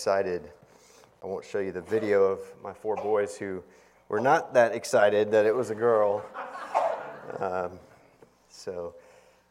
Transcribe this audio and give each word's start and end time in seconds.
excited. 0.00 0.50
I 1.22 1.26
won't 1.26 1.44
show 1.44 1.58
you 1.58 1.72
the 1.72 1.82
video 1.82 2.22
of 2.22 2.40
my 2.64 2.72
four 2.72 2.96
boys 2.96 3.36
who 3.36 3.62
were 4.08 4.18
not 4.18 4.54
that 4.54 4.74
excited 4.74 5.30
that 5.30 5.44
it 5.44 5.54
was 5.54 5.68
a 5.68 5.74
girl. 5.74 6.24
Um, 7.38 7.72
so, 8.48 8.94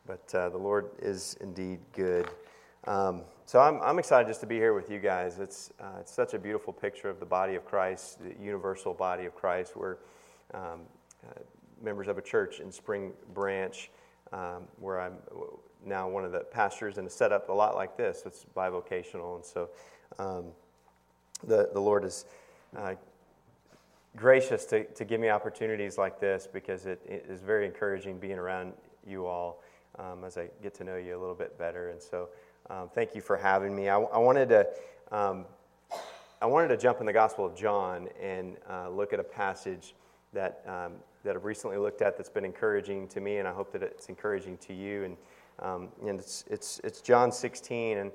but 0.08 0.34
uh, 0.34 0.50
the 0.50 0.58
Lord 0.58 0.90
is 0.98 1.38
indeed 1.40 1.78
good. 1.94 2.32
Um, 2.86 3.22
so 3.46 3.60
I'm, 3.60 3.80
I'm 3.84 4.00
excited 4.00 4.28
just 4.28 4.42
to 4.42 4.48
be 4.48 4.56
here 4.56 4.74
with 4.74 4.90
you 4.90 4.98
guys. 4.98 5.38
It's, 5.38 5.72
uh, 5.80 6.00
it's 6.00 6.12
such 6.12 6.34
a 6.34 6.40
beautiful 6.40 6.74
picture 6.74 7.12
of 7.12 7.20
the 7.20 7.28
body 7.28 7.54
of 7.54 7.64
Christ, 7.64 8.18
the 8.24 8.34
universal 8.44 8.96
body 8.96 9.26
of 9.26 9.36
Christ. 9.36 9.78
We're 9.78 9.98
um, 10.56 10.82
uh, 11.28 11.42
members 11.80 12.08
of 12.08 12.18
a 12.18 12.24
church 12.24 12.60
in 12.60 12.72
Spring 12.72 13.14
Branch 13.36 13.92
um, 14.34 14.64
where 14.80 15.00
I'm 15.00 15.14
now 15.86 16.10
one 16.10 16.26
of 16.26 16.32
the 16.32 16.40
pastors 16.40 16.98
and 16.98 17.06
it's 17.06 17.16
set 17.16 17.32
up 17.32 17.50
a 17.50 17.54
lot 17.54 17.76
like 17.76 17.96
this. 17.98 18.24
It's 18.26 18.48
bivocational. 18.58 19.36
And 19.36 19.46
so 19.46 19.70
um, 20.18 20.46
the, 21.46 21.70
the 21.74 21.80
Lord 21.80 22.04
is 22.04 22.26
uh, 22.76 22.96
gracious 24.16 24.66
to, 24.66 24.84
to 24.86 25.06
give 25.06 25.22
me 25.22 25.30
opportunities 25.30 25.98
like 25.98 26.20
this 26.20 26.48
because 26.52 26.86
it, 26.86 27.02
it 27.06 27.26
is 27.30 27.42
very 27.42 27.66
encouraging 27.66 28.18
being 28.18 28.38
around 28.38 28.74
you 29.06 29.26
all 29.26 29.62
um, 29.98 30.24
as 30.24 30.38
I 30.38 30.50
get 30.62 30.74
to 30.76 30.84
know 30.84 30.98
you 30.98 31.18
a 31.18 31.20
little 31.20 31.36
bit 31.36 31.58
better. 31.58 31.90
And 31.90 32.02
so 32.02 32.30
um, 32.70 32.90
thank 32.94 33.16
you 33.16 33.22
for 33.22 33.38
having 33.38 33.76
me. 33.76 33.90
I, 33.90 34.00
I 34.00 34.18
wanted 34.18 34.50
to. 34.50 34.68
Um, 35.12 35.46
I 36.42 36.46
wanted 36.46 36.70
to 36.70 36.78
jump 36.78 37.02
in 37.02 37.06
the 37.06 37.12
Gospel 37.12 37.46
of 37.46 37.54
John 37.54 38.08
and 38.22 38.56
uh, 38.70 38.88
look 38.90 39.12
at 39.12 39.20
a 39.20 39.24
passage 39.26 39.94
that, 40.32 40.64
um, 40.66 40.94
that 41.26 41.36
I've 41.36 41.44
recently 41.44 41.76
looked 41.76 42.02
at 42.02 42.16
that's 42.16 42.30
been 42.30 42.46
encouraging 42.46 43.10
to 43.10 43.20
me, 43.20 43.40
and 43.40 43.48
I 43.48 43.52
hope 43.52 43.74
that 43.74 43.84
it's 43.84 44.08
encouraging 44.08 44.58
to 44.60 44.74
you. 44.74 45.04
And, 45.04 45.18
um, 45.60 45.90
and 46.08 46.18
it's, 46.18 46.46
it's, 46.50 46.80
it's 46.86 47.02
John 47.02 47.34
16. 47.34 47.98
And 47.98 48.12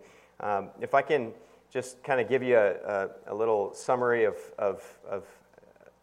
if 0.80 0.94
I 0.94 1.02
can 1.02 1.34
just 1.74 2.04
kind 2.04 2.20
of 2.20 2.28
give 2.28 2.40
you 2.40 2.56
a, 2.56 2.70
a, 2.70 3.08
a 3.26 3.34
little 3.34 3.74
summary 3.74 4.24
of, 4.24 4.36
of, 4.60 4.80
of, 5.10 5.24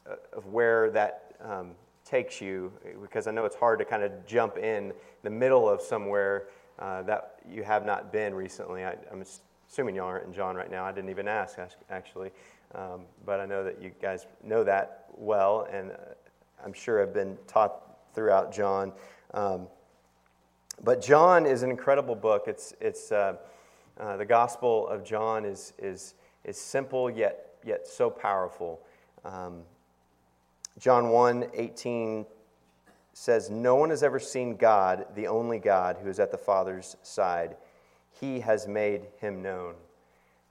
uh, 0.06 0.16
of 0.34 0.46
where 0.48 0.92
that 0.92 1.34
um, 1.42 1.72
takes 2.04 2.42
you, 2.42 2.74
because 3.02 3.26
I 3.26 3.32
know 3.32 3.46
it's 3.46 3.56
hard 3.56 3.80
to 3.80 3.86
kind 3.86 4.04
of 4.04 4.12
jump 4.28 4.58
in 4.58 4.92
the 5.24 5.30
middle 5.30 5.70
of 5.70 5.82
somewhere 5.82 6.48
uh, 6.78 7.04
that 7.04 7.36
you 7.50 7.64
have 7.64 7.86
not 7.86 8.12
been 8.12 8.36
recently. 8.36 8.84
I, 8.84 8.98
am 9.14 9.24
assuming 9.70 9.96
y'all 9.96 10.08
aren't 10.08 10.28
in 10.28 10.34
John 10.34 10.58
right 10.58 10.70
now. 10.70 10.84
I 10.84 10.92
didn't 10.92 11.10
even 11.10 11.30
ask, 11.30 11.58
actually. 11.90 12.32
Um, 12.76 13.04
but 13.26 13.40
I 13.40 13.46
know 13.46 13.64
that 13.64 13.82
you 13.82 13.92
guys 14.02 14.28
know 14.44 14.66
that 14.66 15.06
well, 15.16 15.70
and 15.72 15.92
uh, 15.92 15.96
I'm 16.66 16.74
sure 16.74 17.02
I've 17.02 17.14
been 17.14 17.38
taught 17.48 17.82
throughout 18.14 18.54
John. 18.54 18.92
Um, 19.34 19.68
but 20.84 21.02
John 21.02 21.46
is 21.46 21.64
an 21.64 21.70
incredible 21.70 22.16
book. 22.16 22.44
It's, 22.48 22.74
it's, 22.82 23.14
uh, 23.14 23.38
uh, 24.02 24.18
the 24.18 24.26
Gospel 24.26 24.88
of 24.88 25.04
John 25.04 25.46
is, 25.46 25.74
is, 25.78 26.16
is 26.44 26.58
simple 26.58 27.10
yet, 27.10 27.54
yet 27.64 27.88
so 27.88 28.10
powerful. 28.10 28.82
Um, 29.24 29.62
John 30.80 31.10
1 31.10 31.52
18 31.54 32.26
says, 33.14 33.52
No 33.52 33.76
one 33.76 33.92
has 33.92 34.02
ever 34.02 34.20
seen 34.20 34.56
God, 34.56 35.06
the 35.16 35.28
only 35.28 35.60
God 35.60 35.98
who 36.02 36.10
is 36.10 36.20
at 36.20 36.32
the 36.32 36.38
Father's 36.38 36.98
side. 37.04 37.56
He 38.20 38.40
has 38.40 38.68
made 38.68 39.04
him 39.20 39.44
known. 39.44 39.76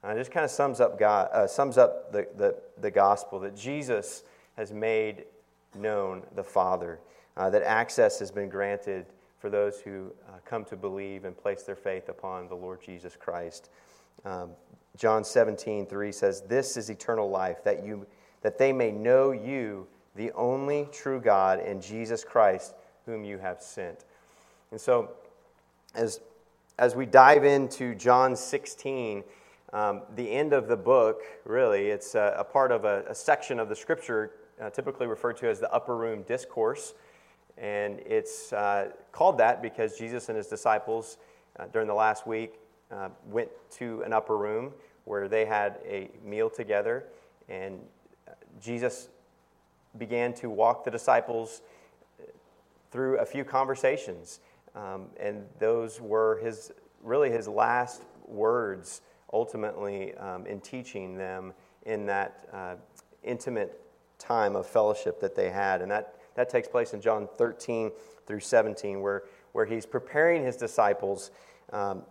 Uh, 0.03 0.09
it 0.09 0.17
just 0.17 0.31
kind 0.31 0.45
of 0.45 0.51
sums 0.51 0.79
up, 0.79 0.97
God, 0.97 1.29
uh, 1.33 1.45
sums 1.45 1.77
up 1.77 2.11
the, 2.11 2.27
the, 2.37 2.55
the 2.79 2.89
gospel 2.89 3.39
that 3.41 3.55
Jesus 3.55 4.23
has 4.55 4.71
made 4.71 5.25
known 5.75 6.23
the 6.35 6.43
Father, 6.43 6.99
uh, 7.35 7.49
that 7.49 7.63
access 7.63 8.17
has 8.19 8.31
been 8.31 8.49
granted 8.49 9.05
for 9.41 9.49
those 9.49 9.79
who 9.79 10.13
uh, 10.29 10.37
come 10.45 10.63
to 10.65 10.75
believe 10.75 11.25
and 11.25 11.35
place 11.35 11.63
their 11.63 11.75
faith 11.75 12.09
upon 12.09 12.47
the 12.47 12.55
Lord 12.55 12.79
Jesus 12.79 13.17
Christ. 13.19 13.71
Um, 14.23 14.51
John 14.95 15.23
17, 15.23 15.87
3 15.87 16.11
says, 16.11 16.41
This 16.41 16.77
is 16.77 16.91
eternal 16.91 17.29
life, 17.29 17.63
that, 17.63 17.83
you, 17.83 18.05
that 18.43 18.59
they 18.59 18.71
may 18.71 18.91
know 18.91 19.31
you, 19.31 19.87
the 20.15 20.31
only 20.33 20.87
true 20.91 21.19
God, 21.19 21.59
and 21.59 21.81
Jesus 21.81 22.23
Christ, 22.23 22.75
whom 23.07 23.23
you 23.23 23.39
have 23.39 23.61
sent. 23.61 24.05
And 24.69 24.79
so, 24.79 25.09
as, 25.95 26.19
as 26.77 26.95
we 26.95 27.07
dive 27.07 27.43
into 27.43 27.95
John 27.95 28.35
16, 28.35 29.23
um, 29.73 30.01
the 30.15 30.29
end 30.29 30.53
of 30.53 30.67
the 30.67 30.77
book, 30.77 31.21
really, 31.45 31.87
it's 31.87 32.13
a, 32.13 32.35
a 32.37 32.43
part 32.43 32.71
of 32.71 32.85
a, 32.85 33.05
a, 33.07 33.15
section 33.15 33.59
of 33.59 33.69
the 33.69 33.75
scripture 33.75 34.31
uh, 34.61 34.69
typically 34.69 35.07
referred 35.07 35.37
to 35.37 35.49
as 35.49 35.59
the 35.59 35.71
upper 35.71 35.95
room 35.95 36.23
discourse. 36.23 36.93
And 37.61 37.99
it's 37.99 38.51
uh, 38.51 38.89
called 39.11 39.37
that 39.37 39.61
because 39.61 39.95
Jesus 39.95 40.29
and 40.29 40.37
his 40.37 40.47
disciples 40.47 41.17
uh, 41.59 41.65
during 41.71 41.87
the 41.87 41.93
last 41.93 42.25
week 42.25 42.55
uh, 42.91 43.09
went 43.27 43.49
to 43.77 44.01
an 44.01 44.13
upper 44.13 44.35
room 44.35 44.71
where 45.05 45.27
they 45.27 45.45
had 45.45 45.77
a 45.85 46.09
meal 46.25 46.49
together. 46.49 47.05
And 47.47 47.79
uh, 48.27 48.31
Jesus 48.59 49.09
began 49.99 50.33
to 50.35 50.49
walk 50.49 50.83
the 50.83 50.91
disciples 50.91 51.61
uh, 52.19 52.25
through 52.91 53.19
a 53.19 53.25
few 53.25 53.43
conversations. 53.43 54.39
Um, 54.75 55.07
and 55.19 55.45
those 55.59 56.01
were 56.01 56.39
his, 56.43 56.71
really 57.03 57.29
his 57.29 57.47
last 57.47 58.01
words 58.27 59.01
ultimately 59.31 60.15
um, 60.15 60.47
in 60.47 60.61
teaching 60.61 61.15
them 61.15 61.53
in 61.85 62.07
that 62.07 62.47
uh, 62.51 62.75
intimate 63.23 63.79
time 64.17 64.55
of 64.55 64.65
fellowship 64.65 65.19
that 65.19 65.35
they 65.35 65.49
had. 65.51 65.83
And 65.83 65.91
that 65.91 66.15
that 66.35 66.49
takes 66.49 66.67
place 66.67 66.93
in 66.93 67.01
John 67.01 67.27
13 67.37 67.91
through 68.25 68.39
17, 68.39 69.01
where, 69.01 69.23
where 69.51 69.65
he's 69.65 69.85
preparing 69.85 70.43
his 70.43 70.55
disciples 70.55 71.31
um, 71.73 72.03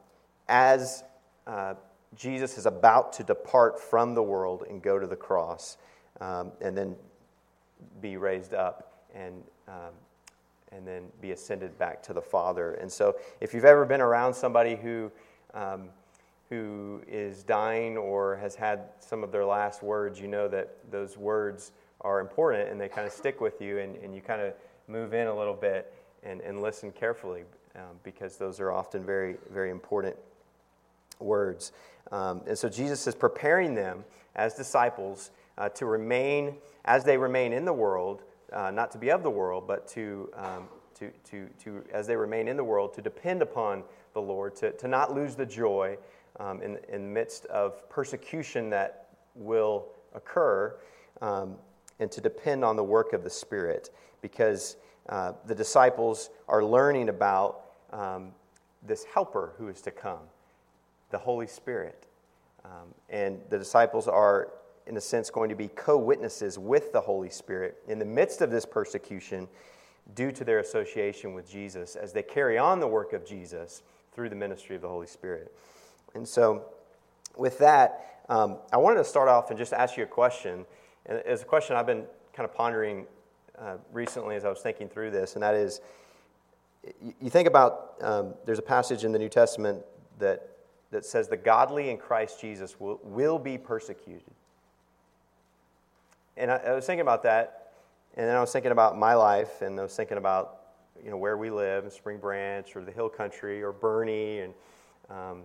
as 0.48 1.04
uh, 1.46 1.74
Jesus 2.16 2.58
is 2.58 2.66
about 2.66 3.12
to 3.14 3.24
depart 3.24 3.80
from 3.80 4.14
the 4.14 4.22
world 4.22 4.64
and 4.68 4.82
go 4.82 4.98
to 4.98 5.06
the 5.06 5.16
cross 5.16 5.78
um, 6.20 6.52
and 6.60 6.76
then 6.76 6.96
be 8.00 8.16
raised 8.16 8.52
up 8.52 9.04
and, 9.14 9.42
um, 9.68 9.94
and 10.72 10.86
then 10.86 11.04
be 11.20 11.30
ascended 11.30 11.78
back 11.78 12.02
to 12.02 12.12
the 12.12 12.20
Father. 12.20 12.74
And 12.74 12.90
so, 12.90 13.16
if 13.40 13.54
you've 13.54 13.64
ever 13.64 13.84
been 13.84 14.00
around 14.00 14.34
somebody 14.34 14.76
who, 14.76 15.10
um, 15.54 15.88
who 16.48 17.02
is 17.08 17.42
dying 17.42 17.96
or 17.96 18.36
has 18.36 18.54
had 18.54 18.80
some 18.98 19.22
of 19.22 19.32
their 19.32 19.44
last 19.44 19.82
words, 19.82 20.20
you 20.20 20.28
know 20.28 20.48
that 20.48 20.74
those 20.90 21.16
words 21.16 21.72
are 22.02 22.20
important 22.20 22.70
and 22.70 22.80
they 22.80 22.88
kind 22.88 23.06
of 23.06 23.12
stick 23.12 23.40
with 23.40 23.60
you 23.60 23.78
and, 23.78 23.96
and 23.96 24.14
you 24.14 24.20
kind 24.20 24.40
of 24.40 24.54
move 24.88 25.14
in 25.14 25.26
a 25.26 25.34
little 25.36 25.54
bit 25.54 25.92
and, 26.22 26.40
and 26.40 26.60
listen 26.60 26.90
carefully 26.92 27.44
um, 27.76 27.96
because 28.02 28.36
those 28.36 28.60
are 28.60 28.72
often 28.72 29.04
very, 29.04 29.36
very 29.52 29.70
important 29.70 30.16
words. 31.18 31.72
Um, 32.12 32.42
and 32.46 32.56
so 32.56 32.68
Jesus 32.68 33.06
is 33.06 33.14
preparing 33.14 33.74
them 33.74 34.04
as 34.34 34.54
disciples 34.54 35.30
uh, 35.58 35.68
to 35.70 35.86
remain, 35.86 36.56
as 36.84 37.04
they 37.04 37.16
remain 37.16 37.52
in 37.52 37.64
the 37.64 37.72
world, 37.72 38.22
uh, 38.52 38.70
not 38.70 38.90
to 38.92 38.98
be 38.98 39.10
of 39.10 39.22
the 39.22 39.30
world, 39.30 39.64
but 39.66 39.86
to, 39.88 40.30
um, 40.34 40.68
to, 40.94 41.10
to, 41.30 41.48
to, 41.62 41.84
as 41.92 42.06
they 42.06 42.16
remain 42.16 42.48
in 42.48 42.56
the 42.56 42.64
world, 42.64 42.94
to 42.94 43.02
depend 43.02 43.42
upon 43.42 43.84
the 44.14 44.22
Lord, 44.22 44.56
to, 44.56 44.72
to 44.72 44.88
not 44.88 45.14
lose 45.14 45.34
the 45.34 45.46
joy 45.46 45.96
um, 46.40 46.62
in, 46.62 46.78
in 46.88 47.02
the 47.02 47.08
midst 47.08 47.44
of 47.46 47.88
persecution 47.88 48.70
that 48.70 49.08
will 49.34 49.86
occur. 50.14 50.74
Um, 51.20 51.56
and 52.00 52.10
to 52.10 52.20
depend 52.20 52.64
on 52.64 52.74
the 52.74 52.82
work 52.82 53.12
of 53.12 53.22
the 53.22 53.30
Spirit 53.30 53.90
because 54.22 54.76
uh, 55.08 55.32
the 55.46 55.54
disciples 55.54 56.30
are 56.48 56.64
learning 56.64 57.08
about 57.08 57.60
um, 57.92 58.32
this 58.82 59.04
helper 59.04 59.52
who 59.58 59.68
is 59.68 59.80
to 59.82 59.90
come, 59.90 60.20
the 61.10 61.18
Holy 61.18 61.46
Spirit. 61.46 62.06
Um, 62.64 62.94
and 63.08 63.40
the 63.50 63.58
disciples 63.58 64.08
are, 64.08 64.48
in 64.86 64.96
a 64.96 65.00
sense, 65.00 65.30
going 65.30 65.50
to 65.50 65.54
be 65.54 65.68
co 65.68 65.96
witnesses 65.98 66.58
with 66.58 66.92
the 66.92 67.00
Holy 67.00 67.30
Spirit 67.30 67.76
in 67.86 67.98
the 67.98 68.04
midst 68.04 68.40
of 68.40 68.50
this 68.50 68.64
persecution 68.64 69.46
due 70.14 70.32
to 70.32 70.44
their 70.44 70.58
association 70.58 71.34
with 71.34 71.48
Jesus 71.50 71.96
as 71.96 72.12
they 72.12 72.22
carry 72.22 72.58
on 72.58 72.80
the 72.80 72.86
work 72.86 73.12
of 73.12 73.24
Jesus 73.26 73.82
through 74.12 74.28
the 74.28 74.36
ministry 74.36 74.74
of 74.74 74.82
the 74.82 74.88
Holy 74.88 75.06
Spirit. 75.06 75.54
And 76.14 76.26
so, 76.26 76.64
with 77.36 77.58
that, 77.58 78.22
um, 78.28 78.58
I 78.72 78.76
wanted 78.76 78.98
to 78.98 79.04
start 79.04 79.28
off 79.28 79.50
and 79.50 79.58
just 79.58 79.72
ask 79.72 79.96
you 79.96 80.04
a 80.04 80.06
question. 80.06 80.66
And 81.06 81.22
it's 81.24 81.42
a 81.42 81.46
question 81.46 81.76
I've 81.76 81.86
been 81.86 82.04
kind 82.32 82.48
of 82.48 82.54
pondering 82.54 83.06
uh, 83.58 83.76
recently 83.92 84.36
as 84.36 84.44
I 84.44 84.48
was 84.48 84.60
thinking 84.60 84.88
through 84.88 85.10
this, 85.10 85.34
and 85.34 85.42
that 85.42 85.54
is 85.54 85.80
you 87.20 87.28
think 87.28 87.46
about 87.46 87.94
um, 88.00 88.34
there's 88.46 88.58
a 88.58 88.62
passage 88.62 89.04
in 89.04 89.12
the 89.12 89.18
New 89.18 89.28
Testament 89.28 89.82
that, 90.18 90.48
that 90.90 91.04
says 91.04 91.28
the 91.28 91.36
godly 91.36 91.90
in 91.90 91.98
Christ 91.98 92.40
Jesus 92.40 92.80
will, 92.80 92.98
will 93.02 93.38
be 93.38 93.58
persecuted. 93.58 94.22
And 96.36 96.50
I, 96.50 96.56
I 96.56 96.72
was 96.72 96.86
thinking 96.86 97.02
about 97.02 97.22
that, 97.24 97.72
and 98.16 98.26
then 98.26 98.34
I 98.34 98.40
was 98.40 98.50
thinking 98.50 98.72
about 98.72 98.98
my 98.98 99.14
life, 99.14 99.60
and 99.60 99.78
I 99.78 99.82
was 99.82 99.94
thinking 99.94 100.16
about 100.16 100.56
you 101.04 101.10
know 101.10 101.16
where 101.16 101.36
we 101.36 101.50
live 101.50 101.84
in 101.84 101.90
Spring 101.90 102.18
Branch 102.18 102.74
or 102.74 102.84
the 102.84 102.92
Hill 102.92 103.08
Country 103.08 103.62
or 103.62 103.72
Boerne, 103.72 104.44
and 104.44 104.54
um, 105.10 105.42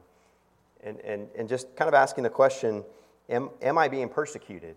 and, 0.84 1.00
and, 1.00 1.28
and 1.38 1.50
just 1.50 1.76
kind 1.76 1.88
of 1.88 1.94
asking 1.94 2.24
the 2.24 2.30
question 2.30 2.84
am, 3.30 3.50
am 3.62 3.78
I 3.78 3.88
being 3.88 4.08
persecuted? 4.08 4.76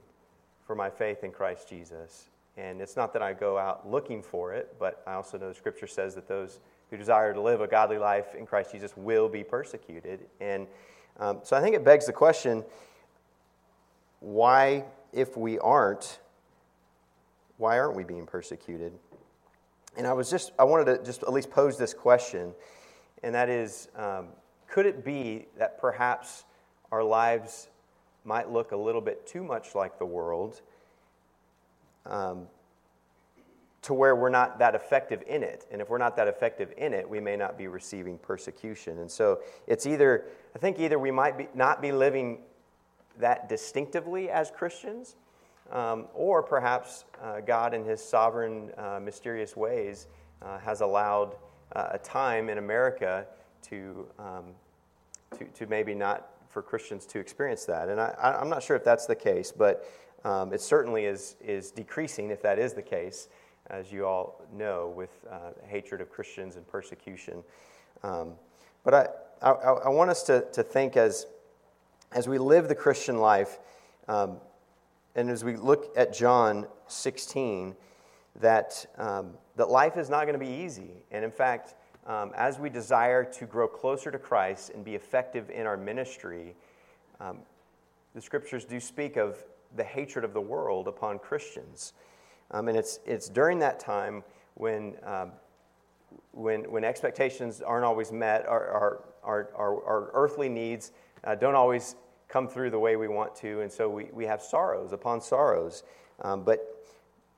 For 0.69 0.75
my 0.75 0.91
faith 0.91 1.25
in 1.25 1.33
Christ 1.33 1.67
Jesus. 1.67 2.29
And 2.59 2.83
it's 2.83 2.95
not 2.95 3.15
that 3.15 3.23
I 3.23 3.33
go 3.33 3.57
out 3.57 3.91
looking 3.91 4.23
for 4.23 4.53
it, 4.53 4.77
but 4.79 5.03
I 5.07 5.15
also 5.15 5.39
know 5.39 5.49
the 5.49 5.55
scripture 5.55 5.87
says 5.87 6.15
that 6.15 6.29
those 6.29 6.61
who 6.91 6.99
desire 6.99 7.33
to 7.33 7.41
live 7.41 7.63
a 7.63 7.67
godly 7.67 7.97
life 7.97 8.35
in 8.35 8.45
Christ 8.45 8.73
Jesus 8.73 8.95
will 8.95 9.31
be 9.31 9.43
persecuted. 9.43 10.27
And 10.41 10.67
um, 11.19 11.41
so 11.43 11.57
I 11.57 11.63
think 11.63 11.75
it 11.75 11.85
begs 11.85 12.05
the 12.05 12.13
question 12.13 12.65
why, 14.21 14.85
if 15.13 15.39
we 15.39 15.59
aren't, 15.59 16.19
why 17.57 17.79
aren't 17.79 17.97
we 17.97 18.05
being 18.05 18.27
persecuted? 18.27 18.93
And 19.97 20.07
I 20.07 20.13
was 20.13 20.29
just, 20.29 20.53
I 20.59 20.65
wanted 20.65 20.85
to 20.85 21.03
just 21.03 21.23
at 21.23 21.33
least 21.33 21.51
pose 21.51 21.79
this 21.79 21.95
question, 21.95 22.53
and 23.23 23.35
that 23.35 23.49
is 23.49 23.89
um, 23.97 24.27
could 24.67 24.85
it 24.85 25.03
be 25.03 25.47
that 25.57 25.81
perhaps 25.81 26.45
our 26.93 27.03
lives 27.03 27.69
might 28.29 28.51
look 28.53 28.73
a 28.73 28.77
little 28.77 29.01
bit 29.01 29.27
too 29.27 29.43
much 29.43 29.75
like 29.75 29.99
the 29.99 30.07
world 30.07 30.61
um, 32.05 32.47
to 33.83 33.95
where 33.95 34.15
we're 34.15 34.29
not 34.29 34.59
that 34.59 34.75
effective 34.75 35.25
in 35.27 35.43
it? 35.43 35.67
And 35.73 35.81
if 35.81 35.89
we're 35.89 35.99
not 35.99 36.15
that 36.17 36.29
effective 36.29 36.73
in 36.77 36.93
it, 36.93 37.09
we 37.09 37.21
may 37.21 37.37
not 37.37 37.57
be 37.57 37.67
receiving 37.67 38.19
persecution. 38.19 38.99
And 38.99 39.11
so 39.11 39.41
it's 39.67 39.87
either, 39.87 40.27
I 40.55 40.59
think 40.59 40.79
either 40.79 40.99
we 40.99 41.11
might 41.11 41.39
be, 41.39 41.49
not 41.55 41.81
be 41.81 41.91
living 41.91 42.41
that 43.19 43.49
distinctively 43.49 44.31
as 44.31 44.51
Christians 44.51 45.17
um, 45.73 46.07
or 46.15 46.43
perhaps 46.43 47.05
uh, 47.23 47.41
God, 47.41 47.75
in 47.75 47.85
His 47.85 48.03
sovereign, 48.03 48.71
uh, 48.77 49.01
mysterious 49.03 49.57
ways, 49.57 50.07
uh, 50.43 50.59
has 50.59 50.83
allowed 50.83 51.35
uh, 51.75 51.89
a 51.93 51.99
time 51.99 52.49
in 52.49 52.59
America 52.59 53.27
to, 53.63 54.07
um, 54.19 54.45
to, 55.37 55.45
to, 55.45 55.67
maybe 55.67 55.95
not 55.95 56.31
for 56.49 56.63
Christians 56.63 57.07
to 57.07 57.19
experience 57.19 57.65
that. 57.67 57.89
And 57.89 58.01
I, 58.01 58.39
am 58.41 58.49
not 58.49 58.63
sure 58.63 58.77
if 58.77 58.85
that's 58.85 59.07
the 59.07 59.15
case, 59.15 59.53
but 59.53 59.89
um, 60.25 60.53
it 60.53 60.61
certainly 60.61 61.05
is, 61.05 61.37
is 61.41 61.71
decreasing 61.71 62.31
if 62.31 62.43
that 62.43 62.59
is 62.59 62.73
the 62.73 62.83
case, 62.83 63.29
as 63.69 63.93
you 63.93 64.07
all 64.07 64.45
know, 64.53 64.93
with 64.97 65.25
uh, 65.31 65.51
hatred 65.67 66.01
of 66.01 66.11
Christians 66.11 66.57
and 66.57 66.67
persecution. 66.67 67.43
Um, 68.03 68.33
but 68.85 68.95
I, 68.95 69.07
I, 69.43 69.51
I, 69.51 69.89
want 69.89 70.11
us 70.11 70.23
to, 70.25 70.45
to 70.53 70.63
think 70.63 70.97
as, 70.97 71.27
as 72.13 72.29
we 72.29 72.39
live 72.39 72.69
the 72.69 72.75
Christian 72.75 73.19
life, 73.19 73.59
um, 74.09 74.39
and 75.15 75.31
as 75.31 75.45
we 75.45 75.57
look 75.57 75.93
at 75.97 76.15
John 76.15 76.67
16, 76.87 77.75
that, 78.41 78.87
um, 78.97 79.33
that 79.57 79.69
life 79.69 79.97
is 79.97 80.09
not 80.09 80.23
going 80.27 80.39
to 80.39 80.45
be 80.45 80.63
easy. 80.63 80.91
And 81.11 81.25
in 81.25 81.31
fact, 81.31 81.75
um, 82.09 82.33
as 82.35 82.59
we 82.59 82.71
desire 82.71 83.23
to 83.23 83.45
grow 83.45 83.69
closer 83.69 84.11
to 84.11 84.19
Christ 84.19 84.71
and 84.75 84.83
be 84.85 84.95
effective 84.95 85.51
in 85.51 85.67
our 85.67 85.77
ministry, 85.77 86.57
um, 87.21 87.39
the 88.15 88.23
scriptures 88.23 88.65
do 88.65 88.81
speak 88.81 89.17
of 89.17 89.37
the 89.77 89.85
hatred 89.85 90.25
of 90.25 90.33
the 90.33 90.41
world 90.41 90.89
upon 90.89 91.19
Christians. 91.19 91.93
Um, 92.51 92.69
and 92.69 92.79
it's, 92.79 92.99
it's 93.05 93.29
during 93.29 93.59
that 93.59 93.79
time 93.79 94.25
when, 94.55 94.95
um, 95.05 95.33
when, 96.33 96.71
when 96.71 96.83
expectations 96.83 97.61
aren't 97.61 97.85
always 97.85 98.11
met, 98.11 98.47
our, 98.47 98.67
our, 98.69 99.03
our, 99.55 99.85
our, 99.85 100.11
earthly 100.15 100.49
needs 100.49 100.93
uh, 101.25 101.35
don't 101.35 101.55
always 101.55 101.95
come 102.29 102.49
through 102.49 102.71
the 102.71 102.79
way 102.79 102.97
we 102.97 103.09
want 103.09 103.35
to, 103.37 103.61
and 103.61 103.71
so 103.71 103.89
we, 103.89 104.05
we 104.13 104.25
have 104.25 104.41
sorrows 104.41 104.93
upon 104.93 105.21
sorrows. 105.21 105.83
Um, 106.23 106.43
but, 106.43 106.87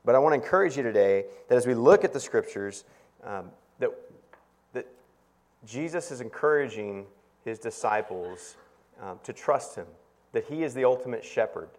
but 0.05 0.15
I 0.15 0.19
want 0.19 0.33
to 0.33 0.41
encourage 0.41 0.77
you 0.77 0.83
today 0.83 1.25
that 1.49 1.55
as 1.55 1.67
we 1.67 1.73
look 1.73 2.05
at 2.05 2.13
the 2.13 2.19
scriptures, 2.19 2.85
um, 3.23 3.51
that 3.79 3.91
Jesus 5.65 6.11
is 6.11 6.21
encouraging 6.21 7.05
his 7.43 7.59
disciples 7.59 8.57
um, 9.01 9.19
to 9.23 9.33
trust 9.33 9.75
him, 9.75 9.87
that 10.31 10.45
he 10.45 10.63
is 10.63 10.73
the 10.73 10.85
ultimate 10.85 11.23
shepherd. 11.23 11.69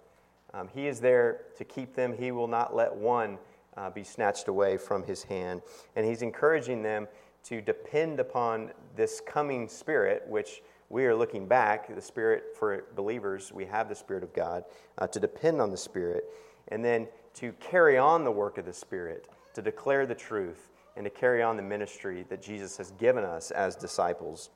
Um, 0.54 0.68
he 0.74 0.86
is 0.86 1.00
there 1.00 1.42
to 1.56 1.64
keep 1.64 1.94
them, 1.94 2.16
he 2.16 2.30
will 2.30 2.48
not 2.48 2.74
let 2.74 2.94
one 2.94 3.38
uh, 3.76 3.90
be 3.90 4.04
snatched 4.04 4.48
away 4.48 4.76
from 4.76 5.04
his 5.04 5.22
hand. 5.22 5.62
And 5.96 6.04
he's 6.06 6.22
encouraging 6.22 6.82
them 6.82 7.08
to 7.44 7.60
depend 7.60 8.20
upon 8.20 8.70
this 8.94 9.20
coming 9.26 9.68
spirit, 9.68 10.24
which 10.28 10.62
we 10.92 11.06
are 11.06 11.14
looking 11.14 11.46
back, 11.46 11.92
the 11.92 12.02
Spirit 12.02 12.54
for 12.54 12.84
believers, 12.94 13.50
we 13.50 13.64
have 13.64 13.88
the 13.88 13.94
Spirit 13.94 14.22
of 14.22 14.34
God, 14.34 14.64
uh, 14.98 15.06
to 15.06 15.18
depend 15.18 15.58
on 15.58 15.70
the 15.70 15.76
Spirit, 15.76 16.24
and 16.68 16.84
then 16.84 17.08
to 17.32 17.52
carry 17.52 17.96
on 17.96 18.24
the 18.24 18.30
work 18.30 18.58
of 18.58 18.66
the 18.66 18.74
Spirit, 18.74 19.26
to 19.54 19.62
declare 19.62 20.04
the 20.04 20.14
truth, 20.14 20.68
and 20.96 21.04
to 21.04 21.10
carry 21.10 21.42
on 21.42 21.56
the 21.56 21.62
ministry 21.62 22.24
that 22.28 22.42
Jesus 22.42 22.76
has 22.76 22.90
given 22.92 23.24
us 23.24 23.50
as 23.50 23.76
disciples. 23.76 24.50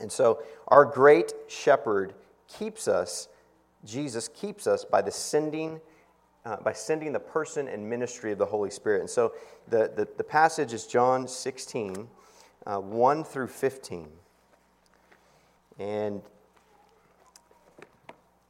And 0.00 0.10
so, 0.10 0.42
our 0.68 0.84
great 0.84 1.32
shepherd 1.48 2.14
keeps 2.48 2.88
us, 2.88 3.28
Jesus 3.84 4.28
keeps 4.28 4.66
us 4.66 4.84
by 4.84 5.02
the 5.02 5.10
sending. 5.10 5.80
Uh, 6.44 6.56
by 6.56 6.72
sending 6.72 7.12
the 7.12 7.20
person 7.20 7.68
and 7.68 7.88
ministry 7.88 8.32
of 8.32 8.38
the 8.38 8.44
Holy 8.44 8.68
Spirit. 8.68 9.00
And 9.00 9.08
so 9.08 9.32
the, 9.68 9.92
the, 9.94 10.08
the 10.16 10.24
passage 10.24 10.72
is 10.72 10.88
John 10.88 11.28
16, 11.28 12.08
uh, 12.66 12.78
1 12.78 13.22
through 13.22 13.46
15. 13.46 14.08
And 15.78 16.20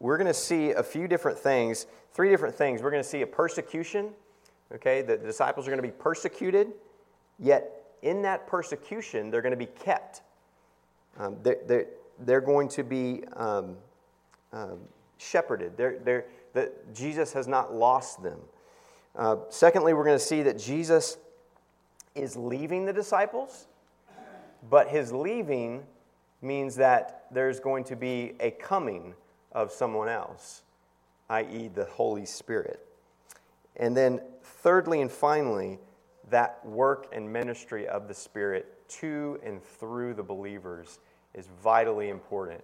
we're 0.03 0.17
going 0.17 0.27
to 0.27 0.35
see 0.35 0.71
a 0.73 0.83
few 0.83 1.07
different 1.07 1.39
things, 1.39 1.87
three 2.13 2.29
different 2.29 2.55
things. 2.55 2.83
We're 2.83 2.91
going 2.91 3.03
to 3.03 3.09
see 3.09 3.23
a 3.23 3.27
persecution, 3.27 4.11
okay? 4.75 5.01
The 5.03 5.17
disciples 5.17 5.67
are 5.67 5.71
going 5.71 5.83
to 5.83 5.89
be 5.89 5.93
persecuted, 5.93 6.73
yet 7.43 7.83
in 8.01 8.23
that 8.23 8.47
persecution, 8.47 9.31
they're 9.31 9.43
going 9.43 9.51
to 9.51 9.57
be 9.57 9.67
kept. 9.67 10.23
Um, 11.19 11.37
they're, 11.43 11.59
they're, 11.67 11.87
they're, 12.21 12.41
going 12.41 12.69
to 12.71 12.83
be 12.83 13.23
um, 13.35 13.77
um, 14.53 14.79
shepherded. 15.19 15.77
They're, 15.77 15.99
they're, 16.55 16.71
Jesus 16.95 17.33
has 17.33 17.47
not 17.47 17.75
lost 17.75 18.23
them. 18.23 18.39
Uh, 19.15 19.37
secondly, 19.51 19.93
we're 19.93 20.05
going 20.05 20.19
to 20.19 20.25
see 20.25 20.43
that 20.43 20.59
Jesus 20.59 21.19
is 22.15 22.37
leaving 22.37 22.87
the 22.87 22.93
disciples, 22.93 23.67
but 24.71 24.89
his 24.89 25.13
leaving 25.13 25.83
means 26.41 26.77
that 26.77 27.27
there's 27.31 27.61
going 27.61 27.85
to 27.85 27.97
be 27.97 28.33
a 28.41 28.51
coming 28.51 29.15
of 29.53 29.71
someone 29.71 30.09
else, 30.09 30.63
i.e., 31.29 31.71
the 31.75 31.85
Holy 31.85 32.25
Spirit. 32.25 32.85
And 33.77 33.97
then, 33.97 34.21
thirdly 34.43 35.01
and 35.01 35.11
finally, 35.11 35.79
that 36.33 36.65
work 36.65 37.09
and 37.13 37.33
ministry 37.33 37.87
of 37.87 38.09
the 38.09 38.15
Spirit 38.15 38.89
to 38.89 39.39
and 39.45 39.63
through 39.63 40.15
the 40.15 40.23
believers 40.23 40.99
is 41.35 41.49
vitally 41.63 42.09
important. 42.09 42.63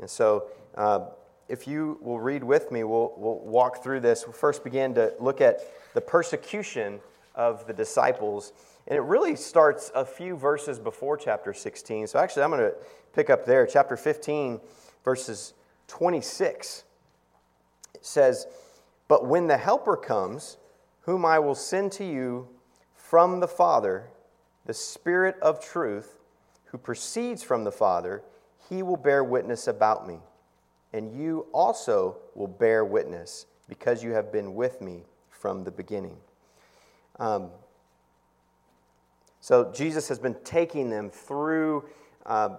And 0.00 0.08
so, 0.08 0.46
uh, 0.76 1.06
if 1.48 1.66
you 1.68 1.98
will 2.00 2.20
read 2.20 2.42
with 2.42 2.72
me, 2.72 2.84
we'll, 2.84 3.12
we'll 3.16 3.40
walk 3.40 3.82
through 3.82 4.00
this. 4.00 4.24
We'll 4.24 4.32
first 4.32 4.64
begin 4.64 4.94
to 4.94 5.12
look 5.20 5.40
at 5.40 5.60
the 5.94 6.00
persecution 6.00 7.00
of 7.34 7.66
the 7.66 7.72
disciples. 7.72 8.52
And 8.86 8.96
it 8.96 9.02
really 9.02 9.36
starts 9.36 9.90
a 9.94 10.04
few 10.04 10.36
verses 10.36 10.78
before 10.78 11.16
chapter 11.16 11.52
16. 11.52 12.06
So, 12.06 12.18
actually, 12.18 12.44
I'm 12.44 12.50
going 12.50 12.62
to 12.62 12.74
pick 13.12 13.30
up 13.30 13.44
there, 13.44 13.66
chapter 13.66 13.96
15, 13.96 14.60
verses 15.04 15.54
26. 15.88 16.84
It 17.94 18.06
says, 18.06 18.46
But 19.08 19.26
when 19.26 19.48
the 19.48 19.56
Helper 19.56 19.96
comes, 19.96 20.56
whom 21.02 21.24
I 21.24 21.38
will 21.38 21.56
send 21.56 21.92
to 21.92 22.04
you 22.04 22.48
from 23.12 23.40
the 23.40 23.46
Father, 23.46 24.08
the 24.64 24.72
Spirit 24.72 25.36
of 25.42 25.62
truth, 25.62 26.16
who 26.64 26.78
proceeds 26.78 27.42
from 27.42 27.62
the 27.62 27.70
Father, 27.70 28.22
he 28.70 28.82
will 28.82 28.96
bear 28.96 29.22
witness 29.22 29.68
about 29.68 30.08
me. 30.08 30.16
And 30.94 31.12
you 31.14 31.44
also 31.52 32.16
will 32.34 32.48
bear 32.48 32.86
witness, 32.86 33.44
because 33.68 34.02
you 34.02 34.12
have 34.12 34.32
been 34.32 34.54
with 34.54 34.80
me 34.80 35.02
from 35.28 35.62
the 35.62 35.70
beginning. 35.70 36.16
Um, 37.18 37.50
so 39.40 39.70
Jesus 39.74 40.08
has 40.08 40.18
been 40.18 40.36
taking 40.42 40.88
them 40.88 41.10
through. 41.10 41.84
Uh, 42.24 42.56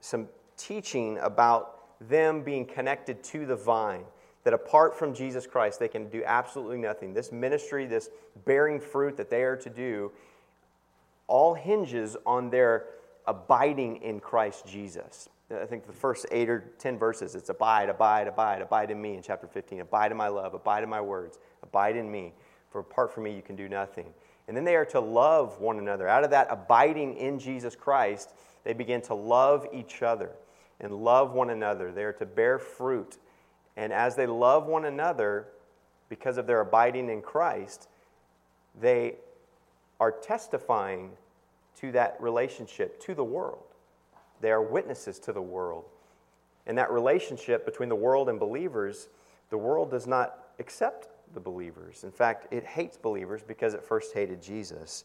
some 0.00 0.28
teaching 0.58 1.16
about 1.22 1.98
them 2.06 2.42
being 2.42 2.66
connected 2.66 3.24
to 3.24 3.46
the 3.46 3.56
vine. 3.56 4.04
That 4.44 4.52
apart 4.52 4.96
from 4.96 5.14
Jesus 5.14 5.46
Christ, 5.46 5.80
they 5.80 5.88
can 5.88 6.08
do 6.08 6.22
absolutely 6.24 6.78
nothing. 6.78 7.14
This 7.14 7.32
ministry, 7.32 7.86
this 7.86 8.10
bearing 8.44 8.78
fruit 8.78 9.16
that 9.16 9.30
they 9.30 9.42
are 9.42 9.56
to 9.56 9.70
do, 9.70 10.12
all 11.26 11.54
hinges 11.54 12.16
on 12.26 12.50
their 12.50 12.86
abiding 13.26 14.02
in 14.02 14.20
Christ 14.20 14.66
Jesus. 14.66 15.28
I 15.50 15.66
think 15.66 15.86
the 15.86 15.92
first 15.92 16.26
eight 16.30 16.48
or 16.48 16.72
ten 16.78 16.98
verses, 16.98 17.34
it's 17.34 17.48
abide, 17.48 17.88
abide, 17.88 18.28
abide, 18.28 18.62
abide 18.62 18.90
in 18.90 19.00
me 19.00 19.14
in 19.14 19.22
chapter 19.22 19.46
15. 19.46 19.80
Abide 19.80 20.10
in 20.10 20.16
my 20.16 20.28
love, 20.28 20.54
abide 20.54 20.82
in 20.82 20.88
my 20.88 21.00
words, 21.00 21.38
abide 21.62 21.96
in 21.96 22.10
me. 22.10 22.32
For 22.70 22.80
apart 22.80 23.12
from 23.12 23.24
me, 23.24 23.34
you 23.34 23.42
can 23.42 23.56
do 23.56 23.68
nothing. 23.68 24.06
And 24.48 24.56
then 24.56 24.64
they 24.64 24.76
are 24.76 24.84
to 24.86 25.00
love 25.00 25.60
one 25.60 25.78
another. 25.78 26.08
Out 26.08 26.24
of 26.24 26.30
that 26.30 26.48
abiding 26.50 27.16
in 27.16 27.38
Jesus 27.38 27.76
Christ, 27.76 28.34
they 28.64 28.72
begin 28.72 29.00
to 29.02 29.14
love 29.14 29.66
each 29.72 30.02
other 30.02 30.30
and 30.80 30.92
love 30.92 31.32
one 31.32 31.50
another. 31.50 31.92
They 31.92 32.04
are 32.04 32.12
to 32.14 32.26
bear 32.26 32.58
fruit. 32.58 33.18
And 33.76 33.92
as 33.92 34.16
they 34.16 34.26
love 34.26 34.66
one 34.66 34.84
another, 34.84 35.48
because 36.08 36.38
of 36.38 36.46
their 36.46 36.60
abiding 36.60 37.08
in 37.08 37.22
Christ, 37.22 37.88
they 38.80 39.16
are 40.00 40.12
testifying 40.12 41.10
to 41.80 41.92
that 41.92 42.16
relationship 42.20 43.00
to 43.00 43.14
the 43.14 43.24
world. 43.24 43.64
They 44.40 44.50
are 44.50 44.62
witnesses 44.62 45.18
to 45.20 45.32
the 45.32 45.42
world. 45.42 45.84
And 46.66 46.78
that 46.78 46.90
relationship 46.90 47.64
between 47.64 47.88
the 47.88 47.96
world 47.96 48.28
and 48.28 48.38
believers, 48.38 49.08
the 49.50 49.58
world 49.58 49.90
does 49.90 50.06
not 50.06 50.38
accept 50.58 51.08
the 51.34 51.40
believers. 51.40 52.04
In 52.04 52.12
fact, 52.12 52.52
it 52.52 52.64
hates 52.64 52.96
believers 52.96 53.42
because 53.46 53.74
it 53.74 53.82
first 53.82 54.14
hated 54.14 54.42
Jesus. 54.42 55.04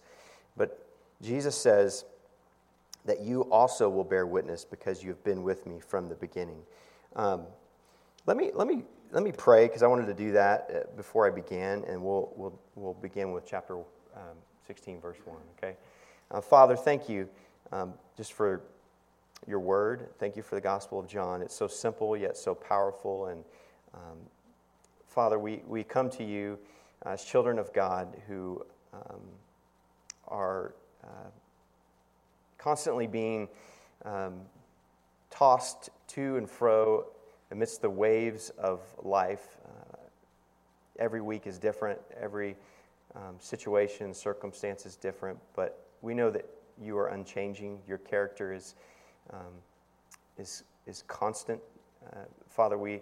But 0.55 0.85
Jesus 1.21 1.55
says, 1.55 2.05
that 3.05 3.21
you 3.21 3.41
also 3.43 3.89
will 3.89 4.03
bear 4.03 4.25
witness 4.25 4.65
because 4.65 5.03
you 5.03 5.09
have 5.09 5.23
been 5.23 5.43
with 5.43 5.65
me 5.65 5.79
from 5.79 6.07
the 6.07 6.15
beginning. 6.15 6.61
Um, 7.15 7.43
let 8.29 8.37
me, 8.37 8.51
let 8.53 8.67
me, 8.67 8.83
let 9.11 9.23
me 9.23 9.31
pray 9.31 9.65
because 9.65 9.81
I 9.81 9.87
wanted 9.87 10.05
to 10.05 10.13
do 10.13 10.33
that 10.33 10.69
uh, 10.69 10.95
before 10.95 11.25
I 11.25 11.31
began, 11.31 11.83
and 11.85 11.99
we'll, 11.99 12.31
we'll, 12.35 12.59
we'll 12.75 12.93
begin 12.93 13.31
with 13.31 13.43
chapter 13.43 13.77
um, 13.77 14.37
16, 14.67 15.01
verse 15.01 15.17
1. 15.25 15.35
Okay? 15.57 15.75
Uh, 16.29 16.39
Father, 16.39 16.75
thank 16.75 17.09
you 17.09 17.27
um, 17.71 17.95
just 18.15 18.33
for 18.33 18.61
your 19.47 19.59
word. 19.59 20.09
Thank 20.19 20.35
you 20.35 20.43
for 20.43 20.53
the 20.53 20.61
Gospel 20.61 20.99
of 20.99 21.07
John. 21.07 21.41
It's 21.41 21.55
so 21.55 21.65
simple 21.65 22.15
yet 22.15 22.37
so 22.37 22.53
powerful. 22.53 23.25
And 23.25 23.43
um, 23.95 24.19
Father, 25.07 25.39
we, 25.39 25.63
we 25.67 25.83
come 25.83 26.11
to 26.11 26.23
you 26.23 26.59
as 27.07 27.25
children 27.25 27.57
of 27.57 27.73
God 27.73 28.15
who 28.27 28.63
um, 28.93 29.21
are 30.27 30.75
uh, 31.03 31.31
constantly 32.59 33.07
being 33.07 33.49
um, 34.05 34.41
tossed 35.31 35.89
to 36.09 36.37
and 36.37 36.47
fro 36.47 37.05
amidst 37.51 37.81
the 37.81 37.89
waves 37.89 38.49
of 38.57 38.81
life. 39.01 39.57
Uh, 39.65 39.97
every 40.99 41.21
week 41.21 41.47
is 41.47 41.57
different, 41.57 41.99
every 42.19 42.55
um, 43.15 43.35
situation, 43.39 44.13
circumstance 44.13 44.85
is 44.85 44.95
different, 44.95 45.37
but 45.55 45.85
we 46.01 46.13
know 46.13 46.29
that 46.29 46.45
you 46.81 46.97
are 46.97 47.07
unchanging. 47.07 47.79
Your 47.87 47.97
character 47.97 48.53
is, 48.53 48.75
um, 49.33 49.53
is, 50.37 50.63
is 50.85 51.03
constant. 51.07 51.59
Uh, 52.13 52.19
Father, 52.49 52.77
we, 52.77 53.01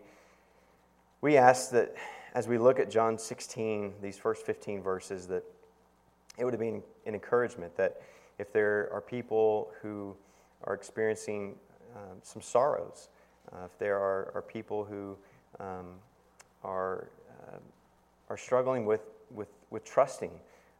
we 1.21 1.37
ask 1.37 1.71
that 1.71 1.95
as 2.33 2.47
we 2.47 2.57
look 2.57 2.79
at 2.79 2.89
John 2.89 3.17
16, 3.17 3.93
these 4.01 4.17
first 4.17 4.45
15 4.45 4.81
verses, 4.81 5.27
that 5.27 5.43
it 6.37 6.45
would 6.45 6.53
have 6.53 6.59
been 6.59 6.83
an 7.05 7.13
encouragement 7.13 7.75
that 7.77 8.01
if 8.37 8.53
there 8.53 8.89
are 8.93 9.01
people 9.01 9.71
who 9.81 10.15
are 10.63 10.73
experiencing 10.73 11.55
um, 11.95 12.17
some 12.21 12.41
sorrows, 12.41 13.09
uh, 13.53 13.65
if 13.65 13.77
there 13.79 13.97
are, 13.97 14.31
are 14.35 14.41
people 14.41 14.83
who 14.83 15.17
um, 15.59 15.87
are, 16.63 17.07
uh, 17.47 17.57
are 18.29 18.37
struggling 18.37 18.85
with, 18.85 19.01
with, 19.31 19.49
with 19.69 19.85
trusting, 19.85 20.31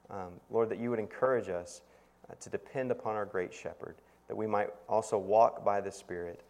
um, 0.09 0.31
Lord, 0.49 0.69
that 0.69 0.79
you 0.79 0.89
would 0.89 0.99
encourage 0.99 1.49
us 1.49 1.81
uh, 2.29 2.33
to 2.39 2.49
depend 2.49 2.91
upon 2.91 3.15
our 3.15 3.25
great 3.25 3.53
shepherd, 3.53 3.95
that 4.27 4.35
we 4.35 4.47
might 4.47 4.69
also 4.89 5.17
walk 5.17 5.63
by 5.63 5.81
the 5.81 5.91
Spirit 5.91 6.41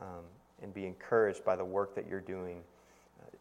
um, 0.00 0.24
and 0.62 0.72
be 0.72 0.86
encouraged 0.86 1.44
by 1.44 1.56
the 1.56 1.64
work 1.64 1.94
that 1.94 2.06
you're 2.08 2.20
doing 2.20 2.60
uh, 3.20 3.36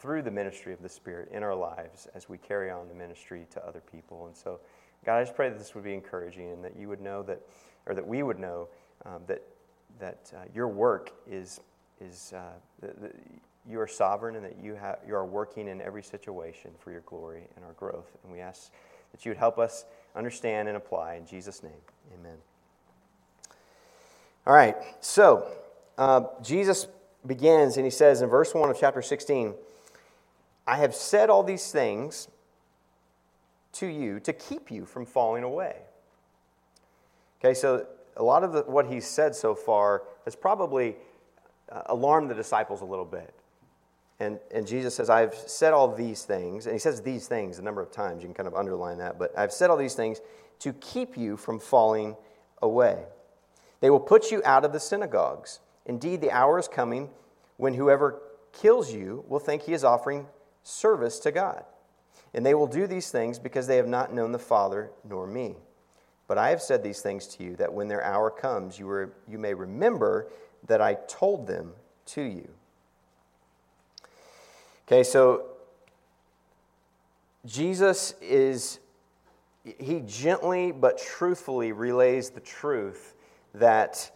through 0.00 0.22
the 0.22 0.30
ministry 0.30 0.72
of 0.72 0.82
the 0.82 0.88
Spirit 0.88 1.28
in 1.32 1.42
our 1.42 1.54
lives 1.54 2.08
as 2.14 2.28
we 2.28 2.38
carry 2.38 2.70
on 2.70 2.88
the 2.88 2.94
ministry 2.94 3.46
to 3.50 3.64
other 3.66 3.82
people. 3.92 4.26
And 4.26 4.36
so, 4.36 4.60
God, 5.04 5.18
I 5.18 5.22
just 5.22 5.34
pray 5.36 5.48
that 5.48 5.58
this 5.58 5.74
would 5.74 5.84
be 5.84 5.94
encouraging 5.94 6.50
and 6.50 6.64
that 6.64 6.76
you 6.76 6.88
would 6.88 7.00
know 7.00 7.22
that, 7.24 7.40
or 7.86 7.94
that 7.94 8.06
we 8.06 8.22
would 8.22 8.38
know 8.38 8.68
um, 9.04 9.22
that, 9.26 9.42
that 10.00 10.32
uh, 10.34 10.40
your 10.54 10.68
work 10.68 11.12
is, 11.30 11.60
is 12.00 12.32
uh, 12.36 12.42
the, 12.80 12.86
the, 13.00 13.12
you 13.68 13.80
are 13.80 13.86
sovereign 13.86 14.36
and 14.36 14.44
that 14.44 14.56
you, 14.62 14.74
have, 14.74 14.98
you 15.06 15.14
are 15.14 15.26
working 15.26 15.68
in 15.68 15.80
every 15.80 16.02
situation 16.02 16.70
for 16.78 16.90
your 16.90 17.02
glory 17.02 17.42
and 17.56 17.64
our 17.64 17.72
growth. 17.72 18.16
And 18.22 18.32
we 18.32 18.40
ask 18.40 18.70
that 19.12 19.24
you 19.24 19.30
would 19.30 19.38
help 19.38 19.58
us 19.58 19.84
understand 20.14 20.68
and 20.68 20.76
apply. 20.76 21.14
In 21.14 21.26
Jesus' 21.26 21.62
name, 21.62 21.72
amen. 22.18 22.36
All 24.46 24.54
right, 24.54 24.76
so 25.00 25.46
uh, 25.98 26.22
Jesus 26.42 26.86
begins 27.26 27.76
and 27.76 27.84
he 27.84 27.90
says 27.90 28.22
in 28.22 28.28
verse 28.28 28.54
1 28.54 28.70
of 28.70 28.78
chapter 28.78 29.02
16, 29.02 29.54
I 30.66 30.76
have 30.76 30.94
said 30.94 31.28
all 31.28 31.42
these 31.42 31.70
things 31.70 32.28
to 33.72 33.86
you 33.86 34.20
to 34.20 34.32
keep 34.32 34.70
you 34.70 34.84
from 34.84 35.04
falling 35.04 35.42
away. 35.42 35.76
Okay, 37.40 37.54
so 37.54 37.86
a 38.18 38.22
lot 38.22 38.44
of 38.44 38.52
the, 38.52 38.62
what 38.62 38.86
he's 38.86 39.06
said 39.06 39.34
so 39.34 39.54
far 39.54 40.02
has 40.24 40.36
probably 40.36 40.96
uh, 41.70 41.82
alarmed 41.86 42.30
the 42.30 42.34
disciples 42.34 42.80
a 42.80 42.84
little 42.84 43.04
bit. 43.04 43.32
And, 44.20 44.40
and 44.52 44.66
Jesus 44.66 44.96
says, 44.96 45.08
I've 45.08 45.34
said 45.34 45.72
all 45.72 45.94
these 45.94 46.24
things. 46.24 46.66
And 46.66 46.74
he 46.74 46.78
says 46.78 47.00
these 47.00 47.28
things 47.28 47.58
a 47.58 47.62
number 47.62 47.80
of 47.80 47.92
times. 47.92 48.22
You 48.22 48.28
can 48.28 48.34
kind 48.34 48.48
of 48.48 48.54
underline 48.54 48.98
that. 48.98 49.18
But 49.18 49.36
I've 49.38 49.52
said 49.52 49.70
all 49.70 49.76
these 49.76 49.94
things 49.94 50.20
to 50.60 50.72
keep 50.74 51.16
you 51.16 51.36
from 51.36 51.60
falling 51.60 52.16
away. 52.60 53.04
They 53.80 53.90
will 53.90 54.00
put 54.00 54.32
you 54.32 54.42
out 54.44 54.64
of 54.64 54.72
the 54.72 54.80
synagogues. 54.80 55.60
Indeed, 55.86 56.20
the 56.20 56.32
hour 56.32 56.58
is 56.58 56.66
coming 56.66 57.10
when 57.58 57.74
whoever 57.74 58.20
kills 58.52 58.92
you 58.92 59.24
will 59.28 59.38
think 59.38 59.62
he 59.62 59.72
is 59.72 59.84
offering 59.84 60.26
service 60.64 61.20
to 61.20 61.30
God. 61.30 61.64
And 62.34 62.44
they 62.44 62.54
will 62.54 62.66
do 62.66 62.88
these 62.88 63.10
things 63.10 63.38
because 63.38 63.68
they 63.68 63.76
have 63.76 63.86
not 63.86 64.12
known 64.12 64.32
the 64.32 64.38
Father 64.38 64.90
nor 65.08 65.26
me. 65.28 65.54
But 66.28 66.36
I 66.36 66.50
have 66.50 66.60
said 66.60 66.82
these 66.82 67.00
things 67.00 67.26
to 67.28 67.42
you 67.42 67.56
that 67.56 67.72
when 67.72 67.88
their 67.88 68.04
hour 68.04 68.30
comes, 68.30 68.78
you, 68.78 68.86
were, 68.86 69.14
you 69.26 69.38
may 69.38 69.54
remember 69.54 70.28
that 70.66 70.80
I 70.80 70.94
told 71.08 71.46
them 71.46 71.72
to 72.06 72.22
you. 72.22 72.48
Okay, 74.86 75.02
so 75.02 75.46
Jesus 77.46 78.14
is, 78.20 78.78
he 79.64 80.00
gently 80.06 80.70
but 80.70 80.98
truthfully 80.98 81.72
relays 81.72 82.30
the 82.30 82.40
truth 82.40 83.14
that, 83.54 84.10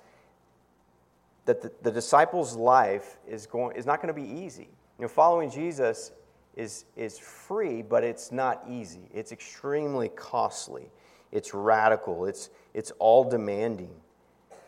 that 1.46 1.62
the, 1.62 1.72
the 1.82 1.90
disciples' 1.90 2.54
life 2.54 3.18
is, 3.26 3.46
going, 3.46 3.74
is 3.74 3.86
not 3.86 4.02
going 4.02 4.14
to 4.14 4.20
be 4.20 4.28
easy. 4.28 4.68
You 4.98 5.02
know, 5.02 5.08
following 5.08 5.50
Jesus 5.50 6.12
is, 6.56 6.84
is 6.94 7.18
free, 7.18 7.80
but 7.80 8.04
it's 8.04 8.30
not 8.30 8.62
easy. 8.68 9.08
It's 9.14 9.32
extremely 9.32 10.10
costly. 10.10 10.90
It's 11.32 11.54
radical. 11.54 12.26
It's, 12.26 12.50
it's 12.74 12.90
all 12.98 13.24
demanding, 13.24 13.94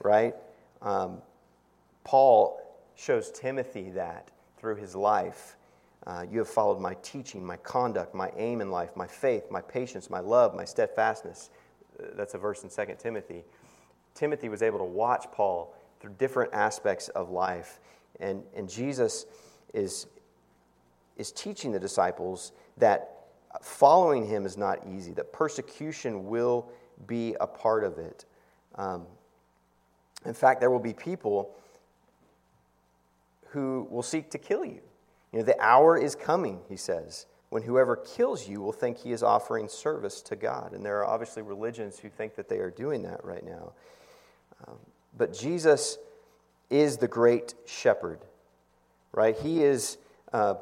right? 0.03 0.35
Um, 0.83 1.19
Paul 2.03 2.61
shows 2.97 3.31
Timothy 3.31 3.91
that 3.91 4.31
through 4.59 4.77
his 4.77 4.95
life. 4.95 5.57
Uh, 6.07 6.25
you 6.31 6.39
have 6.39 6.49
followed 6.49 6.81
my 6.81 6.95
teaching, 7.03 7.45
my 7.45 7.57
conduct, 7.59 8.15
my 8.15 8.31
aim 8.37 8.61
in 8.61 8.71
life, 8.71 8.97
my 8.97 9.07
faith, 9.07 9.51
my 9.51 9.61
patience, 9.61 10.11
my 10.11 10.21
love, 10.21 10.55
my 10.55 10.65
steadfastness. 10.65 11.51
Uh, 11.99 12.07
that's 12.17 12.35
a 12.35 12.39
verse 12.39 12.63
in 12.63 12.71
2 12.71 12.95
Timothy. 12.99 13.45
Timothy 14.15 14.49
was 14.49 14.63
able 14.63 14.79
to 14.79 14.85
watch 14.85 15.27
Paul 15.33 15.75
through 16.01 16.15
different 16.19 16.53
aspects 16.53 17.09
of 17.11 17.31
life. 17.31 17.81
And, 18.21 18.43
and 18.55 18.69
Jesus 18.69 19.27
is, 19.73 20.07
is 21.17 21.33
teaching 21.33 21.73
the 21.73 21.81
disciples 21.81 22.53
that 22.77 23.14
following 23.63 24.27
him 24.27 24.47
is 24.47 24.57
not 24.57 24.81
easy, 24.95 25.13
that 25.13 25.33
persecution 25.33 26.27
will 26.27 26.71
be 27.07 27.35
a 27.41 27.47
part 27.47 27.85
of 27.85 27.99
it. 27.99 28.25
Um, 28.77 29.07
in 30.25 30.35
fact, 30.35 30.61
there 30.61 30.71
will 30.71 30.79
be 30.79 30.93
people 30.93 31.55
who 33.49 33.87
will 33.91 34.03
seek 34.03 34.31
to 34.31 34.39
kill 34.39 34.65
you. 34.65 34.81
You 35.33 35.41
know, 35.41 35.45
the 35.45 35.61
hour 35.61 35.97
is 35.99 36.15
coming, 36.15 36.61
he 36.69 36.77
says, 36.77 37.27
when 37.51 37.63
whoever 37.63 37.97
kills 37.97 38.49
you 38.49 38.61
will 38.61 38.73
think 38.73 38.99
he 38.99 39.13
is 39.13 39.23
offering 39.23 39.69
service 39.69 40.21
to 40.23 40.37
God. 40.37 40.73
And 40.73 40.85
there 40.85 40.99
are 40.99 41.07
obviously 41.07 41.43
religions 41.43 41.99
who 41.99 42.09
think 42.09 42.35
that 42.35 42.49
they 42.49 42.59
are 42.59 42.71
doing 42.71 43.03
that 43.03 43.25
right 43.25 43.45
now. 43.45 43.73
Um, 44.67 44.77
but 45.17 45.33
Jesus 45.33 45.99
is 46.71 46.97
the 46.97 47.07
great 47.07 47.55
shepherd, 47.65 48.21
right? 49.13 49.37
He 49.37 49.63
is, 49.63 49.99
uh, 50.33 50.55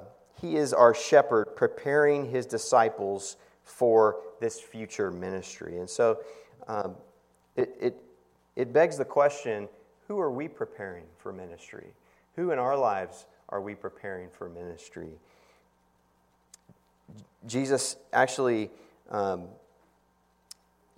he 0.42 0.56
is 0.56 0.74
our 0.74 0.92
shepherd 0.92 1.54
preparing 1.56 2.28
his 2.28 2.44
disciples 2.44 3.36
for 3.64 4.16
this 4.40 4.60
future 4.60 5.10
ministry. 5.10 5.78
And 5.78 5.88
so 5.88 6.18
um, 6.66 6.96
it, 7.56 7.74
it, 7.80 7.96
it 8.56 8.72
begs 8.72 8.98
the 8.98 9.04
question 9.04 9.68
who 10.08 10.18
are 10.20 10.32
we 10.32 10.48
preparing 10.48 11.04
for 11.16 11.32
ministry? 11.32 11.94
Who 12.36 12.50
in 12.50 12.58
our 12.58 12.76
lives 12.76 13.24
are 13.48 13.60
we 13.60 13.76
preparing 13.76 14.28
for 14.30 14.48
ministry? 14.48 15.12
Jesus 17.46 17.96
actually 18.12 18.70
um, 19.10 19.44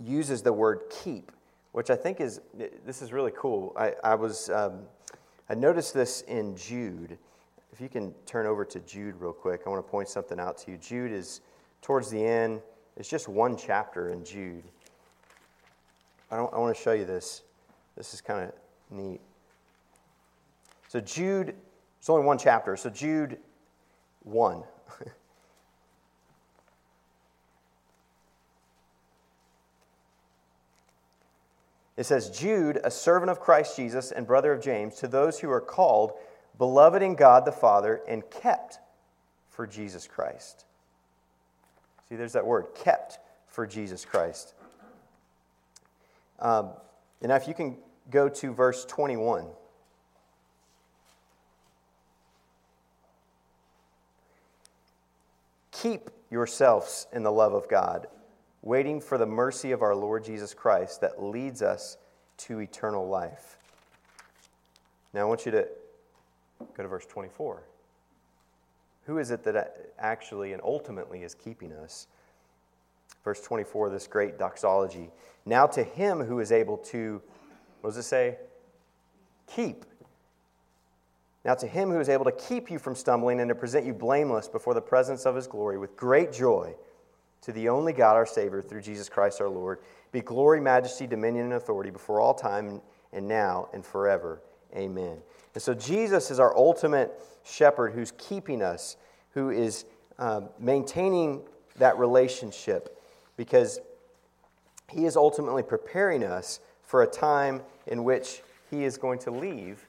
uses 0.02 0.42
the 0.42 0.52
word 0.52 0.84
keep, 0.90 1.30
which 1.72 1.90
I 1.90 1.96
think 1.96 2.20
is, 2.20 2.40
this 2.86 3.02
is 3.02 3.12
really 3.12 3.32
cool. 3.36 3.74
I, 3.78 3.92
I 4.02 4.14
was, 4.14 4.48
um, 4.48 4.80
I 5.50 5.54
noticed 5.54 5.92
this 5.92 6.22
in 6.22 6.56
Jude. 6.56 7.18
If 7.74 7.80
you 7.80 7.88
can 7.88 8.14
turn 8.24 8.46
over 8.46 8.64
to 8.64 8.78
Jude 8.80 9.16
real 9.18 9.32
quick, 9.32 9.62
I 9.66 9.68
want 9.68 9.84
to 9.84 9.90
point 9.90 10.08
something 10.08 10.38
out 10.38 10.56
to 10.58 10.70
you. 10.70 10.76
Jude 10.76 11.10
is 11.10 11.40
towards 11.82 12.08
the 12.08 12.24
end, 12.24 12.62
it's 12.96 13.08
just 13.08 13.28
one 13.28 13.56
chapter 13.56 14.10
in 14.10 14.24
Jude. 14.24 14.62
I, 16.30 16.36
don't, 16.36 16.54
I 16.54 16.58
want 16.58 16.74
to 16.74 16.80
show 16.80 16.92
you 16.92 17.04
this. 17.04 17.42
This 17.96 18.14
is 18.14 18.20
kind 18.20 18.48
of 18.48 18.52
neat. 18.90 19.20
So, 20.88 21.00
Jude 21.00 21.56
it's 22.04 22.10
only 22.10 22.26
one 22.26 22.36
chapter, 22.36 22.76
so 22.76 22.90
Jude 22.90 23.38
1. 24.24 24.62
it 31.96 32.04
says, 32.04 32.28
Jude, 32.28 32.78
a 32.84 32.90
servant 32.90 33.30
of 33.30 33.40
Christ 33.40 33.74
Jesus 33.74 34.12
and 34.12 34.26
brother 34.26 34.52
of 34.52 34.62
James, 34.62 34.96
to 34.96 35.08
those 35.08 35.40
who 35.40 35.50
are 35.50 35.62
called, 35.62 36.12
beloved 36.58 37.02
in 37.02 37.14
God 37.14 37.44
the 37.44 37.52
Father, 37.52 38.00
and 38.08 38.22
kept 38.30 38.78
for 39.48 39.66
Jesus 39.66 40.06
Christ. 40.06 40.64
See, 42.08 42.16
there's 42.16 42.32
that 42.34 42.46
word, 42.46 42.68
kept 42.74 43.18
for 43.46 43.66
Jesus 43.66 44.04
Christ. 44.04 44.54
Um, 46.38 46.70
and 47.20 47.30
now, 47.30 47.36
if 47.36 47.48
you 47.48 47.54
can 47.54 47.76
go 48.10 48.28
to 48.28 48.52
verse 48.52 48.84
21. 48.84 49.46
keep 55.84 56.08
yourselves 56.30 57.06
in 57.12 57.22
the 57.22 57.30
love 57.30 57.52
of 57.52 57.68
God, 57.68 58.06
waiting 58.62 59.02
for 59.02 59.18
the 59.18 59.26
mercy 59.26 59.70
of 59.70 59.82
our 59.82 59.94
Lord 59.94 60.24
Jesus 60.24 60.54
Christ 60.54 61.02
that 61.02 61.22
leads 61.22 61.60
us 61.60 61.98
to 62.38 62.60
eternal 62.60 63.06
life. 63.06 63.58
Now, 65.12 65.20
I 65.20 65.24
want 65.24 65.44
you 65.44 65.52
to 65.52 65.68
go 66.76 66.82
to 66.82 66.88
verse 66.88 67.06
24. 67.06 67.62
Who 69.06 69.18
is 69.18 69.30
it 69.30 69.44
that 69.44 69.92
actually 69.98 70.52
and 70.52 70.62
ultimately 70.62 71.22
is 71.22 71.34
keeping 71.34 71.72
us? 71.72 72.06
Verse 73.24 73.40
24, 73.40 73.90
this 73.90 74.06
great 74.06 74.38
doxology. 74.38 75.10
Now 75.46 75.66
to 75.66 75.82
him 75.82 76.20
who 76.20 76.40
is 76.40 76.52
able 76.52 76.78
to, 76.78 77.20
what 77.80 77.90
does 77.90 77.98
it 77.98 78.04
say? 78.04 78.38
Keep. 79.46 79.84
Now 81.44 81.54
to 81.54 81.66
him 81.66 81.90
who 81.90 82.00
is 82.00 82.08
able 82.08 82.24
to 82.24 82.32
keep 82.32 82.70
you 82.70 82.78
from 82.78 82.94
stumbling 82.94 83.40
and 83.40 83.48
to 83.50 83.54
present 83.54 83.84
you 83.84 83.92
blameless 83.92 84.48
before 84.48 84.72
the 84.72 84.80
presence 84.80 85.26
of 85.26 85.36
his 85.36 85.46
glory 85.46 85.76
with 85.76 85.96
great 85.96 86.32
joy, 86.32 86.74
to 87.42 87.52
the 87.52 87.68
only 87.68 87.92
God 87.92 88.16
our 88.16 88.24
Savior 88.24 88.62
through 88.62 88.80
Jesus 88.80 89.10
Christ 89.10 89.42
our 89.42 89.50
Lord, 89.50 89.80
be 90.12 90.22
glory, 90.22 90.60
majesty, 90.60 91.06
dominion, 91.06 91.44
and 91.44 91.54
authority 91.54 91.90
before 91.90 92.20
all 92.20 92.32
time 92.32 92.80
and 93.12 93.28
now 93.28 93.68
and 93.74 93.84
forever. 93.84 94.40
Amen. 94.74 95.18
And 95.54 95.62
so 95.62 95.74
Jesus 95.74 96.30
is 96.30 96.40
our 96.40 96.56
ultimate 96.56 97.12
shepherd 97.44 97.92
who's 97.92 98.12
keeping 98.18 98.62
us, 98.62 98.96
who 99.30 99.50
is 99.50 99.84
um, 100.18 100.48
maintaining 100.58 101.42
that 101.76 101.98
relationship 101.98 103.00
because 103.36 103.80
he 104.90 105.06
is 105.06 105.16
ultimately 105.16 105.62
preparing 105.62 106.22
us 106.22 106.60
for 106.82 107.02
a 107.02 107.06
time 107.06 107.62
in 107.86 108.04
which 108.04 108.42
he 108.70 108.84
is 108.84 108.96
going 108.96 109.18
to 109.20 109.30
leave 109.30 109.86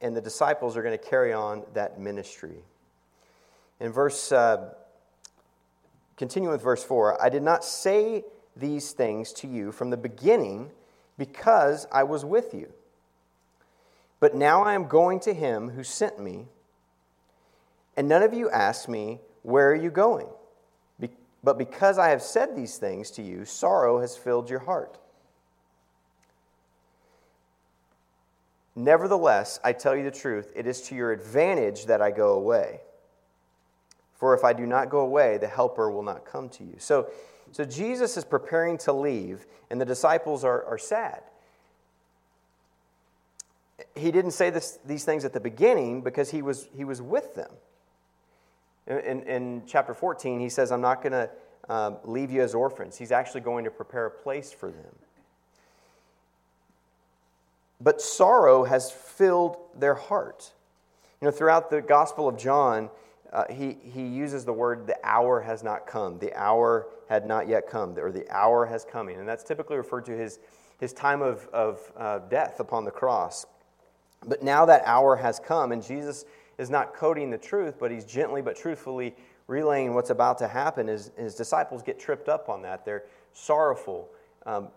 and 0.00 0.14
the 0.14 0.20
disciples 0.20 0.76
are 0.76 0.82
going 0.82 0.96
to 0.96 1.02
carry 1.02 1.32
on 1.32 1.62
that 1.72 1.98
ministry. 1.98 2.58
In 3.80 3.90
verse, 3.90 4.32
uh, 4.32 4.74
continuing 6.16 6.52
with 6.52 6.62
verse 6.62 6.84
4, 6.84 7.22
I 7.22 7.30
did 7.30 7.42
not 7.42 7.64
say 7.64 8.24
these 8.54 8.92
things 8.92 9.32
to 9.32 9.48
you 9.48 9.72
from 9.72 9.88
the 9.88 9.96
beginning 9.96 10.70
because 11.16 11.86
I 11.90 12.02
was 12.02 12.24
with 12.24 12.52
you. 12.52 12.70
But 14.24 14.34
now 14.34 14.62
I 14.62 14.72
am 14.72 14.88
going 14.88 15.20
to 15.20 15.34
him 15.34 15.68
who 15.68 15.84
sent 15.84 16.18
me, 16.18 16.46
and 17.94 18.08
none 18.08 18.22
of 18.22 18.32
you 18.32 18.48
ask 18.48 18.88
me, 18.88 19.20
Where 19.42 19.70
are 19.70 19.74
you 19.74 19.90
going? 19.90 20.28
Be- 20.98 21.10
but 21.42 21.58
because 21.58 21.98
I 21.98 22.08
have 22.08 22.22
said 22.22 22.56
these 22.56 22.78
things 22.78 23.10
to 23.10 23.22
you, 23.22 23.44
sorrow 23.44 24.00
has 24.00 24.16
filled 24.16 24.48
your 24.48 24.60
heart. 24.60 24.96
Nevertheless, 28.74 29.60
I 29.62 29.74
tell 29.74 29.94
you 29.94 30.04
the 30.04 30.10
truth, 30.10 30.50
it 30.56 30.66
is 30.66 30.80
to 30.88 30.94
your 30.94 31.12
advantage 31.12 31.84
that 31.84 32.00
I 32.00 32.10
go 32.10 32.32
away. 32.32 32.80
For 34.14 34.34
if 34.34 34.42
I 34.42 34.54
do 34.54 34.64
not 34.64 34.88
go 34.88 35.00
away, 35.00 35.36
the 35.36 35.48
Helper 35.48 35.90
will 35.90 36.02
not 36.02 36.24
come 36.24 36.48
to 36.48 36.64
you. 36.64 36.76
So, 36.78 37.10
so 37.52 37.66
Jesus 37.66 38.16
is 38.16 38.24
preparing 38.24 38.78
to 38.78 38.92
leave, 38.94 39.44
and 39.68 39.78
the 39.78 39.84
disciples 39.84 40.44
are, 40.44 40.64
are 40.64 40.78
sad 40.78 41.24
he 43.96 44.10
didn't 44.10 44.32
say 44.32 44.50
this, 44.50 44.78
these 44.84 45.04
things 45.04 45.24
at 45.24 45.32
the 45.32 45.40
beginning 45.40 46.02
because 46.02 46.30
he 46.30 46.42
was, 46.42 46.68
he 46.76 46.84
was 46.84 47.02
with 47.02 47.34
them. 47.34 47.50
In, 48.86 49.22
in, 49.22 49.62
chapter 49.66 49.94
14, 49.94 50.40
he 50.40 50.48
says, 50.48 50.70
I'm 50.70 50.82
not 50.82 51.02
going 51.02 51.12
to 51.12 51.30
um, 51.68 51.96
leave 52.04 52.30
you 52.30 52.42
as 52.42 52.54
orphans. 52.54 52.98
He's 52.98 53.12
actually 53.12 53.40
going 53.40 53.64
to 53.64 53.70
prepare 53.70 54.06
a 54.06 54.10
place 54.10 54.52
for 54.52 54.70
them. 54.70 54.94
But 57.80 58.00
sorrow 58.00 58.64
has 58.64 58.90
filled 58.90 59.56
their 59.74 59.94
heart. 59.94 60.52
You 61.20 61.26
know, 61.26 61.32
throughout 61.32 61.70
the 61.70 61.80
Gospel 61.80 62.28
of 62.28 62.38
John, 62.38 62.90
uh, 63.32 63.44
he, 63.50 63.78
he 63.82 64.06
uses 64.06 64.44
the 64.44 64.52
word, 64.52 64.86
the 64.86 64.98
hour 65.02 65.40
has 65.40 65.64
not 65.64 65.86
come. 65.86 66.18
The 66.18 66.32
hour 66.34 66.86
had 67.08 67.26
not 67.26 67.48
yet 67.48 67.68
come, 67.68 67.98
or 67.98 68.12
the 68.12 68.30
hour 68.30 68.66
has 68.66 68.84
coming. 68.84 69.18
And 69.18 69.26
that's 69.26 69.42
typically 69.42 69.76
referred 69.76 70.04
to 70.06 70.12
his, 70.12 70.38
his 70.78 70.92
time 70.92 71.22
of, 71.22 71.48
of 71.48 71.80
uh, 71.96 72.18
death 72.20 72.60
upon 72.60 72.84
the 72.84 72.90
cross. 72.90 73.46
But 74.26 74.42
now 74.42 74.64
that 74.66 74.82
hour 74.84 75.16
has 75.16 75.38
come, 75.38 75.72
and 75.72 75.82
Jesus 75.82 76.24
is 76.58 76.70
not 76.70 76.94
coding 76.94 77.30
the 77.30 77.38
truth, 77.38 77.76
but 77.78 77.90
he's 77.90 78.04
gently 78.04 78.42
but 78.42 78.56
truthfully 78.56 79.14
relaying 79.46 79.94
what's 79.94 80.10
about 80.10 80.38
to 80.38 80.48
happen. 80.48 80.88
His, 80.88 81.10
his 81.16 81.34
disciples 81.34 81.82
get 81.82 81.98
tripped 81.98 82.28
up 82.28 82.48
on 82.48 82.62
that. 82.62 82.84
They're 82.84 83.04
sorrowful. 83.32 84.08
Um, 84.46 84.68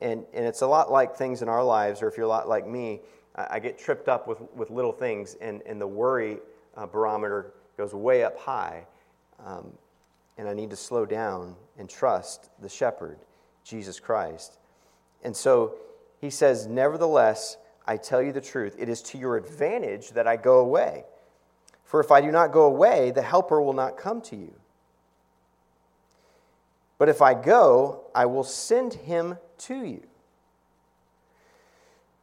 and, 0.00 0.24
and 0.32 0.44
it's 0.44 0.62
a 0.62 0.66
lot 0.66 0.90
like 0.90 1.16
things 1.16 1.42
in 1.42 1.48
our 1.48 1.64
lives, 1.64 2.02
or 2.02 2.08
if 2.08 2.16
you're 2.16 2.26
a 2.26 2.28
lot 2.28 2.48
like 2.48 2.66
me, 2.66 3.00
I, 3.36 3.46
I 3.52 3.58
get 3.58 3.78
tripped 3.78 4.08
up 4.08 4.26
with, 4.26 4.40
with 4.54 4.70
little 4.70 4.92
things, 4.92 5.36
and, 5.40 5.62
and 5.66 5.80
the 5.80 5.86
worry 5.86 6.38
uh, 6.76 6.86
barometer 6.86 7.52
goes 7.76 7.94
way 7.94 8.24
up 8.24 8.38
high. 8.38 8.86
Um, 9.44 9.72
and 10.38 10.48
I 10.48 10.54
need 10.54 10.70
to 10.70 10.76
slow 10.76 11.06
down 11.06 11.54
and 11.78 11.88
trust 11.88 12.50
the 12.60 12.68
shepherd, 12.68 13.18
Jesus 13.64 14.00
Christ. 14.00 14.58
And 15.22 15.36
so 15.36 15.74
he 16.20 16.30
says, 16.30 16.66
Nevertheless, 16.66 17.56
I 17.86 17.96
tell 17.96 18.22
you 18.22 18.32
the 18.32 18.40
truth, 18.40 18.76
it 18.78 18.88
is 18.88 19.02
to 19.02 19.18
your 19.18 19.36
advantage 19.36 20.10
that 20.10 20.26
I 20.26 20.36
go 20.36 20.58
away. 20.58 21.04
For 21.84 22.00
if 22.00 22.10
I 22.10 22.20
do 22.20 22.32
not 22.32 22.52
go 22.52 22.64
away, 22.64 23.10
the 23.10 23.22
Helper 23.22 23.60
will 23.60 23.74
not 23.74 23.96
come 23.96 24.20
to 24.22 24.36
you. 24.36 24.54
But 26.98 27.08
if 27.08 27.20
I 27.20 27.34
go, 27.34 28.04
I 28.14 28.26
will 28.26 28.44
send 28.44 28.94
him 28.94 29.36
to 29.58 29.84
you. 29.84 30.02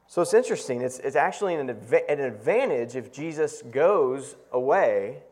So 0.08 0.22
it's 0.22 0.34
interesting. 0.34 0.82
It's, 0.82 1.00
it's 1.00 1.16
actually 1.16 1.56
an, 1.56 1.70
an 1.70 2.20
advantage 2.20 2.96
if 2.96 3.14
Jesus 3.14 3.62
goes 3.62 4.36
away 4.52 5.24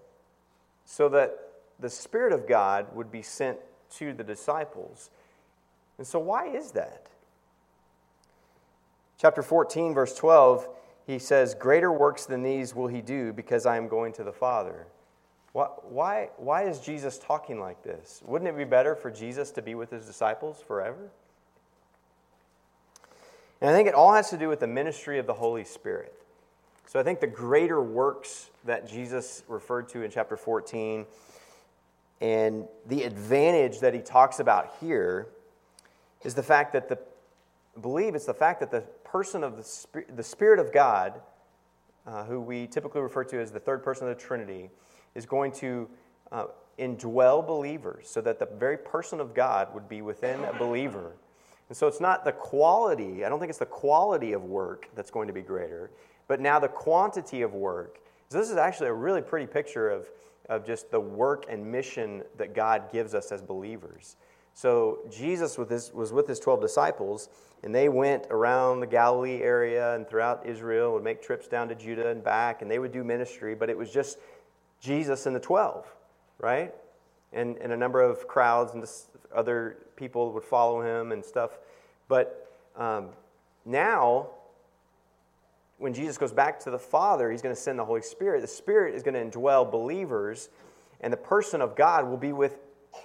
so 0.85 1.09
that 1.09 1.37
the 1.79 1.89
Spirit 1.89 2.31
of 2.31 2.47
God 2.47 2.95
would 2.95 3.11
be 3.11 3.21
sent 3.21 3.57
to 3.95 4.13
the 4.13 4.23
disciples. 4.23 5.09
And 5.97 6.07
so, 6.07 6.19
why 6.19 6.47
is 6.47 6.71
that? 6.71 7.07
Chapter 9.19 9.43
14, 9.43 9.93
verse 9.93 10.15
12, 10.15 10.69
he 11.05 11.19
says, 11.19 11.53
Greater 11.53 11.91
works 11.91 12.25
than 12.25 12.41
these 12.41 12.73
will 12.73 12.87
he 12.87 13.01
do 13.01 13.33
because 13.33 13.65
I 13.65 13.75
am 13.75 13.89
going 13.89 14.13
to 14.13 14.23
the 14.23 14.31
Father. 14.31 14.87
Why, 15.51 16.29
why, 16.37 16.63
is 16.63 16.79
Jesus 16.79 17.17
talking 17.17 17.59
like 17.59 17.83
this? 17.83 18.21
Wouldn't 18.25 18.49
it 18.49 18.55
be 18.55 18.63
better 18.63 18.95
for 18.95 19.11
Jesus 19.11 19.51
to 19.51 19.61
be 19.61 19.75
with 19.75 19.89
his 19.89 20.05
disciples 20.05 20.63
forever? 20.65 21.09
And 23.59 23.69
I 23.69 23.73
think 23.73 23.89
it 23.89 23.93
all 23.93 24.13
has 24.13 24.29
to 24.29 24.37
do 24.37 24.47
with 24.47 24.61
the 24.61 24.67
ministry 24.67 25.19
of 25.19 25.27
the 25.27 25.33
Holy 25.33 25.65
Spirit. 25.65 26.13
So 26.87 26.97
I 26.97 27.03
think 27.03 27.19
the 27.19 27.27
greater 27.27 27.81
works 27.81 28.51
that 28.63 28.87
Jesus 28.87 29.43
referred 29.49 29.89
to 29.89 30.03
in 30.03 30.11
chapter 30.11 30.37
14 30.37 31.05
and 32.21 32.65
the 32.87 33.03
advantage 33.03 33.79
that 33.79 33.93
he 33.93 33.99
talks 33.99 34.39
about 34.39 34.75
here 34.79 35.27
is 36.23 36.35
the 36.35 36.43
fact 36.43 36.73
that 36.73 36.87
the 36.89 36.99
believe 37.81 38.15
it's 38.15 38.25
the 38.25 38.33
fact 38.33 38.59
that 38.59 38.71
the 38.71 38.83
person 39.11 39.43
of 39.43 39.57
the 39.57 39.63
Spirit, 39.63 40.15
the 40.15 40.23
Spirit 40.23 40.59
of 40.59 40.71
God, 40.71 41.21
uh, 42.05 42.23
who 42.25 42.39
we 42.39 42.67
typically 42.67 43.01
refer 43.01 43.23
to 43.25 43.39
as 43.39 43.51
the 43.51 43.59
third 43.59 43.83
person 43.83 44.07
of 44.07 44.17
the 44.17 44.23
Trinity, 44.23 44.69
is 45.15 45.25
going 45.25 45.51
to 45.53 45.89
uh, 46.31 46.45
indwell 46.77 47.45
believers 47.45 48.09
so 48.09 48.21
that 48.21 48.39
the 48.39 48.47
very 48.57 48.77
person 48.77 49.19
of 49.19 49.33
God 49.33 49.73
would 49.73 49.89
be 49.89 50.01
within 50.01 50.43
a 50.45 50.53
believer. 50.53 51.15
And 51.67 51.77
so 51.77 51.87
it's 51.87 52.01
not 52.01 52.25
the 52.25 52.31
quality, 52.31 53.23
I 53.25 53.29
don't 53.29 53.39
think 53.39 53.49
it's 53.49 53.59
the 53.59 53.65
quality 53.65 54.33
of 54.33 54.43
work 54.43 54.89
that's 54.95 55.11
going 55.11 55.27
to 55.27 55.33
be 55.33 55.41
greater, 55.41 55.91
but 56.27 56.39
now 56.39 56.59
the 56.59 56.67
quantity 56.67 57.41
of 57.41 57.53
work. 57.53 57.99
So 58.29 58.39
this 58.39 58.49
is 58.49 58.57
actually 58.57 58.87
a 58.87 58.93
really 58.93 59.21
pretty 59.21 59.45
picture 59.45 59.89
of, 59.89 60.09
of 60.49 60.65
just 60.65 60.89
the 60.89 60.99
work 60.99 61.45
and 61.49 61.65
mission 61.65 62.23
that 62.37 62.55
God 62.55 62.91
gives 62.91 63.13
us 63.13 63.31
as 63.31 63.41
believers. 63.41 64.15
So 64.53 64.99
Jesus 65.11 65.57
with 65.57 65.69
his, 65.69 65.93
was 65.93 66.11
with 66.11 66.27
his 66.27 66.39
12 66.39 66.59
disciples, 66.61 67.29
and 67.63 67.75
they 67.75 67.89
went 67.89 68.25
around 68.29 68.79
the 68.79 68.87
Galilee 68.87 69.41
area 69.41 69.95
and 69.95 70.07
throughout 70.07 70.45
Israel, 70.45 70.93
would 70.93 71.03
make 71.03 71.21
trips 71.21 71.47
down 71.47 71.67
to 71.69 71.75
Judah 71.75 72.09
and 72.09 72.23
back, 72.23 72.61
and 72.61 72.71
they 72.71 72.79
would 72.79 72.91
do 72.91 73.03
ministry, 73.03 73.53
but 73.53 73.69
it 73.69 73.77
was 73.77 73.91
just 73.91 74.17
Jesus 74.79 75.25
and 75.25 75.35
the 75.35 75.39
12, 75.39 75.85
right? 76.39 76.73
And, 77.33 77.57
and 77.57 77.73
a 77.73 77.77
number 77.77 78.01
of 78.01 78.27
crowds 78.27 78.73
and 78.73 78.85
other 79.35 79.77
people 79.97 80.31
would 80.33 80.43
follow 80.43 80.81
him 80.81 81.11
and 81.11 81.23
stuff. 81.23 81.51
But 82.07 82.49
um, 82.77 83.09
now, 83.65 84.29
when 85.77 85.93
Jesus 85.93 86.17
goes 86.17 86.31
back 86.31 86.61
to 86.61 86.71
the 86.71 86.79
Father, 86.79 87.29
he's 87.29 87.41
going 87.41 87.53
to 87.53 87.61
send 87.61 87.77
the 87.77 87.85
Holy 87.85 88.01
Spirit. 88.01 88.41
The 88.41 88.47
Spirit 88.47 88.95
is 88.95 89.03
going 89.03 89.13
to 89.15 89.37
indwell 89.39 89.69
believers, 89.69 90.49
and 91.01 91.11
the 91.11 91.17
person 91.17 91.61
of 91.61 91.75
God 91.75 92.07
will 92.07 92.17
be 92.17 92.31
with 92.31 92.57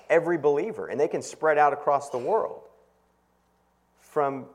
every 0.09 0.38
believer, 0.38 0.87
and 0.87 0.99
they 0.99 1.09
can 1.09 1.23
spread 1.23 1.59
out 1.59 1.73
across 1.73 2.11
the 2.11 2.19
world 2.19 2.63
from 4.14 4.46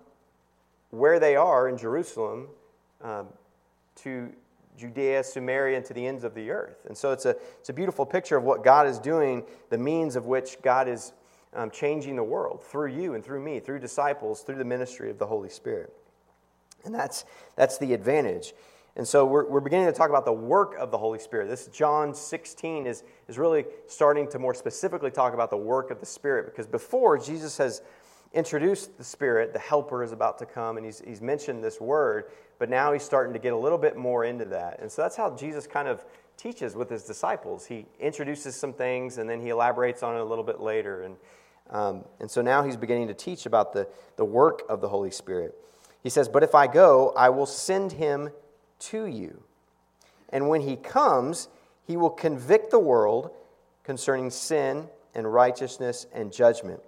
where 0.90 1.20
they 1.20 1.36
are 1.36 1.68
in 1.68 1.78
Jerusalem 1.78 2.48
um, 3.04 3.28
to 3.98 4.30
Judea, 4.78 5.22
Samaria, 5.22 5.76
and 5.76 5.86
to 5.86 5.94
the 5.94 6.08
ends 6.08 6.24
of 6.24 6.34
the 6.34 6.50
earth. 6.50 6.86
And 6.88 6.98
so 6.98 7.12
it's 7.12 7.26
a, 7.26 7.36
it's 7.60 7.68
a 7.68 7.74
beautiful 7.74 8.06
picture 8.06 8.38
of 8.38 8.46
what 8.46 8.64
God 8.64 8.88
is 8.88 9.00
doing, 9.00 9.44
the 9.70 9.78
means 9.78 10.16
of 10.16 10.28
which 10.28 10.56
God 10.62 10.88
is 10.88 11.12
um, 11.54 11.72
changing 11.72 12.16
the 12.16 12.24
world 12.24 12.64
through 12.64 12.94
you 12.94 13.16
and 13.16 13.24
through 13.24 13.42
me, 13.42 13.60
through 13.60 13.80
disciples, 13.80 14.44
through 14.44 14.56
the 14.56 14.64
ministry 14.64 15.10
of 15.10 15.20
the 15.20 15.28
Holy 15.28 15.50
Spirit. 15.50 15.94
And 16.86 16.96
that's, 16.96 17.26
that's 17.58 17.78
the 17.80 17.92
advantage. 17.94 18.54
And 18.96 19.06
so 19.06 19.26
we're, 19.26 19.46
we're 19.46 19.60
beginning 19.60 19.88
to 19.88 19.94
talk 19.94 20.10
about 20.10 20.24
the 20.24 20.32
work 20.32 20.76
of 20.80 20.90
the 20.90 20.98
Holy 20.98 21.20
Spirit. 21.20 21.50
This 21.50 21.68
John 21.68 22.14
16 22.16 22.88
is, 22.88 23.04
is 23.28 23.38
really 23.38 23.66
starting 23.88 24.30
to 24.30 24.40
more 24.40 24.54
specifically 24.54 25.12
talk 25.12 25.34
about 25.34 25.50
the 25.50 25.58
work 25.58 25.92
of 25.92 26.00
the 26.00 26.06
Spirit 26.06 26.46
because 26.46 26.66
before 26.66 27.18
Jesus 27.18 27.58
has 27.58 27.82
introduced 28.34 28.98
the 28.98 29.04
Spirit, 29.04 29.54
the 29.54 29.60
Helper 29.60 30.04
is 30.04 30.12
about 30.12 30.38
to 30.40 30.46
come, 30.46 30.78
and 30.78 30.86
he's, 30.86 31.02
he's 31.06 31.22
mentioned 31.22 31.64
this 31.64 31.82
word, 31.82 32.26
but 32.60 32.70
now 32.70 32.94
he's 32.94 33.04
starting 33.04 33.34
to 33.34 33.40
get 33.40 33.54
a 33.54 33.58
little 33.58 33.78
bit 33.78 33.98
more 33.98 34.26
into 34.26 34.46
that. 34.46 34.80
And 34.80 34.92
so 34.92 35.02
that's 35.02 35.16
how 35.16 35.36
Jesus 35.36 35.66
kind 35.66 35.88
of 35.88 36.04
teaches 36.38 36.76
with 36.76 36.90
his 36.90 37.04
disciples. 37.04 37.66
He 37.66 37.86
introduces 38.00 38.56
some 38.56 38.74
things 38.74 39.18
and 39.18 39.30
then 39.30 39.42
he 39.42 39.50
elaborates 39.50 40.04
on 40.04 40.16
it 40.16 40.20
a 40.20 40.24
little 40.24 40.44
bit 40.44 40.60
later. 40.60 41.04
And, 41.04 41.18
um, 41.70 42.06
and 42.20 42.30
so 42.30 42.42
now 42.42 42.64
he's 42.64 42.78
beginning 42.78 43.08
to 43.08 43.14
teach 43.14 43.46
about 43.46 43.74
the, 43.74 43.88
the 44.16 44.26
work 44.26 44.64
of 44.70 44.80
the 44.82 44.88
Holy 44.88 45.12
Spirit. 45.12 45.56
He 46.02 46.10
says, 46.10 46.30
But 46.30 46.44
if 46.44 46.56
I 46.56 46.68
go, 46.68 47.14
I 47.16 47.30
will 47.30 47.46
send 47.46 47.94
him 47.94 48.30
to 48.80 49.06
you. 49.06 49.44
And 50.30 50.48
when 50.48 50.62
he 50.62 50.76
comes, 50.76 51.50
he 51.86 51.98
will 51.98 52.10
convict 52.10 52.72
the 52.72 52.80
world 52.80 53.32
concerning 53.84 54.30
sin 54.30 54.88
and 55.16 55.32
righteousness 55.32 56.06
and 56.14 56.32
judgment. 56.32 56.80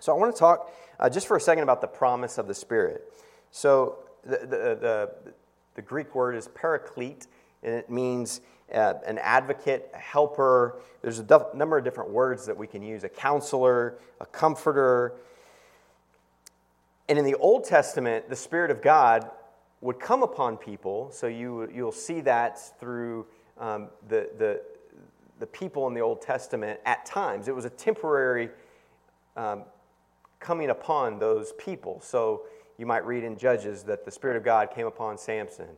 So 0.00 0.14
I 0.14 0.18
want 0.18 0.34
to 0.34 0.38
talk 0.38 0.72
uh, 1.00 1.10
just 1.10 1.26
for 1.26 1.36
a 1.36 1.40
second 1.40 1.64
about 1.64 1.80
the 1.80 1.88
promise 1.88 2.38
of 2.38 2.46
the 2.46 2.54
Spirit. 2.54 3.12
So 3.50 3.98
the, 4.24 4.38
the, 4.38 4.46
the, 4.46 5.10
the 5.74 5.82
Greek 5.82 6.14
word 6.14 6.36
is 6.36 6.48
paraclete, 6.48 7.26
and 7.62 7.74
it 7.74 7.90
means 7.90 8.40
uh, 8.72 8.94
an 9.06 9.18
advocate, 9.18 9.90
a 9.94 9.98
helper. 9.98 10.80
There's 11.02 11.18
a 11.18 11.24
def- 11.24 11.54
number 11.54 11.78
of 11.78 11.84
different 11.84 12.10
words 12.10 12.46
that 12.46 12.56
we 12.56 12.66
can 12.66 12.82
use 12.82 13.04
a 13.04 13.08
counselor, 13.08 13.98
a 14.20 14.26
comforter. 14.26 15.14
And 17.08 17.18
in 17.18 17.24
the 17.24 17.36
Old 17.36 17.64
Testament, 17.64 18.28
the 18.28 18.36
Spirit 18.36 18.70
of 18.70 18.82
God 18.82 19.30
would 19.80 19.98
come 19.98 20.22
upon 20.22 20.56
people. 20.56 21.10
So 21.12 21.26
you, 21.26 21.70
you'll 21.74 21.92
see 21.92 22.20
that 22.22 22.78
through 22.78 23.26
um, 23.58 23.88
the, 24.08 24.28
the, 24.38 24.60
the 25.38 25.46
people 25.46 25.86
in 25.88 25.94
the 25.94 26.00
Old 26.00 26.20
Testament 26.20 26.80
at 26.84 27.06
times. 27.06 27.48
It 27.48 27.54
was 27.54 27.64
a 27.64 27.70
temporary 27.70 28.50
um, 29.36 29.62
coming 30.40 30.70
upon 30.70 31.18
those 31.18 31.52
people. 31.58 32.00
So 32.00 32.42
you 32.78 32.86
might 32.86 33.04
read 33.04 33.24
in 33.24 33.36
Judges 33.36 33.82
that 33.84 34.04
the 34.04 34.10
Spirit 34.10 34.36
of 34.36 34.44
God 34.44 34.70
came 34.70 34.86
upon 34.86 35.18
Samson. 35.18 35.68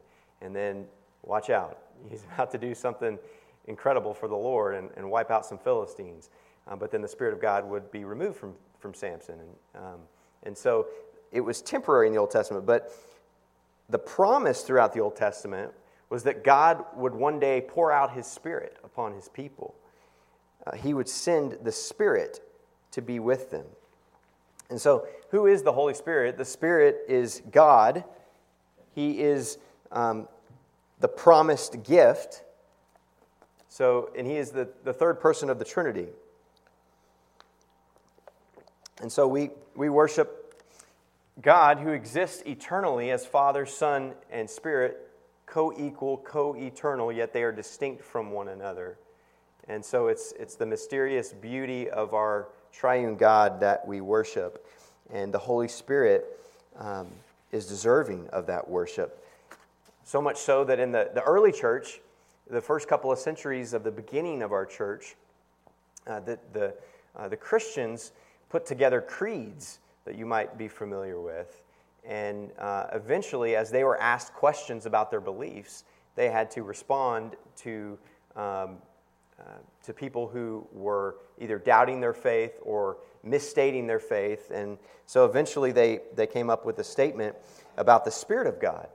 And 0.41 0.55
then, 0.55 0.87
watch 1.23 1.51
out, 1.51 1.79
he's 2.11 2.25
about 2.35 2.51
to 2.53 2.59
do 2.59 2.75
something 2.75 3.19
incredible 3.67 4.15
for 4.15 4.29
the 4.29 4.37
Lord 4.37 4.75
and, 4.75 4.91
and 4.97 5.11
wipe 5.11 5.31
out 5.31 5.47
some 5.47 5.59
Philistines. 5.59 6.31
Um, 6.69 6.79
but 6.79 6.91
then 6.91 7.03
the 7.03 7.09
Spirit 7.09 7.35
of 7.35 7.41
God 7.41 7.69
would 7.69 7.91
be 7.91 8.05
removed 8.05 8.37
from, 8.37 8.55
from 8.79 8.95
Samson. 8.95 9.39
And, 9.41 9.85
um, 9.85 10.01
and 10.43 10.57
so 10.57 10.87
it 11.33 11.41
was 11.41 11.63
temporary 11.63 12.07
in 12.07 12.13
the 12.13 12.19
Old 12.19 12.31
Testament. 12.31 12.67
But 12.67 12.93
the 13.89 13.99
promise 13.99 14.63
throughout 14.63 14.93
the 14.93 15.01
Old 15.01 15.17
Testament 15.17 15.73
was 16.09 16.23
that 16.25 16.45
God 16.45 16.85
would 16.97 17.15
one 17.15 17.39
day 17.39 17.65
pour 17.67 17.93
out 17.93 18.13
his 18.13 18.27
Spirit 18.27 18.77
upon 18.83 19.15
his 19.15 19.29
people. 19.29 19.75
Uh, 20.67 20.77
he 20.77 20.93
would 20.93 21.09
send 21.09 21.59
the 21.63 21.73
Spirit 21.73 22.41
to 22.91 23.01
be 23.01 23.19
with 23.19 23.51
them. 23.51 23.65
And 24.71 24.81
so, 24.81 25.07
who 25.31 25.47
is 25.47 25.63
the 25.63 25.73
Holy 25.73 25.95
Spirit? 25.95 26.39
The 26.39 26.45
Spirit 26.45 27.03
is 27.09 27.43
God. 27.51 28.05
He 28.95 29.21
is 29.21 29.59
um, 29.91 30.29
the 31.01 31.09
promised 31.09 31.83
gift. 31.83 32.45
So, 33.69 34.11
and 34.17 34.27
He 34.27 34.37
is 34.37 34.53
the, 34.53 34.69
the 34.85 34.93
third 34.93 35.21
person 35.21 35.51
of 35.51 35.59
the 35.59 35.65
Trinity. 35.65 36.07
And 39.01 39.11
so 39.11 39.27
we, 39.27 39.51
we 39.75 39.89
worship 39.89 40.63
God 41.41 41.79
who 41.79 41.91
exists 41.91 42.43
eternally 42.47 43.11
as 43.11 43.25
Father, 43.25 43.65
Son, 43.65 44.13
and 44.31 44.49
Spirit, 44.49 45.09
co 45.47 45.73
equal, 45.77 46.19
co 46.19 46.55
eternal, 46.55 47.11
yet 47.11 47.33
they 47.33 47.43
are 47.43 47.53
distinct 47.53 48.05
from 48.05 48.31
one 48.31 48.49
another. 48.49 48.99
And 49.69 49.85
so 49.85 50.09
it's, 50.09 50.33
it's 50.39 50.55
the 50.55 50.67
mysterious 50.67 51.33
beauty 51.33 51.89
of 51.89 52.13
our 52.13 52.49
triune 52.73 53.17
God 53.17 53.61
that 53.61 53.87
we 53.87 54.01
worship. 54.01 54.67
And 55.13 55.33
the 55.35 55.39
Holy 55.39 55.69
Spirit 55.69 56.41
um, 56.79 57.09
is 57.53 57.67
deserving 57.67 58.29
of 58.29 58.47
that 58.47 58.69
worship. 58.69 59.25
So 60.05 60.21
much 60.21 60.39
so 60.39 60.65
that 60.65 60.79
in 60.79 60.93
the, 60.93 61.11
the 61.15 61.23
early 61.23 61.53
church, 61.53 62.01
the 62.51 62.61
first 62.61 62.89
couple 62.89 63.13
of 63.13 63.19
centuries 63.19 63.73
of 63.73 63.85
the 63.85 63.91
beginning 63.91 64.43
of 64.43 64.53
our 64.53 64.67
church, 64.67 65.17
uh, 66.07 66.21
the, 66.21 66.39
the, 66.53 66.75
uh, 67.17 67.29
the 67.29 67.37
Christians 67.37 68.13
put 68.49 68.67
together 68.67 69.01
creeds 69.01 69.79
that 70.05 70.17
you 70.17 70.27
might 70.27 70.59
be 70.59 70.69
familiar 70.69 71.21
with. 71.21 71.63
And 72.05 72.51
uh, 72.59 72.87
eventually, 72.93 73.57
as 73.57 73.71
they 73.71 73.85
were 73.85 74.01
asked 74.01 74.33
questions 74.33 74.87
about 74.87 75.11
their 75.11 75.21
beliefs, 75.21 75.85
they 76.17 76.31
had 76.31 76.51
to 76.53 76.63
respond 76.63 77.37
to 77.59 77.99
um, 78.37 78.79
uh, 79.41 79.45
to 79.83 79.95
people 79.95 80.29
who 80.29 80.67
were 80.71 81.17
either 81.39 81.59
doubting 81.59 82.01
their 82.01 82.13
faith 82.13 82.59
or 82.63 82.99
misstating 83.23 83.87
their 83.87 83.99
faith. 83.99 84.51
And 84.51 84.77
so 85.07 85.25
eventually 85.25 85.73
they, 85.73 86.01
they 86.15 86.27
came 86.27 86.51
up 86.51 86.67
with 86.67 86.79
a 86.79 86.85
statement 86.85 87.37
about 87.79 88.05
the 88.05 88.11
Spirit 88.11 88.47
of 88.47 88.61
God. 88.61 88.89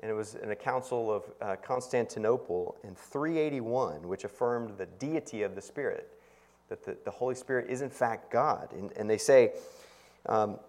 And 0.00 0.08
it 0.08 0.14
was 0.14 0.36
in 0.36 0.52
a 0.52 0.56
council 0.56 1.12
of 1.12 1.24
uh, 1.40 1.56
Constantinople 1.56 2.76
in 2.84 2.94
381, 2.94 4.06
which 4.06 4.22
affirmed 4.22 4.78
the 4.78 4.86
deity 4.86 5.42
of 5.42 5.56
the 5.56 5.62
Spirit, 5.62 6.08
that 6.68 6.84
the, 6.84 6.96
the 7.04 7.10
Holy 7.10 7.34
Spirit 7.34 7.68
is 7.68 7.82
in 7.82 7.90
fact 7.90 8.30
God. 8.30 8.68
And, 8.72 8.92
and 8.92 9.10
they 9.10 9.18
say, 9.18 9.54
um, 10.26 10.60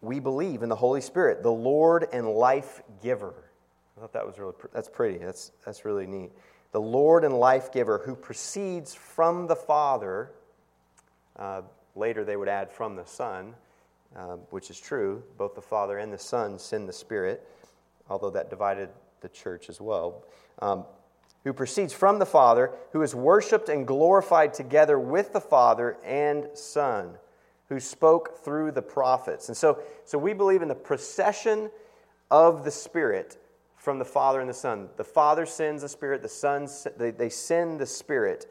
We 0.00 0.18
believe 0.18 0.62
in 0.62 0.70
the 0.70 0.76
Holy 0.76 1.02
Spirit, 1.02 1.42
the 1.42 1.52
Lord 1.52 2.08
and 2.10 2.26
life 2.26 2.80
giver. 3.02 3.34
I 3.98 4.00
thought 4.00 4.14
that 4.14 4.26
was 4.26 4.38
really, 4.38 4.54
that's 4.72 4.88
pretty. 4.88 5.18
That's, 5.18 5.52
that's 5.66 5.84
really 5.84 6.06
neat 6.06 6.30
the 6.72 6.80
Lord 6.80 7.24
and 7.24 7.34
life 7.34 7.72
giver, 7.72 7.98
who 8.04 8.14
proceeds 8.14 8.94
from 8.94 9.46
the 9.46 9.56
Father. 9.56 10.30
Uh, 11.36 11.62
later, 11.94 12.24
they 12.24 12.36
would 12.36 12.48
add 12.48 12.70
from 12.70 12.96
the 12.96 13.06
Son, 13.06 13.54
uh, 14.16 14.36
which 14.50 14.70
is 14.70 14.78
true. 14.78 15.22
Both 15.36 15.54
the 15.54 15.62
Father 15.62 15.98
and 15.98 16.12
the 16.12 16.18
Son 16.18 16.58
send 16.58 16.88
the 16.88 16.92
Spirit, 16.92 17.48
although 18.10 18.30
that 18.30 18.50
divided 18.50 18.90
the 19.20 19.28
church 19.28 19.68
as 19.68 19.80
well. 19.80 20.24
Um, 20.60 20.84
who 21.44 21.52
proceeds 21.52 21.92
from 21.92 22.18
the 22.18 22.26
Father, 22.26 22.72
who 22.92 23.02
is 23.02 23.14
worshiped 23.14 23.68
and 23.68 23.86
glorified 23.86 24.52
together 24.52 24.98
with 24.98 25.32
the 25.32 25.40
Father 25.40 25.96
and 26.04 26.48
Son, 26.52 27.14
who 27.68 27.80
spoke 27.80 28.44
through 28.44 28.72
the 28.72 28.82
prophets. 28.82 29.48
And 29.48 29.56
so, 29.56 29.78
so 30.04 30.18
we 30.18 30.32
believe 30.32 30.62
in 30.62 30.68
the 30.68 30.74
procession 30.74 31.70
of 32.30 32.64
the 32.64 32.70
Spirit 32.70 33.38
from 33.78 33.98
the 33.98 34.04
Father 34.04 34.40
and 34.40 34.50
the 34.50 34.54
Son. 34.54 34.88
The 34.96 35.04
Father 35.04 35.46
sends 35.46 35.82
the 35.82 35.88
Spirit, 35.88 36.20
the 36.20 36.28
Son, 36.28 36.68
they, 36.96 37.10
they 37.10 37.28
send 37.28 37.80
the 37.80 37.86
Spirit. 37.86 38.46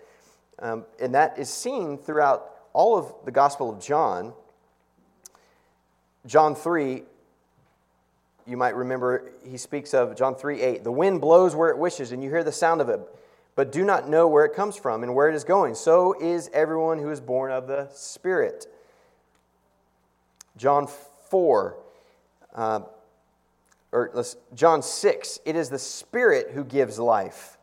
Um, 0.60 0.86
and 1.00 1.14
that 1.14 1.38
is 1.38 1.50
seen 1.50 1.98
throughout 1.98 2.50
all 2.74 2.98
of 2.98 3.14
the 3.26 3.32
Gospel 3.32 3.70
of 3.70 3.80
John. 3.80 4.34
John 6.26 6.56
3, 6.56 7.04
you 8.48 8.58
might 8.58 8.76
remember, 8.76 9.32
he 9.46 9.58
speaks 9.58 9.94
of 9.94 10.16
John 10.16 10.36
3 10.36 10.62
8. 10.62 10.84
The 10.84 10.92
wind 10.92 11.22
blows 11.22 11.56
where 11.56 11.70
it 11.70 11.78
wishes, 11.78 12.12
and 12.12 12.24
you 12.24 12.30
hear 12.30 12.44
the 12.44 12.52
sound 12.52 12.82
of 12.82 12.90
it, 12.90 13.00
but 13.56 13.72
do 13.72 13.84
not 13.84 14.10
know 14.10 14.28
where 14.28 14.46
it 14.46 14.54
comes 14.54 14.78
from 14.78 15.04
and 15.04 15.14
where 15.14 15.30
it 15.30 15.36
is 15.36 15.44
going. 15.44 15.76
So 15.76 16.16
is 16.20 16.50
everyone 16.54 17.00
who 17.00 17.10
is 17.10 17.20
born 17.20 17.52
of 17.52 17.68
the 17.68 17.90
Spirit. 17.94 18.66
John 20.56 20.88
4, 21.30 21.78
uh, 22.56 22.80
or 23.98 24.24
John 24.54 24.82
6, 24.82 25.40
it 25.46 25.56
is 25.56 25.70
the 25.70 25.80
Spirit 25.80 26.52
who 26.52 26.64
gives 26.64 27.00
life. 27.00 27.58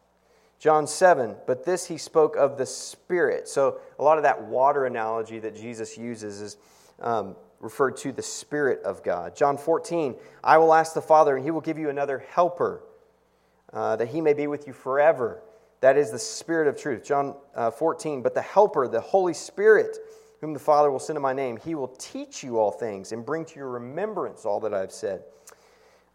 John 0.58 0.86
7, 0.86 1.36
but 1.46 1.64
this 1.64 1.86
he 1.86 1.98
spoke 1.98 2.36
of 2.36 2.56
the 2.56 2.66
Spirit. 2.66 3.48
So 3.48 3.80
a 3.98 4.02
lot 4.02 4.16
of 4.16 4.24
that 4.24 4.44
water 4.44 4.86
analogy 4.86 5.38
that 5.40 5.54
Jesus 5.54 5.98
uses 5.98 6.40
is 6.40 6.56
um, 7.00 7.36
referred 7.60 7.96
to 7.98 8.12
the 8.12 8.22
Spirit 8.22 8.82
of 8.82 9.02
God. 9.02 9.36
John 9.36 9.58
14, 9.58 10.14
I 10.42 10.58
will 10.58 10.72
ask 10.72 10.94
the 10.94 11.02
Father, 11.02 11.36
and 11.36 11.44
he 11.44 11.50
will 11.50 11.60
give 11.60 11.78
you 11.78 11.90
another 11.90 12.24
helper, 12.30 12.82
uh, 13.72 13.96
that 13.96 14.08
he 14.08 14.20
may 14.20 14.32
be 14.32 14.46
with 14.46 14.66
you 14.66 14.72
forever. 14.72 15.42
That 15.80 15.98
is 15.98 16.10
the 16.10 16.18
Spirit 16.18 16.66
of 16.66 16.80
truth. 16.80 17.04
John 17.04 17.34
uh, 17.54 17.70
14, 17.70 18.22
but 18.22 18.34
the 18.34 18.42
helper, 18.42 18.88
the 18.88 19.00
Holy 19.00 19.34
Spirit, 19.34 19.98
whom 20.40 20.54
the 20.54 20.58
Father 20.58 20.90
will 20.90 20.98
send 20.98 21.16
in 21.16 21.22
my 21.22 21.32
name, 21.32 21.58
he 21.58 21.74
will 21.74 21.88
teach 21.98 22.42
you 22.42 22.58
all 22.58 22.70
things 22.70 23.12
and 23.12 23.24
bring 23.24 23.44
to 23.44 23.56
your 23.56 23.68
remembrance 23.68 24.46
all 24.46 24.60
that 24.60 24.72
I 24.72 24.80
have 24.80 24.92
said. 24.92 25.24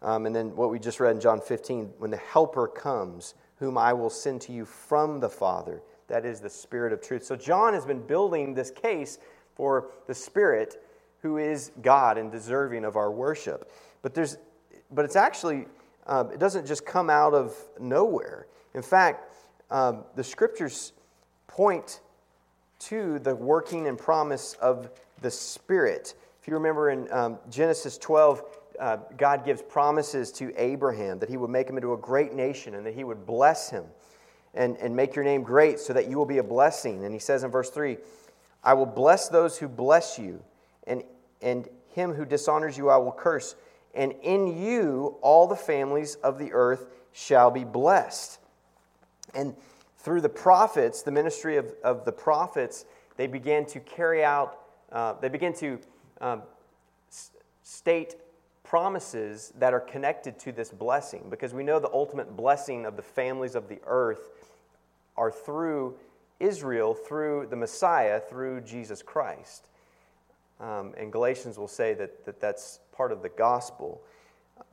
Um, 0.02 0.26
and 0.26 0.34
then 0.34 0.56
what 0.56 0.70
we 0.70 0.78
just 0.78 1.00
read 1.00 1.14
in 1.14 1.20
John 1.20 1.40
15 1.40 1.92
when 1.98 2.10
the 2.10 2.16
Helper 2.16 2.66
comes, 2.66 3.34
whom 3.56 3.76
I 3.76 3.92
will 3.92 4.10
send 4.10 4.40
to 4.42 4.52
you 4.52 4.64
from 4.64 5.20
the 5.20 5.28
Father. 5.28 5.82
That 6.08 6.24
is 6.24 6.40
the 6.40 6.50
Spirit 6.50 6.92
of 6.92 7.00
truth. 7.00 7.24
So 7.24 7.36
John 7.36 7.74
has 7.74 7.84
been 7.84 8.00
building 8.00 8.54
this 8.54 8.70
case 8.70 9.18
for 9.54 9.90
the 10.06 10.14
Spirit 10.14 10.82
who 11.22 11.36
is 11.36 11.70
God 11.82 12.16
and 12.16 12.32
deserving 12.32 12.84
of 12.84 12.96
our 12.96 13.10
worship. 13.10 13.70
But, 14.02 14.14
there's, 14.14 14.38
but 14.90 15.04
it's 15.04 15.16
actually, 15.16 15.66
um, 16.06 16.30
it 16.32 16.40
doesn't 16.40 16.66
just 16.66 16.86
come 16.86 17.10
out 17.10 17.34
of 17.34 17.54
nowhere. 17.78 18.46
In 18.74 18.82
fact, 18.82 19.34
um, 19.70 20.04
the 20.16 20.24
scriptures 20.24 20.92
point 21.46 22.00
to 22.80 23.18
the 23.18 23.34
working 23.34 23.86
and 23.86 23.98
promise 23.98 24.54
of 24.54 24.90
the 25.20 25.30
Spirit. 25.30 26.14
If 26.40 26.48
you 26.48 26.54
remember 26.54 26.90
in 26.90 27.12
um, 27.12 27.38
Genesis 27.50 27.98
12, 27.98 28.42
uh, 28.78 28.98
God 29.16 29.44
gives 29.44 29.62
promises 29.62 30.30
to 30.32 30.52
Abraham 30.56 31.18
that 31.18 31.28
he 31.28 31.36
would 31.36 31.50
make 31.50 31.68
him 31.68 31.76
into 31.76 31.92
a 31.92 31.96
great 31.96 32.34
nation 32.34 32.74
and 32.74 32.86
that 32.86 32.94
he 32.94 33.04
would 33.04 33.26
bless 33.26 33.70
him 33.70 33.84
and, 34.54 34.76
and 34.78 34.94
make 34.94 35.14
your 35.14 35.24
name 35.24 35.42
great 35.42 35.78
so 35.78 35.92
that 35.92 36.08
you 36.08 36.16
will 36.16 36.26
be 36.26 36.38
a 36.38 36.42
blessing. 36.42 37.04
And 37.04 37.12
he 37.12 37.20
says 37.20 37.44
in 37.44 37.50
verse 37.50 37.70
3 37.70 37.98
I 38.62 38.74
will 38.74 38.86
bless 38.86 39.28
those 39.28 39.58
who 39.58 39.68
bless 39.68 40.18
you, 40.18 40.42
and, 40.86 41.02
and 41.40 41.68
him 41.94 42.12
who 42.12 42.24
dishonors 42.24 42.76
you 42.76 42.90
I 42.90 42.98
will 42.98 43.12
curse. 43.12 43.54
And 43.94 44.12
in 44.22 44.62
you 44.62 45.16
all 45.22 45.46
the 45.46 45.56
families 45.56 46.16
of 46.16 46.38
the 46.38 46.52
earth 46.52 46.86
shall 47.12 47.50
be 47.50 47.64
blessed. 47.64 48.38
And 49.34 49.54
through 49.98 50.20
the 50.20 50.28
prophets, 50.28 51.02
the 51.02 51.10
ministry 51.10 51.56
of, 51.56 51.72
of 51.82 52.04
the 52.04 52.12
prophets, 52.12 52.84
they 53.16 53.26
began 53.26 53.66
to 53.66 53.80
carry 53.80 54.24
out, 54.24 54.58
uh, 54.92 55.14
they 55.20 55.28
began 55.28 55.52
to 55.54 55.78
um, 56.20 56.42
s- 57.10 57.30
state 57.62 58.16
promises 58.70 59.52
that 59.58 59.74
are 59.74 59.80
connected 59.80 60.38
to 60.38 60.52
this 60.52 60.70
blessing 60.70 61.26
because 61.28 61.52
we 61.52 61.64
know 61.64 61.80
the 61.80 61.90
ultimate 61.92 62.36
blessing 62.36 62.86
of 62.86 62.94
the 62.94 63.02
families 63.02 63.56
of 63.56 63.68
the 63.68 63.80
earth 63.84 64.30
are 65.16 65.32
through 65.32 65.96
Israel, 66.38 66.94
through 66.94 67.48
the 67.50 67.56
Messiah, 67.56 68.20
through 68.20 68.60
Jesus 68.60 69.02
Christ. 69.02 69.66
Um, 70.60 70.94
and 70.96 71.10
Galatians 71.10 71.58
will 71.58 71.66
say 71.66 71.94
that, 71.94 72.24
that 72.26 72.40
that's 72.40 72.78
part 72.92 73.10
of 73.10 73.22
the 73.22 73.28
gospel. 73.28 74.02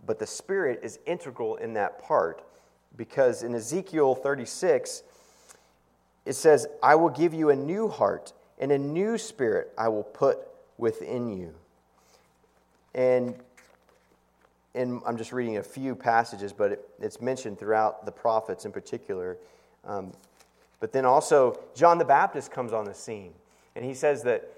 But 0.05 0.19
the 0.19 0.27
Spirit 0.27 0.81
is 0.83 0.99
integral 1.07 1.55
in 1.55 1.73
that 1.73 2.03
part 2.03 2.43
because 2.95 3.41
in 3.41 3.55
Ezekiel 3.55 4.13
36, 4.13 5.01
it 6.27 6.33
says, 6.33 6.67
I 6.83 6.93
will 6.93 7.09
give 7.09 7.33
you 7.33 7.49
a 7.49 7.55
new 7.55 7.87
heart 7.87 8.31
and 8.59 8.71
a 8.71 8.77
new 8.77 9.17
spirit 9.17 9.73
I 9.75 9.87
will 9.87 10.03
put 10.03 10.37
within 10.77 11.35
you. 11.35 11.55
And, 12.93 13.35
and 14.77 15.01
I'm 15.05 15.17
just 15.17 15.33
reading 15.33 15.57
a 15.57 15.63
few 15.63 15.95
passages, 15.95 16.53
but 16.53 16.73
it, 16.73 16.89
it's 16.99 17.19
mentioned 17.19 17.57
throughout 17.57 18.05
the 18.05 18.11
prophets 18.11 18.63
in 18.65 18.71
particular. 18.71 19.37
Um, 19.83 20.13
but 20.79 20.91
then 20.91 21.03
also, 21.03 21.59
John 21.75 21.97
the 21.97 22.05
Baptist 22.05 22.51
comes 22.51 22.71
on 22.71 22.85
the 22.85 22.93
scene, 22.93 23.33
and 23.75 23.83
he 23.83 23.95
says 23.95 24.21
that, 24.23 24.53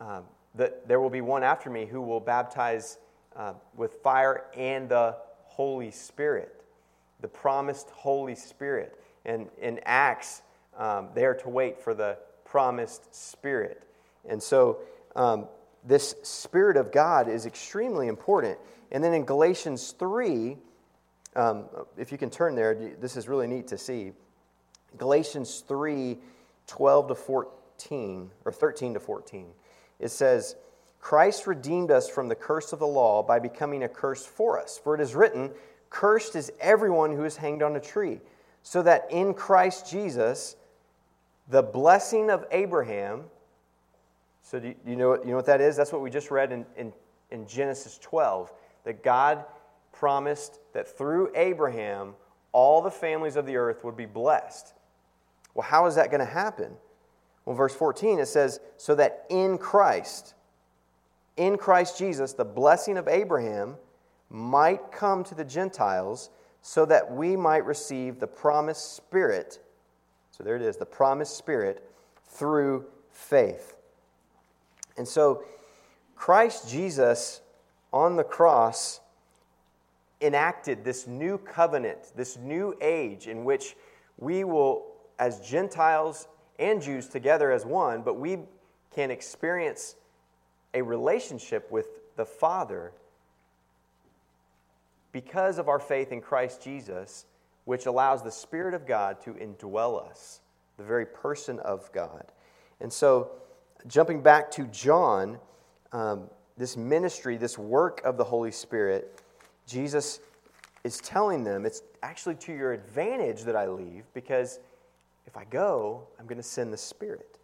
um, 0.00 0.24
that 0.54 0.88
there 0.88 0.98
will 0.98 1.10
be 1.10 1.20
one 1.20 1.42
after 1.42 1.68
me 1.68 1.84
who 1.84 2.00
will 2.00 2.20
baptize 2.20 2.96
uh, 3.36 3.52
with 3.76 3.94
fire 4.02 4.44
and 4.56 4.88
the 4.88 5.16
Holy 5.44 5.90
Spirit, 5.90 6.62
the 7.20 7.28
promised 7.28 7.90
Holy 7.90 8.34
Spirit. 8.34 8.98
And 9.26 9.48
in 9.60 9.80
Acts, 9.84 10.40
um, 10.78 11.08
they 11.14 11.26
are 11.26 11.34
to 11.34 11.48
wait 11.50 11.78
for 11.78 11.92
the 11.92 12.16
promised 12.44 13.14
Spirit. 13.14 13.82
And 14.26 14.42
so, 14.42 14.78
um, 15.14 15.46
this 15.86 16.14
Spirit 16.22 16.78
of 16.78 16.90
God 16.90 17.28
is 17.28 17.44
extremely 17.44 18.08
important. 18.08 18.58
And 18.94 19.02
then 19.02 19.12
in 19.12 19.24
Galatians 19.24 19.92
3, 19.98 20.56
um, 21.34 21.64
if 21.98 22.12
you 22.12 22.16
can 22.16 22.30
turn 22.30 22.54
there, 22.54 22.94
this 23.00 23.16
is 23.16 23.28
really 23.28 23.48
neat 23.48 23.66
to 23.68 23.76
see. 23.76 24.12
Galatians 24.96 25.64
3 25.66 26.16
12 26.66 27.08
to 27.08 27.14
14, 27.14 28.30
or 28.46 28.52
13 28.52 28.94
to 28.94 29.00
14, 29.00 29.48
it 29.98 30.08
says, 30.08 30.56
Christ 30.98 31.46
redeemed 31.46 31.90
us 31.90 32.08
from 32.08 32.28
the 32.28 32.34
curse 32.34 32.72
of 32.72 32.78
the 32.78 32.86
law 32.86 33.22
by 33.22 33.38
becoming 33.38 33.82
a 33.82 33.88
curse 33.88 34.24
for 34.24 34.58
us. 34.58 34.80
For 34.82 34.94
it 34.94 35.00
is 35.02 35.14
written, 35.14 35.50
Cursed 35.90 36.36
is 36.36 36.50
everyone 36.60 37.14
who 37.14 37.24
is 37.24 37.36
hanged 37.36 37.62
on 37.62 37.76
a 37.76 37.80
tree, 37.80 38.20
so 38.62 38.80
that 38.82 39.08
in 39.10 39.34
Christ 39.34 39.90
Jesus, 39.90 40.56
the 41.48 41.62
blessing 41.62 42.30
of 42.30 42.46
Abraham, 42.52 43.24
so 44.42 44.60
do 44.60 44.72
you, 44.86 44.96
know, 44.96 45.16
you 45.16 45.30
know 45.30 45.36
what 45.36 45.46
that 45.46 45.60
is? 45.60 45.76
That's 45.76 45.92
what 45.92 46.00
we 46.00 46.10
just 46.10 46.30
read 46.30 46.52
in, 46.52 46.64
in, 46.76 46.92
in 47.30 47.46
Genesis 47.46 47.98
12, 47.98 48.50
that 48.84 49.02
God 49.02 49.44
promised 49.92 50.58
that 50.72 50.96
through 50.96 51.30
Abraham, 51.34 52.14
all 52.52 52.82
the 52.82 52.90
families 52.90 53.36
of 53.36 53.46
the 53.46 53.56
earth 53.56 53.84
would 53.84 53.96
be 53.96 54.06
blessed. 54.06 54.74
Well, 55.54 55.66
how 55.66 55.86
is 55.86 55.94
that 55.96 56.10
going 56.10 56.20
to 56.20 56.26
happen? 56.26 56.72
Well, 57.44 57.56
verse 57.56 57.74
14, 57.74 58.18
it 58.18 58.26
says, 58.26 58.60
So 58.76 58.94
that 58.94 59.24
in 59.28 59.58
Christ, 59.58 60.34
in 61.36 61.56
Christ 61.56 61.98
Jesus, 61.98 62.32
the 62.32 62.44
blessing 62.44 62.96
of 62.96 63.08
Abraham 63.08 63.76
might 64.30 64.90
come 64.90 65.24
to 65.24 65.34
the 65.34 65.44
Gentiles, 65.44 66.30
so 66.62 66.86
that 66.86 67.12
we 67.12 67.36
might 67.36 67.66
receive 67.66 68.18
the 68.18 68.26
promised 68.26 68.96
Spirit. 68.96 69.58
So 70.30 70.42
there 70.42 70.56
it 70.56 70.62
is, 70.62 70.78
the 70.78 70.86
promised 70.86 71.36
Spirit 71.36 71.88
through 72.26 72.86
faith. 73.10 73.76
And 74.96 75.06
so, 75.06 75.44
Christ 76.16 76.68
Jesus 76.68 77.42
on 77.94 78.16
the 78.16 78.24
cross 78.24 79.00
enacted 80.20 80.84
this 80.84 81.06
new 81.06 81.38
covenant, 81.38 82.12
this 82.16 82.36
new 82.36 82.76
age 82.80 83.28
in 83.28 83.44
which 83.44 83.76
we 84.18 84.42
will 84.42 84.86
as 85.20 85.40
Gentiles 85.48 86.26
and 86.58 86.82
Jews 86.82 87.06
together 87.06 87.52
as 87.52 87.64
one, 87.64 88.02
but 88.02 88.18
we 88.18 88.38
can 88.92 89.12
experience 89.12 89.94
a 90.74 90.82
relationship 90.82 91.70
with 91.70 91.86
the 92.16 92.24
Father 92.24 92.92
because 95.12 95.58
of 95.58 95.68
our 95.68 95.78
faith 95.78 96.10
in 96.10 96.20
Christ 96.20 96.62
Jesus, 96.62 97.26
which 97.64 97.86
allows 97.86 98.24
the 98.24 98.30
Spirit 98.30 98.74
of 98.74 98.88
God 98.88 99.20
to 99.22 99.34
indwell 99.34 100.04
us, 100.04 100.40
the 100.78 100.82
very 100.82 101.06
person 101.06 101.60
of 101.60 101.92
God. 101.92 102.32
And 102.80 102.92
so, 102.92 103.30
jumping 103.86 104.20
back 104.20 104.50
to 104.52 104.64
John, 104.66 105.38
um, 105.92 106.28
this 106.56 106.76
ministry, 106.76 107.36
this 107.36 107.58
work 107.58 108.00
of 108.04 108.16
the 108.16 108.24
Holy 108.24 108.50
Spirit, 108.50 109.20
Jesus 109.66 110.20
is 110.84 110.98
telling 110.98 111.44
them 111.44 111.64
it's 111.64 111.82
actually 112.02 112.34
to 112.36 112.52
your 112.52 112.72
advantage 112.72 113.42
that 113.42 113.56
I 113.56 113.66
leave 113.66 114.04
because 114.14 114.60
if 115.26 115.36
I 115.36 115.44
go, 115.44 116.06
I'm 116.18 116.26
going 116.26 116.36
to 116.36 116.42
send 116.42 116.72
the 116.72 116.78
Spirit. 116.78 117.38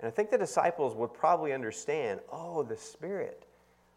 And 0.00 0.08
I 0.08 0.10
think 0.10 0.30
the 0.30 0.38
disciples 0.38 0.94
would 0.94 1.12
probably 1.12 1.52
understand 1.52 2.20
oh, 2.30 2.62
the 2.62 2.76
Spirit. 2.76 3.44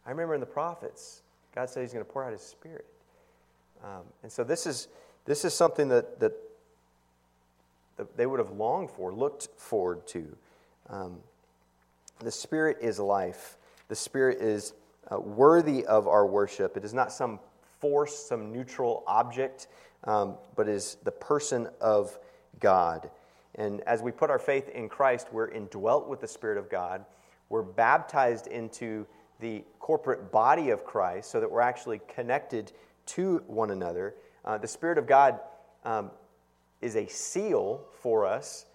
I 0.04 0.10
remember 0.10 0.34
in 0.34 0.40
the 0.40 0.46
prophets, 0.46 1.22
God 1.54 1.70
said 1.70 1.82
He's 1.82 1.92
going 1.92 2.04
to 2.04 2.10
pour 2.10 2.24
out 2.24 2.32
His 2.32 2.42
Spirit. 2.42 2.86
Um, 3.84 4.02
and 4.22 4.30
so 4.30 4.44
this 4.44 4.66
is, 4.66 4.88
this 5.24 5.44
is 5.44 5.54
something 5.54 5.88
that, 5.88 6.20
that, 6.20 6.32
that, 7.96 8.16
they 8.16 8.26
would 8.26 8.38
have 8.38 8.50
longed 8.50 8.90
for, 8.90 9.12
looked 9.12 9.48
forward 9.56 10.06
to. 10.08 10.36
Um, 10.88 11.18
the 12.20 12.30
Spirit 12.30 12.78
is 12.80 12.98
life, 12.98 13.58
the 13.88 13.94
Spirit 13.94 14.40
is 14.40 14.72
uh, 15.10 15.20
worthy 15.20 15.84
of 15.86 16.08
our 16.08 16.26
worship. 16.26 16.76
It 16.76 16.84
is 16.84 16.94
not 16.94 17.12
some 17.12 17.38
force, 17.78 18.16
some 18.16 18.52
neutral 18.52 19.04
object, 19.06 19.68
um, 20.04 20.36
but 20.56 20.68
is 20.68 20.96
the 21.04 21.10
person 21.10 21.68
of 21.80 22.18
God. 22.60 23.10
And 23.54 23.80
as 23.82 24.02
we 24.02 24.12
put 24.12 24.30
our 24.30 24.38
faith 24.38 24.68
in 24.68 24.88
Christ, 24.88 25.28
we're 25.32 25.48
indwelt 25.48 26.08
with 26.08 26.20
the 26.20 26.28
Spirit 26.28 26.58
of 26.58 26.68
God. 26.68 27.04
We're 27.48 27.62
baptized 27.62 28.46
into 28.48 29.06
the 29.40 29.64
corporate 29.78 30.32
body 30.32 30.70
of 30.70 30.84
Christ 30.84 31.30
so 31.30 31.40
that 31.40 31.50
we're 31.50 31.60
actually 31.60 32.00
connected 32.08 32.72
to 33.06 33.42
one 33.46 33.70
another. 33.70 34.14
Uh, 34.44 34.58
the 34.58 34.68
Spirit 34.68 34.98
of 34.98 35.06
God 35.06 35.40
um, 35.84 36.10
is 36.80 36.96
a 36.96 37.06
seal 37.06 37.84
for 38.00 38.26
us, 38.26 38.66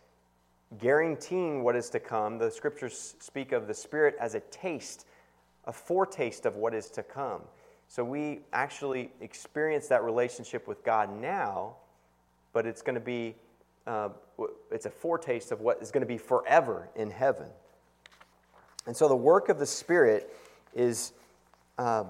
guaranteeing 0.79 1.63
what 1.63 1.75
is 1.75 1.89
to 1.89 1.99
come. 1.99 2.37
The 2.37 2.51
scriptures 2.51 3.15
speak 3.19 3.51
of 3.51 3.67
the 3.67 3.73
Spirit 3.73 4.15
as 4.19 4.35
a 4.35 4.39
taste, 4.39 5.05
a 5.65 5.73
foretaste 5.73 6.45
of 6.45 6.55
what 6.55 6.73
is 6.73 6.89
to 6.91 7.03
come. 7.03 7.41
So 7.87 8.03
we 8.03 8.39
actually 8.53 9.11
experience 9.19 9.87
that 9.87 10.03
relationship 10.03 10.67
with 10.67 10.83
God 10.83 11.09
now, 11.19 11.75
but 12.53 12.65
it's 12.65 12.81
going 12.81 12.95
to 12.95 13.01
be 13.01 13.35
uh, 13.87 14.09
it's 14.71 14.85
a 14.85 14.89
foretaste 14.89 15.51
of 15.51 15.61
what 15.61 15.81
is 15.81 15.91
going 15.91 16.01
to 16.01 16.07
be 16.07 16.17
forever 16.17 16.89
in 16.95 17.09
heaven. 17.09 17.47
And 18.85 18.95
so 18.95 19.07
the 19.07 19.15
work 19.15 19.49
of 19.49 19.59
the 19.59 19.65
Spirit 19.65 20.33
is, 20.73 21.13
um, 21.77 22.07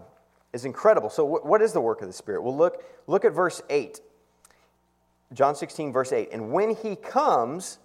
is 0.54 0.66
incredible. 0.66 1.10
So, 1.10 1.26
what 1.26 1.62
is 1.62 1.74
the 1.74 1.82
work 1.82 2.02
of 2.02 2.08
the 2.08 2.14
Spirit? 2.14 2.44
Well, 2.44 2.56
look, 2.56 2.84
look 3.08 3.26
at 3.26 3.34
verse 3.34 3.62
8. 3.70 4.00
John 5.34 5.56
16, 5.56 5.92
verse 5.92 6.12
8. 6.12 6.30
And 6.32 6.52
when 6.52 6.76
he 6.76 6.96
comes, 6.96 7.80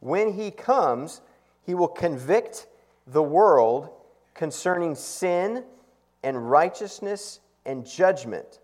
when 0.00 0.32
he 0.32 0.50
comes, 0.50 1.20
he 1.64 1.74
will 1.74 1.88
convict 1.88 2.66
the 3.06 3.22
world 3.22 3.90
concerning 4.34 4.94
sin 4.94 5.64
and 6.22 6.50
righteousness 6.50 7.40
and 7.64 7.86
judgment 7.86 8.60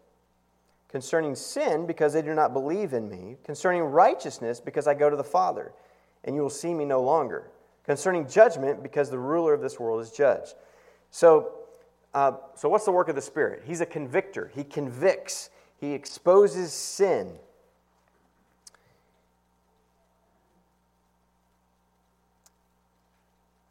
concerning 0.94 1.35
sin, 1.35 1.87
because 1.87 2.12
they 2.12 2.23
do 2.23 2.35
not 2.35 2.53
believe 2.53 2.92
in 2.92 3.11
me, 3.11 3.37
concerning 3.42 3.83
righteousness, 3.83 4.61
because 4.61 4.87
I 4.87 4.94
go 4.94 5.11
to 5.11 5.16
the 5.16 5.25
Father, 5.25 5.73
and 6.23 6.37
you 6.37 6.42
will 6.42 6.49
see 6.49 6.73
me 6.73 6.85
no 6.85 7.03
longer, 7.03 7.51
concerning 7.85 8.29
judgment, 8.29 8.81
because 8.81 9.11
the 9.11 9.18
ruler 9.18 9.53
of 9.53 9.61
this 9.61 9.81
world 9.81 10.01
is 10.01 10.12
judged. 10.12 10.55
So, 11.11 11.51
uh, 12.14 12.35
so 12.55 12.68
what's 12.68 12.85
the 12.85 12.92
work 12.92 13.09
of 13.09 13.16
the 13.16 13.23
Spirit? 13.23 13.62
He's 13.66 13.81
a 13.81 13.87
convictor, 13.87 14.53
he 14.55 14.62
convicts, 14.62 15.51
he 15.81 15.94
exposes 15.94 16.73
sin. 16.73 17.40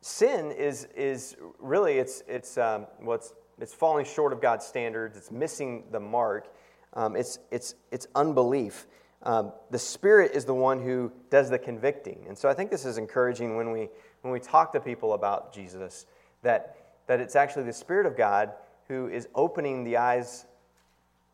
Sin 0.03 0.51
is, 0.51 0.87
is 0.95 1.35
really, 1.59 1.93
it's, 1.93 2.23
it's, 2.27 2.57
um, 2.57 2.87
well, 3.01 3.15
it's, 3.15 3.33
it's 3.59 3.73
falling 3.73 4.05
short 4.05 4.33
of 4.33 4.41
God's 4.41 4.65
standards. 4.65 5.15
It's 5.15 5.31
missing 5.31 5.85
the 5.91 5.99
mark. 5.99 6.53
Um, 6.93 7.15
it's, 7.15 7.39
it's, 7.51 7.75
it's 7.91 8.07
unbelief. 8.13 8.85
Um, 9.23 9.53
the 9.71 9.79
Spirit 9.79 10.31
is 10.33 10.43
the 10.43 10.53
one 10.53 10.83
who 10.83 11.11
does 11.29 11.49
the 11.49 11.57
convicting. 11.57 12.25
And 12.27 12.37
so 12.37 12.49
I 12.49 12.53
think 12.53 12.69
this 12.69 12.83
is 12.83 12.97
encouraging 12.97 13.55
when 13.55 13.71
we, 13.71 13.87
when 14.21 14.33
we 14.33 14.39
talk 14.39 14.73
to 14.73 14.81
people 14.81 15.13
about 15.13 15.53
Jesus, 15.53 16.05
that, 16.41 16.75
that 17.07 17.21
it's 17.21 17.37
actually 17.37 17.63
the 17.63 17.73
Spirit 17.73 18.05
of 18.05 18.17
God 18.17 18.51
who 18.89 19.07
is 19.07 19.29
opening 19.33 19.85
the 19.85 19.95
eyes 19.97 20.45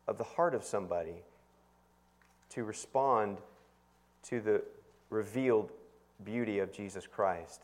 of 0.06 0.16
the 0.16 0.24
heart 0.24 0.54
of 0.54 0.62
somebody 0.62 1.24
to 2.50 2.62
respond 2.62 3.38
to 4.24 4.40
the 4.40 4.62
revealed 5.08 5.72
beauty 6.24 6.60
of 6.60 6.72
Jesus 6.72 7.06
Christ. 7.08 7.62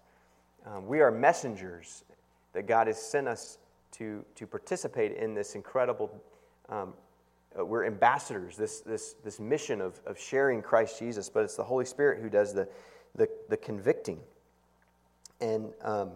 Um, 0.66 0.86
we 0.86 1.00
are 1.00 1.12
messengers 1.12 2.04
that 2.52 2.66
God 2.66 2.88
has 2.88 3.00
sent 3.00 3.28
us 3.28 3.58
to, 3.92 4.24
to 4.34 4.46
participate 4.46 5.16
in 5.16 5.32
this 5.32 5.54
incredible, 5.54 6.10
um, 6.68 6.92
uh, 7.58 7.64
we're 7.64 7.84
ambassadors, 7.84 8.56
this, 8.56 8.80
this, 8.80 9.14
this 9.24 9.38
mission 9.38 9.80
of, 9.80 10.00
of 10.06 10.18
sharing 10.18 10.60
Christ 10.60 10.98
Jesus, 10.98 11.28
but 11.28 11.44
it's 11.44 11.54
the 11.54 11.64
Holy 11.64 11.84
Spirit 11.84 12.20
who 12.20 12.28
does 12.28 12.52
the, 12.52 12.68
the, 13.14 13.28
the 13.48 13.56
convicting. 13.56 14.18
And 15.40 15.72
um, 15.82 16.10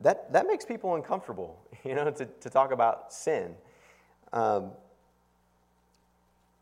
that, 0.00 0.32
that 0.32 0.46
makes 0.46 0.64
people 0.64 0.94
uncomfortable, 0.94 1.58
you 1.84 1.94
know, 1.94 2.10
to, 2.10 2.24
to 2.24 2.50
talk 2.50 2.70
about 2.70 3.12
sin. 3.12 3.54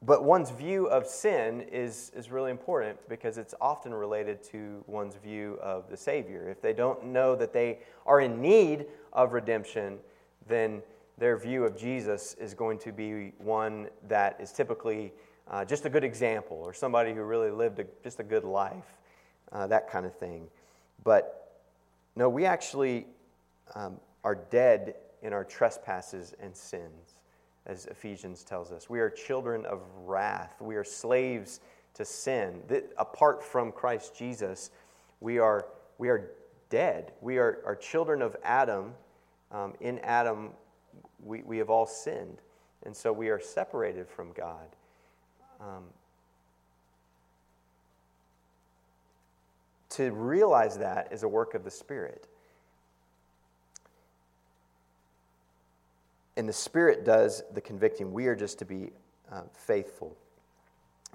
But 0.03 0.25
one's 0.25 0.51
view 0.51 0.87
of 0.87 1.07
sin 1.07 1.63
is, 1.73 2.13
is 2.15 2.31
really 2.31 2.51
important 2.51 2.99
because 3.09 3.39
it's 3.39 3.55
often 3.61 3.95
related 3.95 4.43
to 4.45 4.85
one's 4.87 5.17
view 5.17 5.59
of 5.63 5.89
the 5.89 5.97
Savior. 5.97 6.51
If 6.51 6.61
they 6.61 6.75
don't 6.75 7.07
know 7.07 7.35
that 7.37 7.53
they 7.53 7.79
are 8.05 8.21
in 8.21 8.41
need 8.43 8.87
of 9.13 9.33
redemption, 9.33 9.99
then 10.47 10.83
their 11.19 11.39
view 11.39 11.65
of 11.65 11.79
Jesus 11.79 12.35
is 12.35 12.53
going 12.53 12.79
to 12.81 12.93
be 12.93 13.33
one 13.39 13.89
that 14.07 14.37
is 14.39 14.53
typically 14.53 15.13
uh, 15.51 15.65
just 15.65 15.87
a 15.87 15.91
good 15.91 16.05
example 16.05 16.59
or 16.59 16.75
somebody 16.75 17.15
who 17.15 17.23
really 17.23 17.51
lived 17.51 17.79
a, 17.79 17.87
just 18.05 18.21
a 18.21 18.25
good 18.25 18.45
life, 18.45 18.99
uh, 19.53 19.67
that 19.67 19.91
kind 19.91 20.05
of 20.05 20.15
thing. 20.15 20.47
But 21.05 21.63
no, 22.17 22.29
we 22.29 22.45
actually 22.45 23.07
um, 23.75 23.99
are 24.25 24.35
dead 24.35 24.97
in 25.23 25.33
our 25.33 25.45
trespasses 25.45 26.35
and 26.39 26.55
sins 26.55 27.16
as 27.67 27.87
Ephesians 27.87 28.45
tells 28.45 28.73
us. 28.73 28.89
We 28.89 29.01
are 29.01 29.11
children 29.11 29.67
of 29.67 29.83
wrath. 30.05 30.55
We 30.61 30.77
are 30.77 30.85
slaves 30.85 31.61
to 31.95 32.05
sin. 32.05 32.63
Apart 32.97 33.43
from 33.43 33.73
Christ 33.73 34.17
Jesus, 34.17 34.71
we 35.21 35.39
are, 35.39 35.67
we 35.99 36.09
are 36.09 36.31
dead. 36.71 37.13
We 37.21 37.39
are, 37.39 37.59
are 37.67 37.77
children 37.77 38.23
of 38.23 38.37
Adam. 38.45 38.95
Um, 39.51 39.75
in 39.81 39.99
Adam, 40.01 40.51
we, 41.25 41.43
we 41.43 41.59
have 41.59 41.71
all 41.71 41.87
sinned. 41.87 42.39
And 42.85 42.97
so 42.97 43.13
we 43.13 43.29
are 43.29 43.41
separated 43.41 44.09
from 44.09 44.33
God. 44.33 44.69
Um, 45.61 45.85
to 49.91 50.13
realize 50.13 50.77
that 50.79 51.09
is 51.11 51.23
a 51.23 51.29
work 51.29 51.55
of 51.55 51.65
the 51.65 51.71
Spirit. 51.71 52.29
And 56.37 56.49
the 56.49 56.53
Spirit 56.53 57.05
does 57.05 57.43
the 57.55 57.61
convicting. 57.61 58.13
We 58.13 58.27
are 58.27 58.37
just 58.37 58.59
to 58.59 58.65
be 58.65 58.91
uh, 59.33 59.43
faithful. 59.53 60.17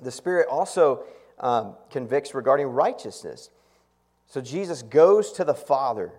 The 0.01 0.11
Spirit 0.11 0.47
also 0.49 1.03
um, 1.39 1.75
convicts 1.89 2.33
regarding 2.33 2.67
righteousness. 2.67 3.49
So 4.27 4.41
Jesus 4.41 4.81
goes 4.81 5.31
to 5.33 5.43
the 5.43 5.53
Father. 5.53 6.13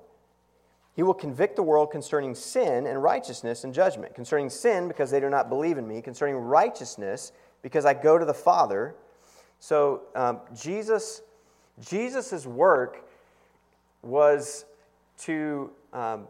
He 0.95 1.03
will 1.03 1.15
convict 1.15 1.57
the 1.57 1.63
world 1.63 1.91
concerning 1.91 2.35
sin 2.35 2.87
and 2.87 3.03
righteousness 3.03 3.65
and 3.65 3.73
judgment. 3.73 4.15
Concerning 4.15 4.51
sin, 4.51 4.89
because 4.89 5.11
they 5.11 5.21
do 5.21 5.31
not 5.31 5.49
believe 5.49 5.79
in 5.79 5.89
me. 5.89 6.03
Concerning 6.03 6.37
righteousness, 6.37 7.33
because 7.63 7.85
I 7.85 7.95
go 7.95 8.19
to 8.19 8.25
the 8.25 8.35
Father. 8.35 8.95
So 9.59 10.03
um, 10.15 10.41
Jesus, 10.55 11.23
Jesus' 11.81 12.47
work 12.47 13.09
was 14.03 14.67
to 15.21 15.71
um, 15.93 16.27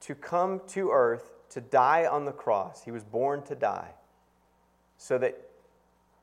to 0.00 0.14
come 0.14 0.60
to 0.68 0.90
earth 0.90 1.30
to 1.50 1.60
die 1.60 2.06
on 2.06 2.24
the 2.24 2.32
cross. 2.32 2.82
He 2.84 2.90
was 2.90 3.04
born 3.04 3.42
to 3.44 3.54
die 3.54 3.90
so 4.96 5.18
that, 5.18 5.38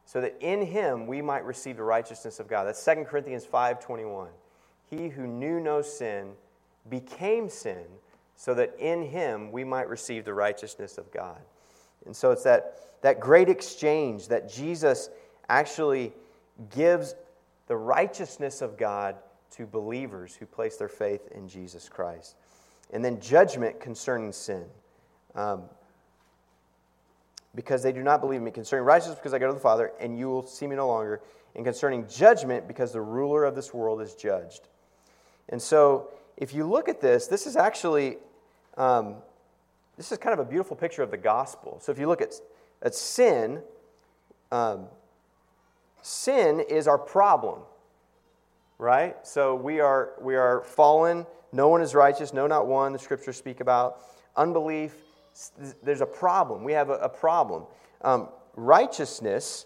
so 0.06 0.22
that 0.22 0.36
in 0.40 0.62
him 0.66 1.08
we 1.08 1.22
might 1.22 1.46
receive 1.46 1.78
the 1.78 1.84
righteousness 1.84 2.40
of 2.40 2.48
God. 2.48 2.66
That's 2.66 2.84
2 2.84 3.06
Corinthians 3.06 3.46
5.21. 3.46 4.28
He 4.90 5.10
who 5.10 5.28
knew 5.28 5.60
no 5.60 5.82
sin 5.82 6.32
became 6.90 7.50
sin 7.50 7.84
so 8.36 8.54
that 8.54 8.76
in 8.80 9.04
him 9.04 9.52
we 9.52 9.64
might 9.64 9.90
receive 9.90 10.24
the 10.24 10.34
righteousness 10.34 10.98
of 10.98 11.12
God. 11.12 11.42
And 12.06 12.16
so 12.16 12.32
it's 12.32 12.44
that, 12.44 12.78
that 13.02 13.20
great 13.20 13.50
exchange 13.50 14.30
that 14.30 14.50
Jesus 14.50 15.10
actually 15.50 16.14
gives 16.74 17.16
the 17.68 17.76
righteousness 17.76 18.62
of 18.62 18.78
God 18.78 19.16
to 19.52 19.66
believers 19.66 20.36
who 20.36 20.46
place 20.46 20.78
their 20.78 20.88
faith 20.88 21.28
in 21.34 21.50
Jesus 21.50 21.90
Christ 21.90 22.36
and 22.92 23.04
then 23.04 23.20
judgment 23.20 23.80
concerning 23.80 24.32
sin. 24.32 24.66
Um, 25.36 25.64
because 27.56 27.82
they 27.82 27.92
do 27.92 28.04
not 28.04 28.22
believe 28.22 28.42
me. 28.42 28.52
Concerning 28.52 28.86
righteousness, 28.86 29.18
because 29.18 29.34
I 29.34 29.40
go 29.40 29.48
to 29.48 29.54
the 29.54 29.60
Father, 29.60 29.92
and 30.00 30.18
you 30.18 30.28
will 30.28 30.46
see 30.46 30.68
me 30.68 30.76
no 30.76 30.88
longer. 30.88 31.22
And 31.56 31.66
concerning 31.66 32.08
judgment, 32.08 32.68
because 32.68 32.94
the 32.94 33.02
ruler 33.02 33.44
of 33.44 33.56
this 33.56 33.74
world 33.74 34.02
is 34.02 34.14
judged. 34.14 34.68
And 35.50 35.62
so, 35.62 36.10
if 36.38 36.54
you 36.54 36.66
look 36.66 36.88
at 36.88 37.02
this, 37.02 37.28
this 37.28 37.48
is 37.48 37.56
actually 37.56 38.18
um, 38.78 39.16
this 39.98 40.12
is 40.12 40.20
kind 40.20 40.34
of 40.34 40.40
a 40.40 40.50
beautiful 40.50 40.78
picture 40.78 41.02
of 41.02 41.10
the 41.10 41.18
gospel. 41.18 41.80
So, 41.82 41.92
if 41.92 41.98
you 41.98 42.08
look 42.08 42.22
at, 42.22 42.34
at 42.84 42.94
sin, 42.94 43.62
um, 44.52 44.86
sin 46.04 46.60
is 46.60 46.88
our 46.88 47.00
problem, 47.00 47.62
right? 48.78 49.16
So 49.26 49.56
we 49.56 49.80
are 49.80 50.14
we 50.22 50.36
are 50.36 50.62
fallen 50.64 51.26
no 51.52 51.70
one 51.70 51.82
is 51.82 51.96
righteous, 51.96 52.34
no, 52.34 52.48
not 52.48 52.68
one, 52.68 52.94
the 52.94 53.00
scriptures 53.00 53.38
speak 53.38 53.62
about. 53.62 54.02
Unbelief, 54.36 54.94
there's 55.82 56.02
a 56.02 56.06
problem. 56.06 56.64
We 56.64 56.74
have 56.74 56.90
a, 56.90 56.96
a 56.96 57.10
problem. 57.10 57.64
Um, 58.02 58.30
righteousness, 58.56 59.66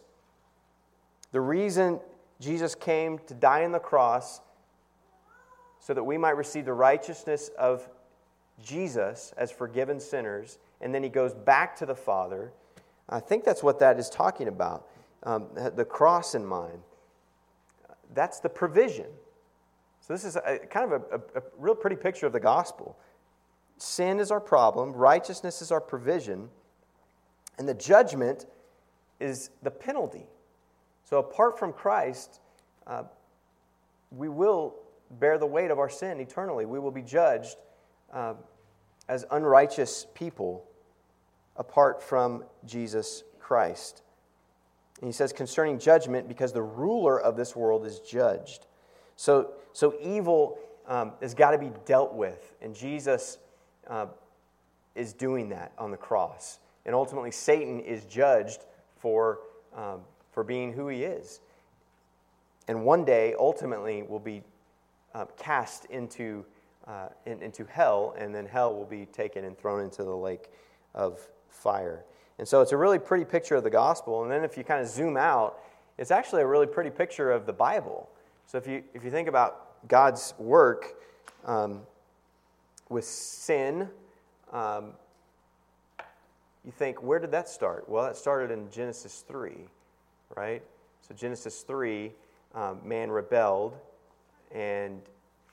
the 1.32 1.42
reason 1.42 2.00
Jesus 2.40 2.76
came 2.76 3.20
to 3.28 3.34
die 3.34 3.66
on 3.66 3.72
the 3.72 3.80
cross 3.80 4.42
so 5.80 5.94
that 5.94 6.04
we 6.04 6.18
might 6.18 6.38
receive 6.38 6.66
the 6.66 6.74
righteousness 6.74 7.50
of 7.58 7.90
Jesus 8.64 9.34
as 9.36 9.52
forgiven 9.52 10.00
sinners, 10.00 10.60
and 10.80 10.94
then 10.94 11.02
he 11.02 11.10
goes 11.10 11.34
back 11.34 11.76
to 11.78 11.86
the 11.88 11.96
Father. 11.96 12.52
I 13.10 13.20
think 13.20 13.44
that's 13.44 13.64
what 13.64 13.80
that 13.80 13.98
is 13.98 14.10
talking 14.10 14.48
about. 14.48 14.88
Um, 15.24 15.48
the 15.76 15.86
cross 15.86 16.36
in 16.36 16.46
mind. 16.46 16.84
That's 18.14 18.40
the 18.40 18.50
provision. 18.50 19.08
So, 20.02 20.14
this 20.14 20.26
is 20.26 20.36
a, 20.36 20.60
kind 20.70 20.92
of 20.92 21.04
a, 21.12 21.40
a, 21.40 21.44
real 21.58 21.76
pretty 21.76 21.96
picture 21.96 22.26
of 22.26 22.34
the 22.34 22.40
gospel. 22.40 22.98
Sin 23.78 24.20
is 24.20 24.32
our 24.32 24.40
problem, 24.40 24.94
righteousness 24.94 25.62
is 25.62 25.72
our 25.72 25.82
provision, 25.82 26.50
and 27.58 27.68
the 27.68 27.74
judgment 27.74 28.48
is 29.20 29.52
the 29.62 29.72
penalty. 29.72 30.26
So, 31.04 31.20
apart 31.20 31.60
from 31.60 31.72
Christ, 31.72 32.40
uh, 32.88 33.04
we 34.12 34.28
will 34.28 34.76
bear 35.20 35.38
the 35.38 35.46
weight 35.46 35.72
of 35.72 35.80
our 35.80 35.90
sin 35.90 36.20
eternally. 36.20 36.66
We 36.66 36.80
will 36.80 36.92
be 36.92 37.02
judged 37.02 37.58
uh, 38.14 38.34
as 39.08 39.26
unrighteous 39.32 40.08
people 40.14 40.66
apart 41.58 42.02
from 42.02 42.44
Jesus 42.66 43.24
Christ. 43.40 44.04
And 45.02 45.08
he 45.08 45.12
says, 45.12 45.34
concerning 45.34 45.80
judgment, 45.80 46.28
because 46.28 46.54
the 46.54 46.62
ruler 46.62 47.20
of 47.20 47.36
this 47.36 47.56
world 47.56 47.86
is 47.86 48.00
judged. 48.00 48.68
So, 49.16 49.54
so 49.74 49.96
evil 50.00 50.60
um, 50.88 51.14
has 51.22 51.34
got 51.34 51.52
to 51.52 51.58
be 51.58 51.72
dealt 51.86 52.14
with, 52.14 52.54
and 52.62 52.76
Jesus 52.76 53.40
uh, 53.88 54.06
is 54.96 55.14
doing 55.14 55.50
that 55.50 55.72
on 55.78 55.90
the 55.92 55.98
cross. 55.98 56.60
And 56.86 56.94
ultimately, 56.94 57.32
Satan 57.32 57.80
is 57.80 58.06
judged 58.06 58.62
for, 58.98 59.40
um, 59.76 60.02
for 60.32 60.44
being 60.44 60.72
who 60.72 60.88
he 60.88 61.04
is. 61.04 61.40
And 62.68 62.86
one 62.86 63.04
day, 63.04 63.34
ultimately, 63.38 64.04
will 64.04 64.20
be 64.20 64.44
uh, 65.14 65.26
cast 65.38 65.86
into, 65.86 66.46
uh, 66.88 67.10
in, 67.26 67.42
into 67.42 67.66
hell, 67.66 68.16
and 68.18 68.34
then 68.34 68.46
hell 68.46 68.76
will 68.76 68.86
be 68.86 69.06
taken 69.08 69.46
and 69.46 69.58
thrown 69.58 69.82
into 69.82 70.04
the 70.04 70.16
lake 70.16 70.50
of 70.94 71.28
fire. 71.50 72.06
And 72.42 72.48
so 72.48 72.62
it's 72.62 72.72
a 72.72 72.78
really 72.78 72.98
pretty 72.98 73.24
picture 73.24 73.56
of 73.56 73.64
the 73.64 73.70
gospel. 73.70 74.24
And 74.24 74.32
then 74.32 74.44
if 74.44 74.58
you 74.58 74.64
kind 74.64 74.82
of 74.82 74.88
zoom 74.88 75.16
out, 75.16 75.60
it's 76.00 76.10
actually 76.10 76.42
a 76.42 76.48
really 76.48 76.66
pretty 76.66 76.90
picture 76.90 77.32
of 77.32 77.46
the 77.46 77.54
Bible. 77.54 78.10
So 78.48 78.58
if 78.58 78.66
you, 78.66 78.84
if 78.96 79.04
you 79.04 79.12
think 79.12 79.28
about 79.28 79.88
God's 79.88 80.34
work 80.40 80.96
um, 81.46 81.82
with 82.90 83.06
sin, 83.06 83.88
um, 84.52 84.94
you 86.66 86.72
think, 86.72 87.04
where 87.04 87.20
did 87.20 87.30
that 87.30 87.48
start? 87.48 87.88
Well, 87.88 88.06
that 88.06 88.18
started 88.18 88.50
in 88.50 88.72
Genesis 88.72 89.24
3, 89.28 89.54
right? 90.36 90.64
So, 91.08 91.14
Genesis 91.14 91.62
3, 91.62 92.12
um, 92.56 92.80
man 92.84 93.12
rebelled, 93.12 93.78
and 94.52 95.00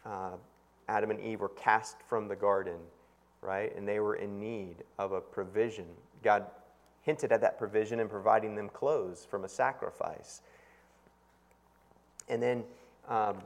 uh, 0.06 0.30
Adam 0.88 1.10
and 1.10 1.20
Eve 1.20 1.40
were 1.40 1.50
cast 1.50 1.98
from 2.08 2.28
the 2.28 2.36
garden, 2.36 2.78
right? 3.42 3.76
And 3.76 3.86
they 3.86 4.00
were 4.00 4.16
in 4.16 4.40
need 4.40 4.76
of 4.98 5.12
a 5.12 5.20
provision. 5.20 5.84
God 6.22 6.46
hinted 7.08 7.32
at 7.32 7.40
that 7.40 7.58
provision 7.58 8.00
in 8.00 8.06
providing 8.06 8.54
them 8.54 8.68
clothes 8.68 9.26
from 9.30 9.44
a 9.44 9.48
sacrifice. 9.48 10.42
And 12.28 12.42
then 12.42 12.64
um, 13.08 13.38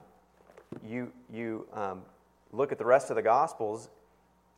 you, 0.84 1.12
you 1.32 1.64
um, 1.72 2.02
look 2.50 2.72
at 2.72 2.78
the 2.78 2.84
rest 2.84 3.10
of 3.10 3.14
the 3.14 3.22
Gospels, 3.22 3.88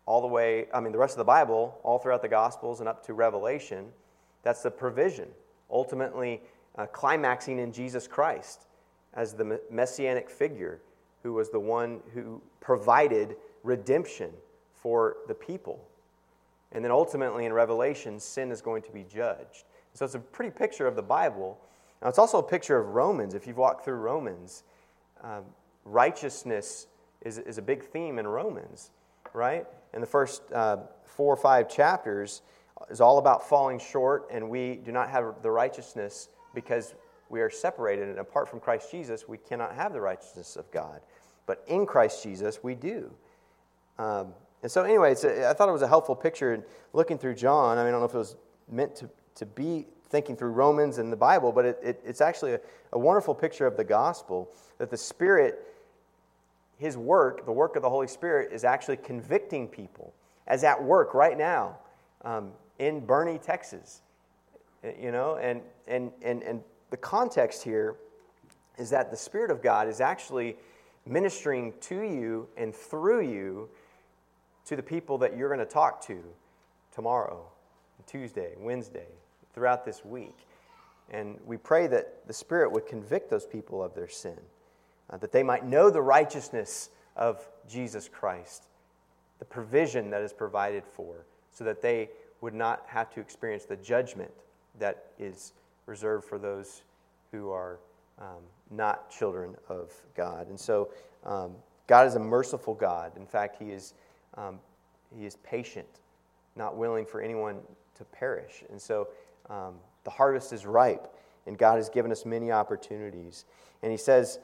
all 0.06 0.22
the 0.22 0.26
way, 0.26 0.68
I 0.72 0.80
mean, 0.80 0.90
the 0.90 0.98
rest 0.98 1.12
of 1.12 1.18
the 1.18 1.24
Bible, 1.24 1.78
all 1.82 1.98
throughout 1.98 2.22
the 2.22 2.28
Gospels 2.28 2.80
and 2.80 2.88
up 2.88 3.04
to 3.04 3.12
Revelation, 3.12 3.92
that's 4.42 4.62
the 4.62 4.70
provision, 4.70 5.28
ultimately 5.70 6.40
uh, 6.78 6.86
climaxing 6.86 7.58
in 7.58 7.74
Jesus 7.74 8.08
Christ 8.08 8.62
as 9.12 9.34
the 9.34 9.60
messianic 9.70 10.30
figure 10.30 10.80
who 11.22 11.34
was 11.34 11.50
the 11.50 11.60
one 11.60 12.00
who 12.14 12.40
provided 12.60 13.36
redemption 13.64 14.30
for 14.72 15.18
the 15.28 15.34
people. 15.34 15.86
And 16.74 16.84
then 16.84 16.90
ultimately 16.90 17.46
in 17.46 17.52
Revelation, 17.52 18.20
sin 18.20 18.50
is 18.50 18.60
going 18.60 18.82
to 18.82 18.90
be 18.90 19.04
judged. 19.04 19.64
So 19.94 20.04
it's 20.04 20.16
a 20.16 20.18
pretty 20.18 20.50
picture 20.50 20.86
of 20.86 20.96
the 20.96 21.02
Bible. 21.02 21.58
Now, 22.02 22.08
it's 22.08 22.18
also 22.18 22.38
a 22.38 22.42
picture 22.42 22.76
of 22.76 22.88
Romans. 22.88 23.34
If 23.34 23.46
you've 23.46 23.56
walked 23.56 23.84
through 23.84 23.96
Romans, 23.96 24.64
um, 25.22 25.44
righteousness 25.84 26.88
is, 27.22 27.38
is 27.38 27.58
a 27.58 27.62
big 27.62 27.84
theme 27.84 28.18
in 28.18 28.26
Romans, 28.26 28.90
right? 29.32 29.66
In 29.94 30.00
the 30.00 30.06
first 30.06 30.42
uh, 30.52 30.78
four 31.04 31.32
or 31.32 31.36
five 31.36 31.68
chapters, 31.68 32.42
is 32.90 33.00
all 33.00 33.18
about 33.18 33.48
falling 33.48 33.78
short, 33.78 34.28
and 34.30 34.48
we 34.48 34.76
do 34.76 34.92
not 34.92 35.08
have 35.08 35.36
the 35.42 35.50
righteousness 35.50 36.28
because 36.54 36.94
we 37.28 37.40
are 37.40 37.50
separated, 37.50 38.08
and 38.08 38.18
apart 38.18 38.48
from 38.48 38.60
Christ 38.60 38.90
Jesus, 38.90 39.26
we 39.28 39.38
cannot 39.38 39.74
have 39.74 39.92
the 39.92 40.00
righteousness 40.00 40.56
of 40.56 40.70
God. 40.70 41.00
But 41.46 41.64
in 41.66 41.86
Christ 41.86 42.22
Jesus, 42.22 42.62
we 42.62 42.74
do. 42.74 43.10
Um, 43.98 44.34
and 44.64 44.72
so, 44.72 44.82
anyway, 44.82 45.14
a, 45.24 45.50
I 45.50 45.52
thought 45.52 45.68
it 45.68 45.72
was 45.72 45.82
a 45.82 45.88
helpful 45.88 46.16
picture 46.16 46.64
looking 46.94 47.18
through 47.18 47.34
John. 47.34 47.76
I 47.76 47.82
mean, 47.82 47.88
I 47.88 47.90
don't 47.90 48.00
know 48.00 48.06
if 48.06 48.14
it 48.14 48.16
was 48.16 48.36
meant 48.72 48.96
to, 48.96 49.10
to 49.34 49.44
be 49.44 49.84
thinking 50.08 50.36
through 50.36 50.52
Romans 50.52 50.96
and 50.96 51.12
the 51.12 51.16
Bible, 51.16 51.52
but 51.52 51.66
it, 51.66 51.78
it, 51.82 52.00
it's 52.02 52.22
actually 52.22 52.54
a, 52.54 52.60
a 52.94 52.98
wonderful 52.98 53.34
picture 53.34 53.66
of 53.66 53.76
the 53.76 53.84
gospel 53.84 54.50
that 54.78 54.90
the 54.90 54.96
Spirit, 54.96 55.66
His 56.78 56.96
work, 56.96 57.44
the 57.44 57.52
work 57.52 57.76
of 57.76 57.82
the 57.82 57.90
Holy 57.90 58.06
Spirit, 58.06 58.54
is 58.54 58.64
actually 58.64 58.96
convicting 58.96 59.68
people, 59.68 60.14
as 60.46 60.64
at 60.64 60.82
work 60.82 61.12
right 61.12 61.36
now 61.36 61.76
um, 62.24 62.50
in 62.78 63.02
Boerne, 63.02 63.38
Texas. 63.38 64.00
You 64.98 65.12
know, 65.12 65.36
and, 65.36 65.60
and, 65.86 66.10
and, 66.22 66.42
and 66.42 66.62
the 66.88 66.96
context 66.96 67.62
here 67.62 67.96
is 68.78 68.88
that 68.88 69.10
the 69.10 69.16
Spirit 69.18 69.50
of 69.50 69.62
God 69.62 69.88
is 69.88 70.00
actually 70.00 70.56
ministering 71.04 71.74
to 71.82 72.00
you 72.00 72.48
and 72.56 72.74
through 72.74 73.30
you 73.30 73.68
to 74.66 74.76
the 74.76 74.82
people 74.82 75.18
that 75.18 75.36
you're 75.36 75.48
going 75.48 75.58
to 75.60 75.66
talk 75.66 76.04
to 76.06 76.22
tomorrow, 76.94 77.44
Tuesday, 78.06 78.52
Wednesday, 78.58 79.08
throughout 79.54 79.84
this 79.84 80.04
week. 80.04 80.36
And 81.10 81.38
we 81.44 81.56
pray 81.56 81.86
that 81.88 82.26
the 82.26 82.32
Spirit 82.32 82.72
would 82.72 82.86
convict 82.86 83.30
those 83.30 83.46
people 83.46 83.82
of 83.82 83.94
their 83.94 84.08
sin, 84.08 84.38
uh, 85.10 85.18
that 85.18 85.32
they 85.32 85.42
might 85.42 85.66
know 85.66 85.90
the 85.90 86.02
righteousness 86.02 86.90
of 87.16 87.46
Jesus 87.68 88.08
Christ, 88.08 88.64
the 89.38 89.44
provision 89.44 90.10
that 90.10 90.22
is 90.22 90.32
provided 90.32 90.84
for, 90.84 91.26
so 91.50 91.64
that 91.64 91.82
they 91.82 92.08
would 92.40 92.54
not 92.54 92.84
have 92.86 93.10
to 93.14 93.20
experience 93.20 93.64
the 93.64 93.76
judgment 93.76 94.30
that 94.78 95.06
is 95.18 95.52
reserved 95.86 96.24
for 96.24 96.38
those 96.38 96.82
who 97.30 97.50
are 97.50 97.78
um, 98.20 98.42
not 98.70 99.10
children 99.10 99.54
of 99.68 99.92
God. 100.16 100.48
And 100.48 100.58
so 100.58 100.90
um, 101.24 101.52
God 101.86 102.06
is 102.06 102.14
a 102.14 102.20
merciful 102.20 102.74
God. 102.74 103.12
In 103.16 103.26
fact, 103.26 103.56
He 103.62 103.70
is, 103.70 103.94
um, 104.36 104.58
he 105.16 105.26
is 105.26 105.36
patient, 105.36 105.88
not 106.56 106.76
willing 106.76 107.06
for 107.06 107.20
anyone 107.20 107.60
to 107.96 108.04
perish. 108.04 108.64
And 108.70 108.80
so 108.80 109.08
um, 109.48 109.74
the 110.04 110.10
harvest 110.10 110.52
is 110.52 110.66
ripe, 110.66 111.06
and 111.46 111.58
God 111.58 111.76
has 111.76 111.88
given 111.88 112.12
us 112.12 112.24
many 112.24 112.52
opportunities. 112.52 113.44
And 113.82 113.90
He 113.90 113.98
says 113.98 114.38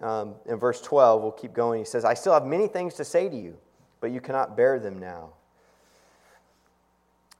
um, 0.00 0.34
in 0.46 0.56
verse 0.56 0.80
12, 0.80 1.22
we'll 1.22 1.32
keep 1.32 1.52
going, 1.52 1.80
He 1.80 1.84
says, 1.84 2.04
I 2.04 2.14
still 2.14 2.32
have 2.32 2.46
many 2.46 2.68
things 2.68 2.94
to 2.94 3.04
say 3.04 3.28
to 3.28 3.36
you, 3.36 3.56
but 4.00 4.10
you 4.10 4.20
cannot 4.20 4.56
bear 4.56 4.78
them 4.78 4.98
now. 4.98 5.30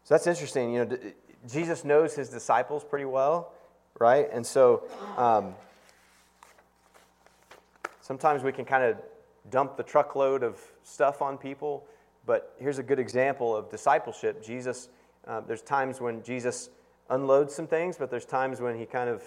So 0.04 0.14
that's 0.14 0.26
interesting. 0.26 0.74
You 0.74 0.84
know, 0.84 0.98
Jesus 1.50 1.84
knows 1.84 2.14
his 2.14 2.28
disciples 2.28 2.84
pretty 2.84 3.06
well, 3.06 3.52
right? 3.98 4.28
And 4.30 4.46
so 4.46 4.84
um, 5.16 5.54
sometimes 8.02 8.42
we 8.42 8.52
can 8.52 8.66
kind 8.66 8.84
of 8.84 8.96
dump 9.50 9.76
the 9.76 9.82
truckload 9.82 10.42
of 10.42 10.60
stuff 10.82 11.22
on 11.22 11.38
people, 11.38 11.86
but 12.26 12.54
here's 12.58 12.78
a 12.78 12.82
good 12.82 12.98
example 12.98 13.54
of 13.54 13.70
discipleship. 13.70 14.42
Jesus, 14.42 14.88
uh, 15.26 15.40
there's 15.40 15.62
times 15.62 16.00
when 16.00 16.22
Jesus 16.22 16.70
unloads 17.10 17.54
some 17.54 17.66
things, 17.66 17.96
but 17.98 18.10
there's 18.10 18.24
times 18.24 18.60
when 18.60 18.78
he 18.78 18.86
kind 18.86 19.10
of 19.10 19.22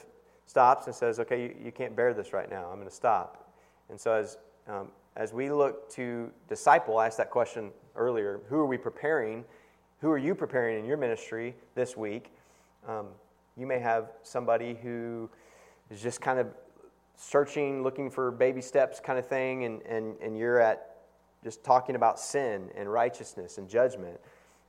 stops 0.45 0.87
and 0.87 0.95
says, 0.95 1.19
okay, 1.19 1.43
you, 1.43 1.55
you 1.65 1.71
can't 1.71 1.95
bear 1.95 2.13
this 2.13 2.33
right 2.33 2.49
now. 2.49 2.67
I'm 2.69 2.77
going 2.77 2.89
to 2.89 2.95
stop. 2.95 3.51
And 3.89 3.99
so 3.99 4.13
as, 4.13 4.37
um, 4.67 4.89
as 5.15 5.33
we 5.33 5.51
look 5.51 5.89
to 5.91 6.31
disciple, 6.47 6.97
I 6.97 7.07
asked 7.07 7.17
that 7.17 7.29
question 7.29 7.71
earlier 7.95 8.39
who 8.49 8.57
are 8.57 8.65
we 8.65 8.77
preparing? 8.77 9.43
Who 10.01 10.09
are 10.09 10.17
you 10.17 10.35
preparing 10.35 10.79
in 10.79 10.85
your 10.85 10.97
ministry 10.97 11.55
this 11.75 11.97
week? 11.97 12.31
Um, 12.87 13.07
you 13.57 13.65
may 13.65 13.79
have 13.79 14.11
somebody 14.23 14.77
who 14.81 15.29
is 15.89 16.01
just 16.01 16.21
kind 16.21 16.39
of 16.39 16.47
searching, 17.15 17.83
looking 17.83 18.09
for 18.09 18.31
baby 18.31 18.61
steps 18.61 18.99
kind 18.99 19.17
of 19.17 19.27
thing, 19.27 19.65
and, 19.65 19.81
and, 19.83 20.15
and 20.21 20.37
you're 20.37 20.59
at 20.59 20.96
just 21.43 21.63
talking 21.63 21.95
about 21.95 22.19
sin 22.19 22.69
and 22.75 22.91
righteousness 22.91 23.57
and 23.57 23.69
judgment. 23.69 24.19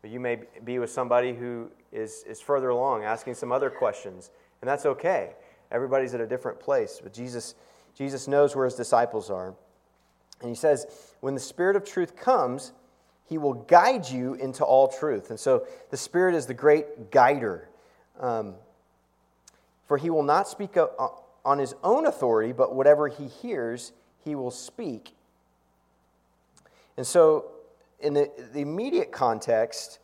But 0.03 0.11
you 0.11 0.21
may 0.21 0.41
be 0.65 0.79
with 0.79 0.91
somebody 0.91 1.35
who 1.35 1.71
is, 1.93 2.25
is 2.29 2.41
further 2.41 2.69
along, 2.69 3.05
asking 3.05 3.35
some 3.35 3.51
other 3.51 3.71
questions, 3.71 4.31
and 4.61 4.69
that's 4.69 4.87
okay. 4.87 5.33
Everybody's 5.71 6.15
at 6.15 6.21
a 6.21 6.27
different 6.27 6.61
place, 6.61 7.01
but 7.03 7.13
Jesus, 7.13 7.55
Jesus 7.95 8.29
knows 8.29 8.55
where 8.55 8.65
his 8.65 8.75
disciples 8.75 9.31
are. 9.31 9.55
And 10.41 10.49
he 10.49 10.55
says, 10.55 10.87
When 11.21 11.35
the 11.35 11.41
Spirit 11.41 11.77
of 11.77 11.85
truth 11.85 12.17
comes, 12.17 12.73
he 13.29 13.39
will 13.39 13.55
guide 13.55 14.09
you 14.09 14.35
into 14.35 14.65
all 14.65 14.89
truth. 14.89 15.31
And 15.31 15.39
so 15.39 15.67
the 15.91 15.97
Spirit 15.97 16.35
is 16.35 16.47
the 16.47 16.55
great 16.55 17.11
guider. 17.11 17.69
Um, 18.19 18.55
for 19.87 19.99
he 19.99 20.11
will 20.11 20.23
not 20.23 20.49
speak 20.49 20.77
on 21.45 21.59
his 21.59 21.75
own 21.83 22.07
authority, 22.07 22.53
but 22.53 22.75
whatever 22.75 23.09
he 23.09 23.27
hears, 23.27 23.93
he 24.25 24.35
will 24.35 24.51
speak. 24.51 25.15
And 26.99 27.07
so, 27.07 27.53
in 28.01 28.13
the, 28.13 28.29
the 28.53 28.61
immediate 28.61 29.13
context, 29.13 30.01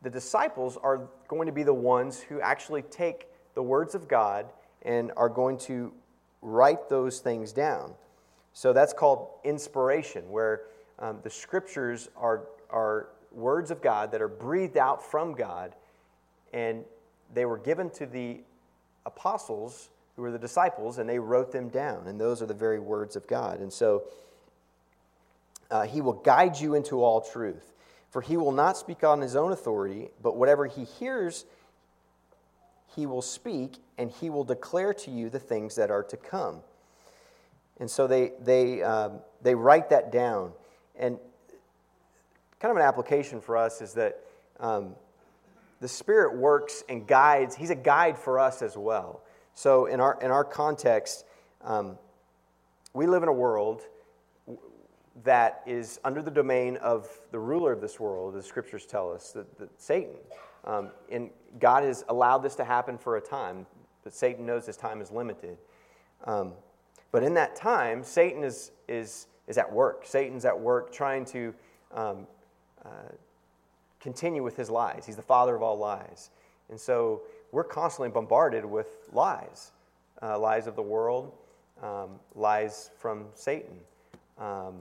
the 0.00 0.08
disciples 0.08 0.78
are 0.80 1.08
going 1.26 1.46
to 1.46 1.52
be 1.52 1.64
the 1.64 1.74
ones 1.74 2.20
who 2.20 2.40
actually 2.40 2.82
take 2.82 3.26
the 3.54 3.62
words 3.62 3.96
of 3.96 4.06
God 4.06 4.46
and 4.82 5.10
are 5.16 5.28
going 5.28 5.58
to 5.58 5.92
write 6.42 6.88
those 6.88 7.18
things 7.18 7.52
down. 7.52 7.92
So 8.52 8.72
that's 8.72 8.92
called 8.92 9.30
inspiration, 9.42 10.30
where 10.30 10.60
um, 11.00 11.18
the 11.24 11.30
scriptures 11.30 12.08
are, 12.16 12.42
are 12.70 13.08
words 13.32 13.72
of 13.72 13.82
God 13.82 14.12
that 14.12 14.22
are 14.22 14.28
breathed 14.28 14.76
out 14.76 15.04
from 15.04 15.34
God, 15.34 15.74
and 16.52 16.84
they 17.34 17.46
were 17.46 17.58
given 17.58 17.90
to 17.90 18.06
the 18.06 18.38
apostles 19.06 19.88
who 20.14 20.22
were 20.22 20.30
the 20.30 20.38
disciples, 20.38 20.98
and 20.98 21.08
they 21.08 21.18
wrote 21.18 21.50
them 21.50 21.68
down. 21.68 22.06
And 22.06 22.20
those 22.20 22.42
are 22.42 22.46
the 22.46 22.54
very 22.54 22.78
words 22.78 23.16
of 23.16 23.26
God. 23.26 23.58
And 23.58 23.72
so 23.72 24.04
uh, 25.72 25.82
he 25.86 26.02
will 26.02 26.12
guide 26.12 26.60
you 26.60 26.74
into 26.74 27.02
all 27.02 27.22
truth. 27.22 27.72
For 28.10 28.20
he 28.20 28.36
will 28.36 28.52
not 28.52 28.76
speak 28.76 29.02
on 29.02 29.22
his 29.22 29.34
own 29.34 29.52
authority, 29.52 30.10
but 30.22 30.36
whatever 30.36 30.66
he 30.66 30.84
hears, 30.84 31.46
he 32.94 33.06
will 33.06 33.22
speak, 33.22 33.78
and 33.96 34.10
he 34.10 34.28
will 34.28 34.44
declare 34.44 34.92
to 34.92 35.10
you 35.10 35.30
the 35.30 35.38
things 35.38 35.76
that 35.76 35.90
are 35.90 36.02
to 36.04 36.16
come. 36.18 36.60
And 37.80 37.90
so 37.90 38.06
they, 38.06 38.32
they, 38.38 38.82
um, 38.82 39.20
they 39.40 39.54
write 39.54 39.88
that 39.88 40.12
down. 40.12 40.52
And 40.94 41.18
kind 42.60 42.70
of 42.70 42.76
an 42.76 42.82
application 42.82 43.40
for 43.40 43.56
us 43.56 43.80
is 43.80 43.94
that 43.94 44.20
um, 44.60 44.94
the 45.80 45.88
Spirit 45.88 46.36
works 46.36 46.84
and 46.90 47.06
guides. 47.06 47.56
He's 47.56 47.70
a 47.70 47.74
guide 47.74 48.18
for 48.18 48.38
us 48.38 48.60
as 48.60 48.76
well. 48.76 49.22
So, 49.54 49.86
in 49.86 50.00
our, 50.00 50.18
in 50.20 50.30
our 50.30 50.44
context, 50.44 51.24
um, 51.62 51.96
we 52.92 53.06
live 53.06 53.22
in 53.22 53.30
a 53.30 53.34
world 53.34 53.82
that 55.24 55.62
is 55.66 56.00
under 56.04 56.22
the 56.22 56.30
domain 56.30 56.76
of 56.78 57.08
the 57.30 57.38
ruler 57.38 57.72
of 57.72 57.80
this 57.80 58.00
world, 58.00 58.34
the 58.34 58.42
scriptures 58.42 58.86
tell 58.86 59.12
us, 59.12 59.32
that, 59.32 59.58
that 59.58 59.80
Satan. 59.80 60.16
Um, 60.64 60.90
and 61.10 61.30
God 61.58 61.84
has 61.84 62.04
allowed 62.08 62.38
this 62.38 62.54
to 62.56 62.64
happen 62.64 62.96
for 62.96 63.16
a 63.16 63.20
time, 63.20 63.66
but 64.04 64.14
Satan 64.14 64.46
knows 64.46 64.66
his 64.66 64.76
time 64.76 65.00
is 65.00 65.10
limited. 65.10 65.58
Um, 66.24 66.52
but 67.10 67.22
in 67.22 67.34
that 67.34 67.56
time, 67.56 68.04
Satan 68.04 68.42
is, 68.42 68.70
is 68.88 69.26
is 69.46 69.58
at 69.58 69.70
work. 69.70 70.06
Satan's 70.06 70.44
at 70.44 70.58
work 70.58 70.92
trying 70.92 71.24
to 71.26 71.54
um, 71.92 72.26
uh, 72.84 72.88
continue 74.00 74.42
with 74.42 74.56
his 74.56 74.70
lies. 74.70 75.04
He's 75.04 75.16
the 75.16 75.22
father 75.22 75.54
of 75.54 75.62
all 75.62 75.76
lies. 75.76 76.30
And 76.70 76.80
so 76.80 77.22
we're 77.50 77.64
constantly 77.64 78.10
bombarded 78.10 78.64
with 78.64 79.08
lies 79.12 79.72
uh, 80.22 80.38
lies 80.38 80.66
of 80.66 80.76
the 80.76 80.82
world, 80.82 81.32
um, 81.82 82.10
lies 82.34 82.90
from 82.96 83.26
Satan. 83.34 83.76
Um, 84.38 84.76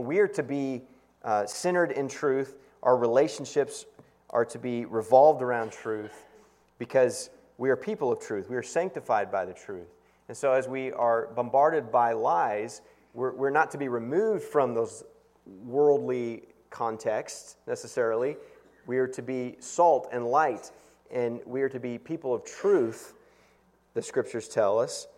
but 0.00 0.06
we 0.06 0.18
are 0.18 0.28
to 0.28 0.42
be 0.42 0.80
uh, 1.24 1.44
centered 1.44 1.92
in 1.92 2.08
truth. 2.08 2.56
Our 2.82 2.96
relationships 2.96 3.84
are 4.30 4.46
to 4.46 4.58
be 4.58 4.86
revolved 4.86 5.42
around 5.42 5.72
truth 5.72 6.26
because 6.78 7.28
we 7.58 7.68
are 7.68 7.76
people 7.76 8.10
of 8.10 8.18
truth. 8.18 8.48
We 8.48 8.56
are 8.56 8.62
sanctified 8.62 9.30
by 9.30 9.44
the 9.44 9.52
truth. 9.52 9.88
And 10.28 10.34
so, 10.34 10.54
as 10.54 10.66
we 10.66 10.90
are 10.92 11.26
bombarded 11.36 11.92
by 11.92 12.14
lies, 12.14 12.80
we're, 13.12 13.32
we're 13.32 13.50
not 13.50 13.70
to 13.72 13.76
be 13.76 13.88
removed 13.88 14.42
from 14.42 14.72
those 14.72 15.04
worldly 15.66 16.44
contexts 16.70 17.56
necessarily. 17.66 18.38
We 18.86 18.96
are 18.96 19.08
to 19.08 19.20
be 19.20 19.56
salt 19.58 20.08
and 20.12 20.24
light, 20.26 20.70
and 21.10 21.40
we 21.44 21.60
are 21.60 21.68
to 21.68 21.78
be 21.78 21.98
people 21.98 22.34
of 22.34 22.42
truth, 22.46 23.12
the 23.92 24.00
scriptures 24.00 24.48
tell 24.48 24.78
us. 24.78 25.08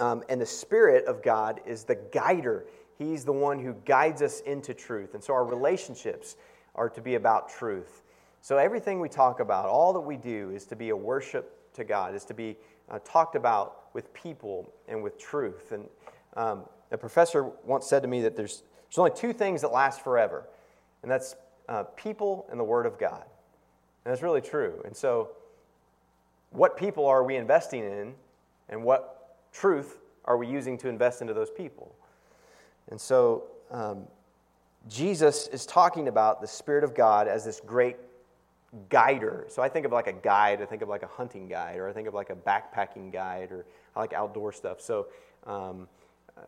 Um, 0.00 0.24
and 0.30 0.40
the 0.40 0.46
Spirit 0.46 1.04
of 1.04 1.22
God 1.22 1.60
is 1.66 1.84
the 1.84 1.96
guider. 1.96 2.64
He's 2.98 3.24
the 3.24 3.32
one 3.32 3.58
who 3.58 3.74
guides 3.84 4.22
us 4.22 4.40
into 4.40 4.74
truth. 4.74 5.14
And 5.14 5.22
so 5.22 5.34
our 5.34 5.44
relationships 5.44 6.36
are 6.74 6.88
to 6.88 7.00
be 7.00 7.14
about 7.14 7.48
truth. 7.48 8.02
So 8.40 8.58
everything 8.58 9.00
we 9.00 9.08
talk 9.08 9.40
about, 9.40 9.66
all 9.66 9.92
that 9.94 10.00
we 10.00 10.16
do, 10.16 10.50
is 10.50 10.64
to 10.66 10.76
be 10.76 10.90
a 10.90 10.96
worship 10.96 11.72
to 11.74 11.84
God, 11.84 12.14
is 12.14 12.24
to 12.26 12.34
be 12.34 12.56
uh, 12.90 12.98
talked 13.04 13.36
about 13.36 13.94
with 13.94 14.12
people 14.12 14.72
and 14.88 15.02
with 15.02 15.18
truth. 15.18 15.72
And 15.72 15.88
um, 16.36 16.64
a 16.90 16.98
professor 16.98 17.44
once 17.64 17.86
said 17.86 18.02
to 18.02 18.08
me 18.08 18.22
that 18.22 18.36
there's, 18.36 18.62
there's 18.88 18.98
only 18.98 19.12
two 19.12 19.32
things 19.32 19.62
that 19.62 19.72
last 19.72 20.02
forever, 20.02 20.44
and 21.02 21.10
that's 21.10 21.36
uh, 21.68 21.84
people 21.96 22.46
and 22.50 22.60
the 22.60 22.64
Word 22.64 22.86
of 22.86 22.98
God. 22.98 23.24
And 24.04 24.12
that's 24.12 24.22
really 24.22 24.42
true. 24.42 24.82
And 24.84 24.94
so, 24.94 25.30
what 26.50 26.76
people 26.76 27.06
are 27.06 27.24
we 27.24 27.36
investing 27.36 27.82
in, 27.82 28.14
and 28.68 28.84
what 28.84 29.38
truth 29.52 29.98
are 30.24 30.36
we 30.36 30.46
using 30.46 30.78
to 30.78 30.88
invest 30.88 31.20
into 31.20 31.34
those 31.34 31.50
people? 31.50 31.94
And 32.90 33.00
so, 33.00 33.44
um, 33.70 34.06
Jesus 34.88 35.48
is 35.48 35.64
talking 35.64 36.08
about 36.08 36.40
the 36.40 36.46
Spirit 36.46 36.84
of 36.84 36.94
God 36.94 37.26
as 37.26 37.44
this 37.44 37.60
great 37.64 37.96
guider. 38.88 39.46
So 39.48 39.62
I 39.62 39.68
think 39.68 39.86
of 39.86 39.92
like 39.92 40.08
a 40.08 40.12
guide, 40.12 40.60
I 40.60 40.66
think 40.66 40.82
of 40.82 40.88
like 40.88 41.02
a 41.02 41.08
hunting 41.08 41.48
guide, 41.48 41.78
or 41.78 41.88
I 41.88 41.92
think 41.92 42.08
of 42.08 42.14
like 42.14 42.30
a 42.30 42.34
backpacking 42.34 43.12
guide, 43.12 43.50
or 43.50 43.64
I 43.96 44.00
like 44.00 44.12
outdoor 44.12 44.52
stuff. 44.52 44.80
So, 44.80 45.06
um, 45.46 45.88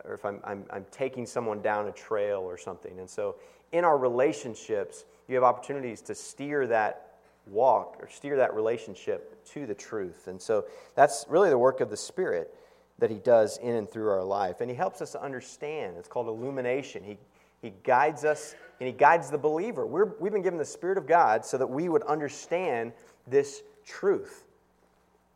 or 0.04 0.14
if 0.14 0.24
I'm, 0.24 0.40
I'm, 0.44 0.64
I'm 0.70 0.84
taking 0.90 1.24
someone 1.24 1.62
down 1.62 1.86
a 1.86 1.92
trail 1.92 2.40
or 2.40 2.58
something. 2.58 2.98
And 2.98 3.08
so 3.08 3.36
in 3.72 3.84
our 3.84 3.96
relationships, 3.96 5.04
you 5.28 5.34
have 5.34 5.44
opportunities 5.44 6.00
to 6.02 6.14
steer 6.14 6.66
that 6.66 7.18
walk 7.46 7.96
or 8.00 8.08
steer 8.08 8.36
that 8.36 8.54
relationship 8.54 9.44
to 9.46 9.66
the 9.66 9.74
truth. 9.74 10.26
And 10.26 10.40
so 10.42 10.64
that's 10.94 11.24
really 11.28 11.48
the 11.48 11.58
work 11.58 11.80
of 11.80 11.90
the 11.90 11.96
Spirit 11.96 12.52
that 12.98 13.10
He 13.10 13.16
does 13.16 13.58
in 13.58 13.74
and 13.74 13.90
through 13.90 14.08
our 14.08 14.24
life. 14.24 14.60
And 14.60 14.70
He 14.70 14.76
helps 14.76 15.00
us 15.02 15.14
understand. 15.14 15.96
It's 15.98 16.08
called 16.08 16.28
illumination. 16.28 17.02
He, 17.04 17.18
he 17.62 17.72
guides 17.82 18.24
us 18.24 18.54
and 18.80 18.86
He 18.86 18.92
guides 18.92 19.30
the 19.30 19.38
believer. 19.38 19.86
We're, 19.86 20.12
we've 20.18 20.32
been 20.32 20.42
given 20.42 20.58
the 20.58 20.64
Spirit 20.64 20.98
of 20.98 21.06
God 21.06 21.44
so 21.44 21.58
that 21.58 21.66
we 21.66 21.88
would 21.88 22.02
understand 22.04 22.92
this 23.26 23.62
truth. 23.84 24.44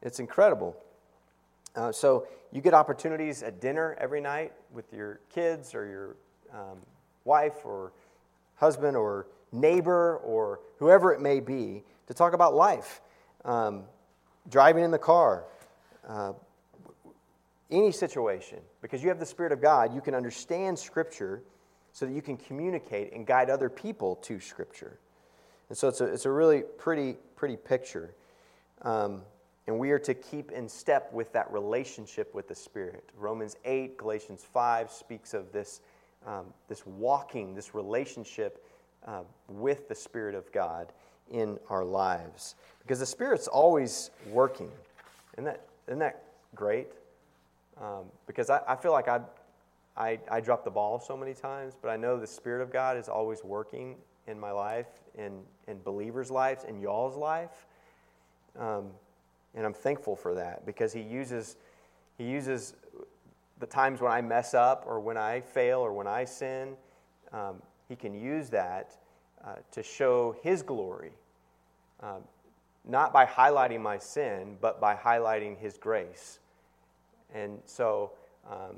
It's 0.02 0.20
incredible. 0.20 0.76
Uh, 1.76 1.92
so 1.92 2.26
you 2.52 2.60
get 2.60 2.74
opportunities 2.74 3.42
at 3.42 3.60
dinner 3.60 3.96
every 4.00 4.20
night 4.20 4.52
with 4.72 4.92
your 4.92 5.20
kids 5.32 5.74
or 5.74 5.86
your 5.86 6.16
um, 6.52 6.78
wife 7.24 7.64
or 7.64 7.92
husband 8.56 8.96
or 8.96 9.26
neighbor 9.52 10.16
or 10.18 10.60
whoever 10.78 11.12
it 11.12 11.20
may 11.20 11.40
be 11.40 11.82
to 12.06 12.14
talk 12.14 12.32
about 12.32 12.54
life. 12.54 13.00
Um, 13.44 13.84
driving 14.48 14.84
in 14.84 14.90
the 14.90 14.98
car, 14.98 15.44
uh, 16.08 16.32
any 17.70 17.92
situation, 17.92 18.58
because 18.82 19.02
you 19.02 19.08
have 19.08 19.20
the 19.20 19.26
Spirit 19.26 19.52
of 19.52 19.60
God, 19.60 19.94
you 19.94 20.00
can 20.00 20.14
understand 20.14 20.78
Scripture 20.78 21.42
so 21.92 22.06
that 22.06 22.12
you 22.12 22.22
can 22.22 22.36
communicate 22.36 23.12
and 23.12 23.26
guide 23.26 23.50
other 23.50 23.68
people 23.68 24.16
to 24.16 24.40
Scripture. 24.40 24.98
And 25.68 25.78
so 25.78 25.88
it's 25.88 26.00
a, 26.00 26.04
it's 26.04 26.26
a 26.26 26.30
really 26.30 26.62
pretty, 26.62 27.16
pretty 27.36 27.56
picture. 27.56 28.14
Um, 28.82 29.22
and 29.66 29.78
we 29.78 29.90
are 29.90 29.98
to 30.00 30.14
keep 30.14 30.50
in 30.50 30.68
step 30.68 31.12
with 31.12 31.32
that 31.32 31.50
relationship 31.52 32.34
with 32.34 32.48
the 32.48 32.54
Spirit. 32.54 33.04
Romans 33.16 33.56
8, 33.64 33.96
Galatians 33.96 34.44
5 34.52 34.90
speaks 34.90 35.34
of 35.34 35.52
this, 35.52 35.80
um, 36.26 36.46
this 36.68 36.84
walking, 36.86 37.54
this 37.54 37.74
relationship 37.74 38.64
uh, 39.06 39.22
with 39.48 39.88
the 39.88 39.94
Spirit 39.94 40.34
of 40.34 40.50
God 40.52 40.92
in 41.30 41.58
our 41.68 41.84
lives. 41.84 42.56
Because 42.82 42.98
the 42.98 43.06
Spirit's 43.06 43.46
always 43.46 44.10
working. 44.26 44.70
Isn't 45.34 45.44
that, 45.44 45.60
isn't 45.86 46.00
that 46.00 46.24
great? 46.54 46.88
Um, 47.80 48.04
because 48.26 48.50
I, 48.50 48.60
I 48.68 48.76
feel 48.76 48.92
like 48.92 49.08
I, 49.08 49.20
I, 49.96 50.18
I 50.30 50.40
drop 50.40 50.64
the 50.64 50.70
ball 50.70 51.00
so 51.00 51.16
many 51.16 51.34
times, 51.34 51.74
but 51.80 51.88
I 51.88 51.96
know 51.96 52.18
the 52.18 52.26
Spirit 52.26 52.62
of 52.62 52.72
God 52.72 52.96
is 52.96 53.08
always 53.08 53.42
working 53.42 53.96
in 54.26 54.38
my 54.38 54.50
life, 54.50 54.86
in, 55.16 55.40
in 55.66 55.80
believers' 55.82 56.30
lives, 56.30 56.64
in 56.64 56.80
y'all's 56.80 57.16
life. 57.16 57.66
Um, 58.58 58.90
and 59.54 59.64
I'm 59.64 59.74
thankful 59.74 60.14
for 60.14 60.34
that 60.34 60.66
because 60.66 60.92
He 60.92 61.00
uses, 61.00 61.56
he 62.18 62.24
uses 62.24 62.74
the 63.58 63.66
times 63.66 64.00
when 64.00 64.12
I 64.12 64.20
mess 64.20 64.54
up 64.54 64.84
or 64.86 65.00
when 65.00 65.16
I 65.16 65.40
fail 65.40 65.80
or 65.80 65.92
when 65.92 66.06
I 66.06 66.24
sin. 66.24 66.76
Um, 67.32 67.62
he 67.88 67.96
can 67.96 68.14
use 68.14 68.50
that 68.50 68.96
uh, 69.44 69.54
to 69.72 69.82
show 69.82 70.36
His 70.42 70.62
glory, 70.62 71.12
um, 72.00 72.22
not 72.84 73.12
by 73.12 73.26
highlighting 73.26 73.80
my 73.80 73.98
sin, 73.98 74.56
but 74.60 74.80
by 74.80 74.94
highlighting 74.94 75.58
His 75.58 75.76
grace. 75.76 76.38
And 77.34 77.58
so, 77.64 78.12
um, 78.50 78.76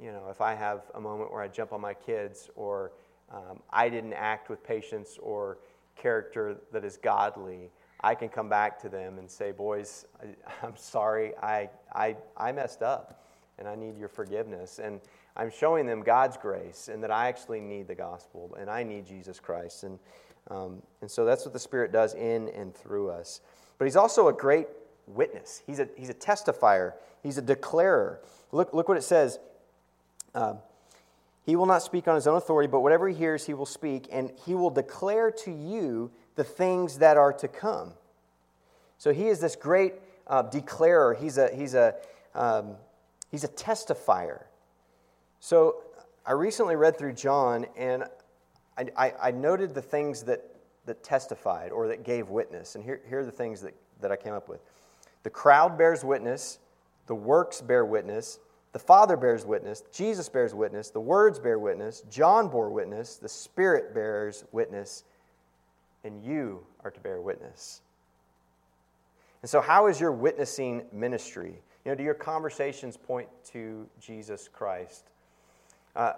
you 0.00 0.12
know, 0.12 0.28
if 0.30 0.40
I 0.40 0.54
have 0.54 0.82
a 0.94 1.00
moment 1.00 1.32
where 1.32 1.42
I 1.42 1.48
jump 1.48 1.72
on 1.72 1.80
my 1.80 1.94
kids 1.94 2.50
or 2.56 2.92
um, 3.32 3.60
I 3.70 3.88
didn't 3.88 4.14
act 4.14 4.48
with 4.50 4.62
patience 4.64 5.18
or 5.20 5.58
character 5.96 6.56
that 6.72 6.84
is 6.84 6.96
godly, 6.96 7.70
I 8.00 8.14
can 8.14 8.28
come 8.28 8.48
back 8.48 8.80
to 8.82 8.88
them 8.88 9.18
and 9.18 9.30
say, 9.30 9.52
Boys, 9.52 10.06
I, 10.20 10.66
am 10.66 10.76
sorry, 10.76 11.36
I, 11.42 11.70
I, 11.94 12.16
I 12.36 12.52
messed 12.52 12.82
up 12.82 13.24
and 13.58 13.68
I 13.68 13.74
need 13.74 13.96
your 13.96 14.08
forgiveness. 14.08 14.80
And 14.82 15.00
I'm 15.36 15.50
showing 15.50 15.86
them 15.86 16.02
God's 16.02 16.36
grace 16.36 16.88
and 16.92 17.02
that 17.02 17.10
I 17.10 17.28
actually 17.28 17.60
need 17.60 17.86
the 17.86 17.94
gospel 17.94 18.56
and 18.58 18.68
I 18.68 18.82
need 18.82 19.06
Jesus 19.06 19.38
Christ. 19.38 19.84
And, 19.84 19.98
um, 20.50 20.82
and 21.00 21.10
so 21.10 21.24
that's 21.24 21.44
what 21.44 21.52
the 21.52 21.60
Spirit 21.60 21.92
does 21.92 22.14
in 22.14 22.48
and 22.48 22.74
through 22.74 23.10
us. 23.10 23.40
But 23.78 23.84
He's 23.84 23.96
also 23.96 24.28
a 24.28 24.32
great 24.32 24.68
witness, 25.14 25.62
He's 25.66 25.78
a, 25.78 25.88
he's 25.96 26.10
a 26.10 26.14
testifier, 26.14 26.92
He's 27.22 27.38
a 27.38 27.42
declarer. 27.42 28.20
Look, 28.50 28.74
look 28.74 28.88
what 28.88 28.96
it 28.96 29.04
says 29.04 29.38
uh, 30.34 30.54
he 31.44 31.56
will 31.56 31.66
not 31.66 31.82
speak 31.82 32.06
on 32.06 32.14
his 32.14 32.26
own 32.26 32.36
authority, 32.36 32.70
but 32.70 32.80
whatever 32.80 33.08
he 33.08 33.14
hears, 33.14 33.46
he 33.46 33.54
will 33.54 33.66
speak, 33.66 34.08
and 34.12 34.30
he 34.46 34.54
will 34.54 34.70
declare 34.70 35.30
to 35.30 35.50
you 35.50 36.10
the 36.36 36.44
things 36.44 36.98
that 36.98 37.16
are 37.16 37.32
to 37.32 37.48
come. 37.48 37.92
So 38.98 39.12
he 39.12 39.26
is 39.26 39.40
this 39.40 39.56
great 39.56 39.94
uh, 40.28 40.42
declarer. 40.42 41.14
He's 41.14 41.38
a, 41.38 41.52
he's, 41.54 41.74
a, 41.74 41.96
um, 42.34 42.76
he's 43.30 43.42
a 43.42 43.48
testifier. 43.48 44.44
So 45.40 45.82
I 46.24 46.32
recently 46.32 46.76
read 46.76 46.96
through 46.96 47.14
John, 47.14 47.66
and 47.76 48.04
I, 48.78 48.86
I, 48.96 49.12
I, 49.20 49.30
noted 49.32 49.74
the 49.74 49.82
things 49.82 50.22
that, 50.22 50.44
that 50.86 51.02
testified 51.02 51.72
or 51.72 51.88
that 51.88 52.04
gave 52.04 52.28
witness. 52.28 52.76
And 52.76 52.84
here, 52.84 53.00
here 53.08 53.18
are 53.18 53.24
the 53.24 53.32
things 53.32 53.60
that, 53.62 53.74
that 54.00 54.12
I 54.12 54.16
came 54.16 54.32
up 54.32 54.48
with 54.48 54.60
the 55.22 55.30
crowd 55.30 55.78
bears 55.78 56.04
witness, 56.04 56.58
the 57.06 57.14
works 57.14 57.60
bear 57.60 57.84
witness, 57.84 58.38
the 58.72 58.78
Father 58.78 59.16
bears 59.16 59.44
witness, 59.44 59.82
Jesus 59.92 60.28
bears 60.28 60.54
witness, 60.54 60.90
the 60.90 61.00
words 61.00 61.38
bear 61.38 61.58
witness, 61.58 62.02
John 62.10 62.48
bore 62.48 62.70
witness, 62.70 63.16
the 63.16 63.28
Spirit 63.28 63.94
bears 63.94 64.44
witness, 64.50 65.04
and 66.04 66.22
you 66.24 66.64
are 66.82 66.90
to 66.90 67.00
bear 67.00 67.20
witness. 67.20 67.82
And 69.42 69.50
so, 69.50 69.60
how 69.60 69.88
is 69.88 70.00
your 70.00 70.12
witnessing 70.12 70.84
ministry? 70.92 71.60
You 71.84 71.90
know, 71.90 71.94
do 71.96 72.04
your 72.04 72.14
conversations 72.14 72.96
point 72.96 73.28
to 73.52 73.86
Jesus 74.00 74.48
Christ? 74.48 75.10
Uh, 75.94 76.12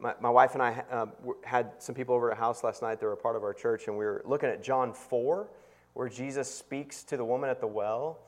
my, 0.00 0.14
my, 0.20 0.30
wife 0.30 0.54
and 0.54 0.62
I 0.62 0.82
uh, 0.90 1.06
had 1.44 1.70
some 1.78 1.94
people 1.94 2.14
over 2.14 2.32
at 2.32 2.38
house 2.38 2.64
last 2.64 2.82
night 2.82 2.98
They 2.98 3.06
were 3.06 3.12
a 3.12 3.16
part 3.16 3.36
of 3.36 3.44
our 3.44 3.54
church, 3.54 3.86
and 3.86 3.96
we 3.96 4.04
were 4.04 4.22
looking 4.24 4.48
at 4.48 4.62
John 4.62 4.92
4, 4.92 5.48
where 5.94 6.08
Jesus 6.08 6.52
speaks 6.52 7.04
to 7.04 7.16
the 7.16 7.24
woman 7.24 7.50
at 7.50 7.60
the 7.60 7.66
well. 7.66 8.18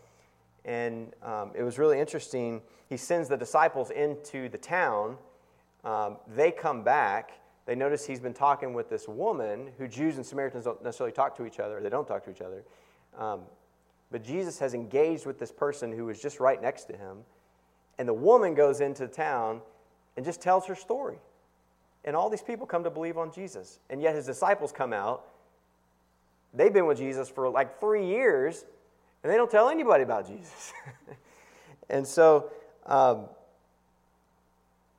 And 0.65 1.13
um, 1.23 1.53
it 1.55 1.63
was 1.63 1.79
really 1.79 1.99
interesting. 1.99 2.63
He 2.89 2.97
sends 2.97 3.29
the 3.29 3.37
disciples 3.37 3.91
into 3.91 4.49
the 4.49 4.59
town. 4.59 5.17
Um, 5.85 6.17
they 6.35 6.51
come 6.51 6.83
back. 6.83 7.33
They 7.67 7.75
notice 7.75 8.07
he's 8.07 8.21
been 8.21 8.35
talking 8.35 8.75
with 8.75 8.89
this 8.89 9.09
woman 9.09 9.71
who 9.79 9.89
Jews 9.89 10.17
and 10.17 10.25
Samaritans 10.25 10.65
don't 10.65 10.83
necessarily 10.83 11.13
talk 11.13 11.37
to 11.37 11.47
each 11.47 11.61
other. 11.61 11.81
They 11.81 11.89
don't 11.91 12.07
talk 12.07 12.25
to 12.25 12.31
each 12.31 12.41
other. 12.41 12.65
Um, 13.19 13.41
but 14.11 14.23
Jesus 14.23 14.59
has 14.59 14.75
engaged 14.75 15.27
with 15.27 15.39
this 15.39 15.51
person 15.51 15.93
who 15.93 16.07
was 16.07 16.21
just 16.21 16.41
right 16.41 16.61
next 16.61 16.85
to 16.85 16.97
him. 16.97 17.19
And 17.99 18.09
the 18.09 18.15
woman 18.15 18.55
goes 18.55 18.81
into 18.81 19.07
town 19.09 19.61
and 20.17 20.25
just 20.25 20.41
tells 20.41 20.67
her 20.67 20.75
story. 20.75 21.19
And 22.05 22.15
all 22.15 22.29
these 22.29 22.43
people 22.43 22.67
come 22.67 22.85
to 22.85 22.91
believe 22.91 23.17
on 23.17 23.33
Jesus. 23.33 23.81
And 23.89 24.03
yet 24.03 24.15
his 24.15 24.27
disciples 24.27 24.73
come 24.73 24.93
out. 24.93 25.25
They've 26.53 26.73
been 26.73 26.87
with 26.87 26.99
Jesus 26.99 27.29
for 27.29 27.49
like 27.49 27.81
three 27.81 28.07
years 28.07 28.67
and 29.25 29.33
they 29.33 29.37
don't 29.37 29.51
tell 29.51 29.71
anybody 29.71 30.05
about 30.05 30.29
Jesus. 30.29 30.75
and 31.89 32.07
so, 32.07 32.51
um, 32.85 33.25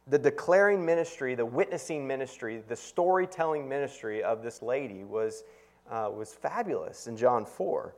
the 0.08 0.18
declaring 0.18 0.84
ministry, 0.84 1.36
the 1.36 1.46
witnessing 1.46 2.08
ministry, 2.08 2.64
the 2.68 2.76
storytelling 2.76 3.70
ministry 3.70 4.24
of 4.24 4.42
this 4.42 4.64
lady 4.64 5.04
was, 5.04 5.44
uh, 5.92 6.10
was 6.12 6.34
fabulous 6.34 7.06
in 7.06 7.16
John 7.16 7.46
4. 7.46 7.94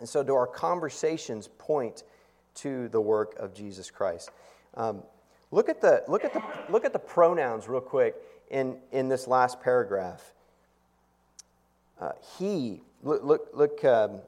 And 0.00 0.08
so, 0.08 0.24
do 0.24 0.34
our 0.34 0.46
conversations 0.46 1.48
point 1.56 2.02
to 2.56 2.88
the 2.88 3.00
work 3.00 3.36
of 3.38 3.54
Jesus 3.54 3.92
Christ? 3.92 4.30
Um, 4.74 5.04
look, 5.52 5.68
at 5.68 5.80
the, 5.80 6.02
look, 6.08 6.24
at 6.24 6.32
the, 6.32 6.42
look 6.68 6.84
at 6.84 6.92
the 6.92 6.98
pronouns 6.98 7.68
real 7.68 7.80
quick 7.80 8.16
in, 8.50 8.76
in 8.90 9.08
this 9.08 9.28
last 9.28 9.60
paragraph. 9.60 10.34
Uh, 12.00 12.10
he, 12.36 12.80
look, 13.04 13.22
look, 13.22 13.48
look 13.54 13.84
um, 13.84 14.20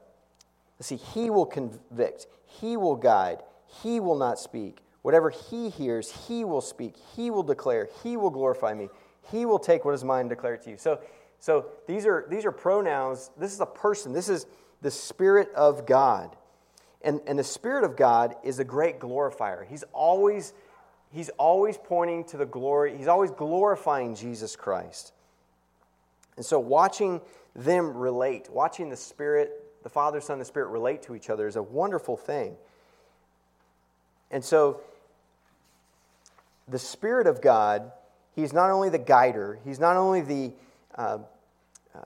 see, 0.81 0.97
he 0.97 1.29
will 1.29 1.45
convict, 1.45 2.27
he 2.45 2.77
will 2.77 2.95
guide, 2.95 3.43
he 3.81 3.99
will 3.99 4.17
not 4.17 4.39
speak. 4.39 4.79
Whatever 5.01 5.29
he 5.29 5.69
hears, 5.69 6.27
he 6.27 6.43
will 6.43 6.61
speak, 6.61 6.95
he 7.15 7.29
will 7.29 7.43
declare, 7.43 7.87
he 8.03 8.17
will 8.17 8.31
glorify 8.31 8.73
me, 8.73 8.89
he 9.31 9.45
will 9.45 9.59
take 9.59 9.85
what 9.85 9.93
is 9.93 10.03
mine 10.03 10.21
and 10.21 10.29
declare 10.29 10.55
it 10.55 10.63
to 10.63 10.71
you. 10.71 10.77
So, 10.77 10.99
so 11.39 11.67
these, 11.87 12.05
are, 12.05 12.25
these 12.29 12.45
are 12.45 12.51
pronouns. 12.51 13.29
This 13.37 13.53
is 13.53 13.59
a 13.59 13.65
person, 13.65 14.13
this 14.13 14.29
is 14.29 14.47
the 14.81 14.91
Spirit 14.91 15.49
of 15.55 15.85
God. 15.85 16.35
And, 17.01 17.21
and 17.27 17.37
the 17.37 17.43
Spirit 17.43 17.83
of 17.83 17.95
God 17.95 18.35
is 18.43 18.57
a 18.59 18.63
great 18.63 18.99
glorifier. 18.99 19.63
He's 19.69 19.83
always, 19.93 20.53
he's 21.11 21.29
always 21.37 21.77
pointing 21.77 22.23
to 22.25 22.37
the 22.37 22.45
glory, 22.45 22.97
he's 22.97 23.07
always 23.07 23.31
glorifying 23.31 24.15
Jesus 24.15 24.55
Christ. 24.55 25.13
And 26.35 26.45
so 26.45 26.59
watching 26.59 27.21
them 27.55 27.95
relate, 27.95 28.49
watching 28.49 28.89
the 28.89 28.97
Spirit, 28.97 29.51
the 29.85 29.89
Father, 29.89 30.19
Son, 30.19 30.33
and 30.33 30.41
the 30.41 30.45
Spirit 30.45 30.69
relate 30.69 31.03
to 31.03 31.13
each 31.13 31.29
other 31.29 31.47
is 31.47 31.57
a 31.57 31.61
wonderful 31.61 32.17
thing. 32.17 32.55
And 34.31 34.43
so 34.43 34.81
the 36.67 36.79
Spirit 36.79 37.27
of 37.27 37.39
God, 37.39 37.91
He's 38.35 38.51
not 38.51 38.71
only 38.71 38.89
the 38.89 38.97
guider, 38.97 39.59
He's 39.63 39.79
not 39.79 39.95
only 39.95 40.21
the, 40.21 40.53
uh, 40.95 41.19
uh, 41.93 41.99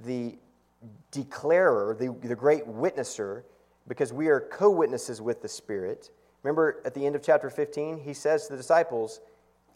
the 0.00 0.34
declarer, 1.12 1.96
the, 1.96 2.12
the 2.26 2.34
great 2.34 2.66
witnesser, 2.66 3.44
because 3.86 4.12
we 4.12 4.26
are 4.26 4.40
co 4.40 4.68
witnesses 4.68 5.22
with 5.22 5.40
the 5.40 5.48
Spirit. 5.48 6.10
Remember 6.42 6.82
at 6.84 6.94
the 6.94 7.06
end 7.06 7.14
of 7.14 7.22
chapter 7.22 7.48
15, 7.48 7.96
He 7.96 8.12
says 8.12 8.48
to 8.48 8.54
the 8.54 8.56
disciples, 8.56 9.20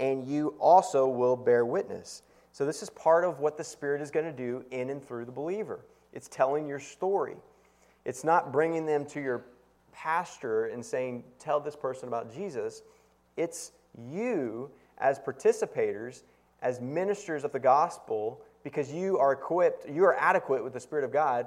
and 0.01 0.24
you 0.24 0.57
also 0.59 1.07
will 1.07 1.36
bear 1.36 1.64
witness. 1.64 2.24
So, 2.51 2.66
this 2.66 2.82
is 2.82 2.91
part 2.91 3.22
of 3.22 3.39
what 3.39 3.57
the 3.57 3.62
Spirit 3.62 4.03
is 4.03 4.11
going 4.11 4.26
to 4.26 4.32
do 4.32 4.64
in 4.72 4.91
and 4.91 5.01
through 5.01 5.26
the 5.26 5.30
believer. 5.30 5.78
It's 6.13 6.29
telling 6.29 6.69
your 6.69 6.81
story. 6.81 7.37
It's 8.05 8.25
not 8.25 8.53
bringing 8.53 8.87
them 8.87 9.05
to 9.07 9.21
your 9.21 9.45
pastor 9.93 10.67
and 10.67 10.85
saying, 10.85 11.25
Tell 11.39 11.61
this 11.61 11.77
person 11.77 12.09
about 12.09 12.35
Jesus. 12.35 12.83
It's 13.37 13.73
you 14.11 14.71
as 14.99 15.19
participators, 15.19 16.23
as 16.63 16.81
ministers 16.81 17.45
of 17.45 17.53
the 17.53 17.59
gospel, 17.59 18.41
because 18.65 18.93
you 18.93 19.19
are 19.19 19.33
equipped, 19.33 19.89
you 19.89 20.05
are 20.05 20.17
adequate 20.17 20.63
with 20.63 20.73
the 20.73 20.81
Spirit 20.81 21.05
of 21.05 21.13
God. 21.13 21.47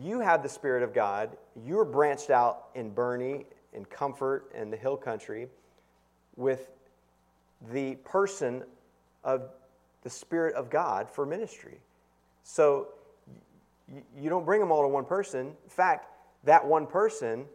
You 0.00 0.20
have 0.20 0.42
the 0.42 0.48
Spirit 0.48 0.82
of 0.82 0.94
God. 0.94 1.36
You're 1.64 1.84
branched 1.84 2.30
out 2.30 2.66
in 2.74 2.90
Boerne, 2.92 3.44
in 3.72 3.84
Comfort, 3.86 4.50
and 4.54 4.72
the 4.72 4.76
Hill 4.76 4.96
Country 4.96 5.48
with 6.36 6.70
the 7.72 7.96
person 7.96 8.62
of 9.24 9.50
the 10.02 10.10
Spirit 10.10 10.54
of 10.54 10.70
God 10.70 11.10
for 11.10 11.26
ministry. 11.26 11.80
So 12.44 12.88
you 14.16 14.28
don't 14.28 14.44
bring 14.44 14.60
them 14.60 14.70
all 14.70 14.82
to 14.82 14.88
one 14.88 15.04
person. 15.04 15.46
In 15.46 15.70
fact, 15.70 16.06
that 16.44 16.64
one 16.64 16.86
person, 16.86 17.46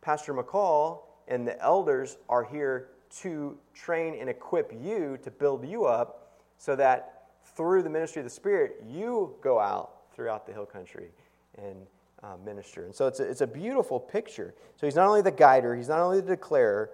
Pastor 0.00 0.34
McCall, 0.34 1.00
and 1.28 1.46
the 1.46 1.60
elders 1.62 2.18
are 2.28 2.44
here 2.44 2.88
to 3.20 3.56
train 3.74 4.16
and 4.18 4.28
equip 4.28 4.72
you 4.72 5.18
to 5.22 5.30
build 5.30 5.66
you 5.66 5.84
up 5.84 6.38
so 6.58 6.74
that 6.76 7.28
through 7.56 7.82
the 7.82 7.90
ministry 7.90 8.20
of 8.20 8.24
the 8.24 8.30
Spirit, 8.30 8.82
you 8.88 9.34
go 9.42 9.58
out 9.60 9.92
throughout 10.14 10.46
the 10.46 10.52
hill 10.52 10.66
country 10.66 11.10
and 11.58 11.86
uh, 12.22 12.36
minister. 12.44 12.84
And 12.84 12.94
so 12.94 13.06
it's 13.06 13.20
a, 13.20 13.28
it's 13.28 13.40
a 13.40 13.46
beautiful 13.46 13.98
picture. 13.98 14.54
So 14.76 14.86
he's 14.86 14.94
not 14.94 15.08
only 15.08 15.22
the 15.22 15.30
guider, 15.30 15.74
he's 15.74 15.88
not 15.88 16.00
only 16.00 16.20
the 16.20 16.28
declarer, 16.28 16.90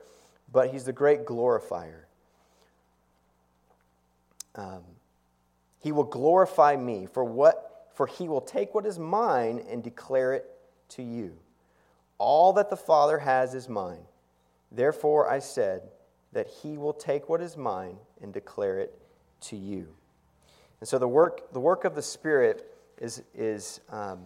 but 0.51 0.71
he's 0.71 0.85
the 0.85 0.93
great 0.93 1.27
glorifier. 1.27 2.07
Um, 4.55 4.83
he 5.81 5.93
will 5.93 6.05
glorify 6.05 6.77
me 6.77 7.07
for 7.07 7.23
what 7.23 7.68
for 7.99 8.07
he 8.07 8.29
will 8.29 8.41
take 8.41 8.77
what 8.77 8.87
is 8.87 8.97
mine 8.97 9.61
and 9.69 9.83
declare 9.83 10.33
it 10.33 10.45
to 10.89 11.03
you. 11.03 11.33
All 12.17 12.53
that 12.53 12.71
the 12.71 12.77
Father 12.77 13.19
has 13.19 13.55
is 13.55 13.69
mine. 13.69 14.05
Therefore 14.71 15.29
I 15.29 15.41
said 15.41 15.83
that 16.31 16.47
he 16.47 16.79
will 16.79 16.93
take 16.93 17.29
what 17.29 17.41
is 17.41 17.57
mine 17.57 17.97
and 18.23 18.33
declare 18.33 18.79
it 18.79 18.97
to 19.41 19.57
you. 19.57 19.89
And 20.79 20.89
so 20.89 21.01
the 21.01 21.09
work, 21.09 21.53
the 21.53 21.59
work 21.59 21.85
of 21.85 21.97
the 21.97 22.03
Spirit 22.03 22.73
is, 22.99 23.25
is, 23.35 23.81
um, 23.91 24.21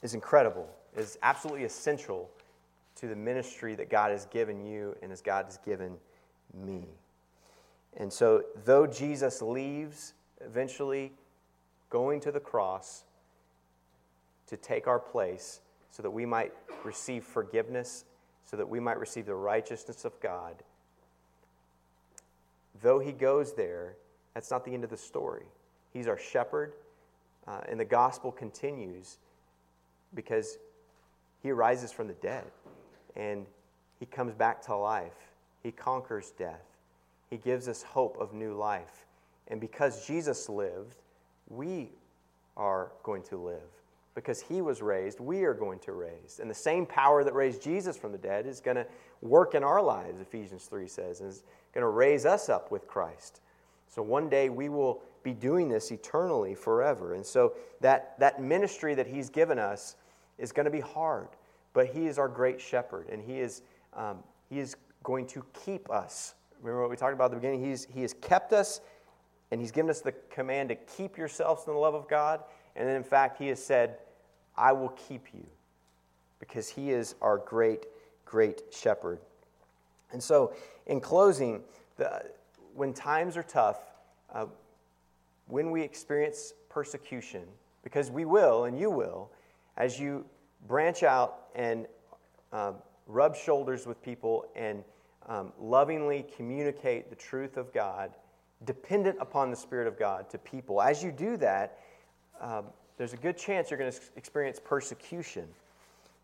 is 0.00 0.14
incredible, 0.14 0.70
is 0.96 1.18
absolutely 1.22 1.64
essential 1.64 2.30
to 2.96 3.08
the 3.08 3.16
ministry 3.16 3.74
that 3.74 3.90
God 3.90 4.10
has 4.10 4.24
given 4.24 4.64
you 4.64 4.96
and 5.02 5.12
as 5.12 5.20
God 5.20 5.44
has 5.44 5.58
given 5.58 5.98
me. 6.54 6.86
And 7.98 8.10
so, 8.10 8.44
though 8.64 8.86
Jesus 8.86 9.42
leaves 9.42 10.14
eventually 10.40 11.12
going 11.92 12.20
to 12.20 12.32
the 12.32 12.40
cross 12.40 13.04
to 14.46 14.56
take 14.56 14.86
our 14.86 14.98
place 14.98 15.60
so 15.90 16.02
that 16.02 16.10
we 16.10 16.24
might 16.24 16.52
receive 16.84 17.22
forgiveness, 17.22 18.06
so 18.44 18.56
that 18.56 18.66
we 18.66 18.80
might 18.80 18.98
receive 18.98 19.26
the 19.26 19.34
righteousness 19.34 20.06
of 20.06 20.18
God, 20.20 20.54
though 22.80 22.98
he 22.98 23.12
goes 23.12 23.52
there, 23.52 23.96
that's 24.32 24.50
not 24.50 24.64
the 24.64 24.72
end 24.72 24.84
of 24.84 24.90
the 24.90 24.96
story. 24.96 25.44
He's 25.92 26.08
our 26.08 26.16
shepherd, 26.18 26.72
uh, 27.46 27.60
and 27.68 27.78
the 27.78 27.84
gospel 27.84 28.32
continues 28.32 29.18
because 30.14 30.56
he 31.42 31.52
rises 31.52 31.92
from 31.92 32.08
the 32.08 32.14
dead 32.14 32.46
and 33.16 33.44
he 34.00 34.06
comes 34.06 34.34
back 34.34 34.62
to 34.62 34.74
life. 34.74 35.12
He 35.62 35.70
conquers 35.70 36.32
death. 36.38 36.64
He 37.28 37.36
gives 37.36 37.68
us 37.68 37.82
hope 37.82 38.16
of 38.18 38.32
new 38.32 38.54
life. 38.54 39.06
And 39.48 39.60
because 39.60 40.06
Jesus 40.06 40.48
lived, 40.48 40.96
we 41.48 41.90
are 42.56 42.92
going 43.02 43.22
to 43.24 43.36
live. 43.36 43.60
Because 44.14 44.42
he 44.42 44.60
was 44.60 44.82
raised, 44.82 45.20
we 45.20 45.44
are 45.44 45.54
going 45.54 45.78
to 45.80 45.92
raise. 45.92 46.38
And 46.40 46.50
the 46.50 46.54
same 46.54 46.84
power 46.84 47.24
that 47.24 47.34
raised 47.34 47.62
Jesus 47.62 47.96
from 47.96 48.12
the 48.12 48.18
dead 48.18 48.46
is 48.46 48.60
going 48.60 48.76
to 48.76 48.86
work 49.22 49.54
in 49.54 49.64
our 49.64 49.80
lives, 49.80 50.20
Ephesians 50.20 50.64
3 50.64 50.86
says, 50.86 51.20
and 51.20 51.30
is 51.30 51.44
going 51.72 51.82
to 51.82 51.88
raise 51.88 52.26
us 52.26 52.50
up 52.50 52.70
with 52.70 52.86
Christ. 52.86 53.40
So 53.88 54.02
one 54.02 54.28
day 54.28 54.50
we 54.50 54.68
will 54.68 55.02
be 55.22 55.32
doing 55.32 55.68
this 55.68 55.90
eternally 55.90 56.54
forever. 56.54 57.14
And 57.14 57.24
so 57.24 57.54
that, 57.80 58.18
that 58.18 58.40
ministry 58.42 58.94
that 58.94 59.06
He's 59.06 59.30
given 59.30 59.58
us 59.58 59.96
is 60.38 60.52
going 60.52 60.64
to 60.64 60.70
be 60.70 60.80
hard, 60.80 61.28
but 61.72 61.86
He 61.86 62.06
is 62.06 62.18
our 62.18 62.28
great 62.28 62.60
shepherd, 62.60 63.08
and 63.08 63.22
He 63.22 63.38
is, 63.38 63.62
um, 63.94 64.18
he 64.48 64.58
is 64.58 64.76
going 65.02 65.26
to 65.28 65.44
keep 65.64 65.90
us. 65.90 66.34
Remember 66.60 66.82
what 66.82 66.90
we 66.90 66.96
talked 66.96 67.14
about 67.14 67.26
at 67.26 67.30
the 67.30 67.36
beginning? 67.36 67.64
He's, 67.64 67.86
he 67.92 68.02
has 68.02 68.14
kept 68.14 68.52
us, 68.52 68.80
and 69.52 69.60
He's 69.60 69.70
given 69.70 69.90
us 69.90 70.00
the 70.00 70.12
command 70.30 70.70
to 70.70 70.74
keep 70.74 71.18
yourselves 71.18 71.64
in 71.66 71.74
the 71.74 71.78
love 71.78 71.94
of 71.94 72.08
God. 72.08 72.40
And 72.74 72.88
then, 72.88 72.96
in 72.96 73.04
fact, 73.04 73.36
He 73.36 73.48
has 73.48 73.62
said, 73.62 73.98
I 74.56 74.72
will 74.72 74.88
keep 74.88 75.26
you, 75.34 75.46
because 76.40 76.70
He 76.70 76.90
is 76.90 77.14
our 77.20 77.36
great, 77.36 77.84
great 78.24 78.62
shepherd. 78.72 79.18
And 80.10 80.22
so, 80.22 80.54
in 80.86 81.00
closing, 81.00 81.60
the, 81.98 82.22
when 82.74 82.94
times 82.94 83.36
are 83.36 83.42
tough, 83.42 83.78
uh, 84.32 84.46
when 85.48 85.70
we 85.70 85.82
experience 85.82 86.54
persecution, 86.70 87.42
because 87.84 88.10
we 88.10 88.24
will 88.24 88.64
and 88.64 88.80
you 88.80 88.90
will, 88.90 89.30
as 89.76 90.00
you 90.00 90.24
branch 90.66 91.02
out 91.02 91.40
and 91.54 91.86
uh, 92.54 92.72
rub 93.06 93.36
shoulders 93.36 93.86
with 93.86 94.02
people 94.02 94.46
and 94.56 94.82
um, 95.28 95.52
lovingly 95.60 96.24
communicate 96.36 97.10
the 97.10 97.16
truth 97.16 97.58
of 97.58 97.70
God, 97.74 98.12
dependent 98.64 99.16
upon 99.20 99.50
the 99.50 99.56
Spirit 99.56 99.86
of 99.86 99.98
God 99.98 100.30
to 100.30 100.38
people, 100.38 100.80
as 100.80 101.02
you 101.02 101.12
do 101.12 101.36
that, 101.38 101.78
um, 102.40 102.66
there's 102.96 103.12
a 103.12 103.18
good 103.18 103.36
chance 103.36 103.70
you're 103.70 103.78
going 103.78 103.92
to 103.92 104.00
experience 104.16 104.60
persecution. 104.62 105.48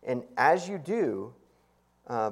And 0.03 0.23
as 0.37 0.67
you 0.69 0.77
do, 0.77 1.33
uh, 2.07 2.31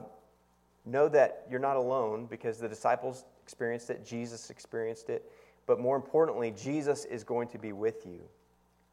know 0.85 1.09
that 1.09 1.45
you're 1.49 1.59
not 1.59 1.75
alone 1.75 2.27
because 2.29 2.57
the 2.57 2.69
disciples 2.69 3.25
experienced 3.43 3.89
it, 3.89 4.05
Jesus 4.05 4.49
experienced 4.49 5.09
it. 5.09 5.29
But 5.65 5.79
more 5.79 5.95
importantly, 5.95 6.53
Jesus 6.57 7.05
is 7.05 7.23
going 7.23 7.49
to 7.49 7.57
be 7.57 7.73
with 7.73 8.05
you. 8.05 8.21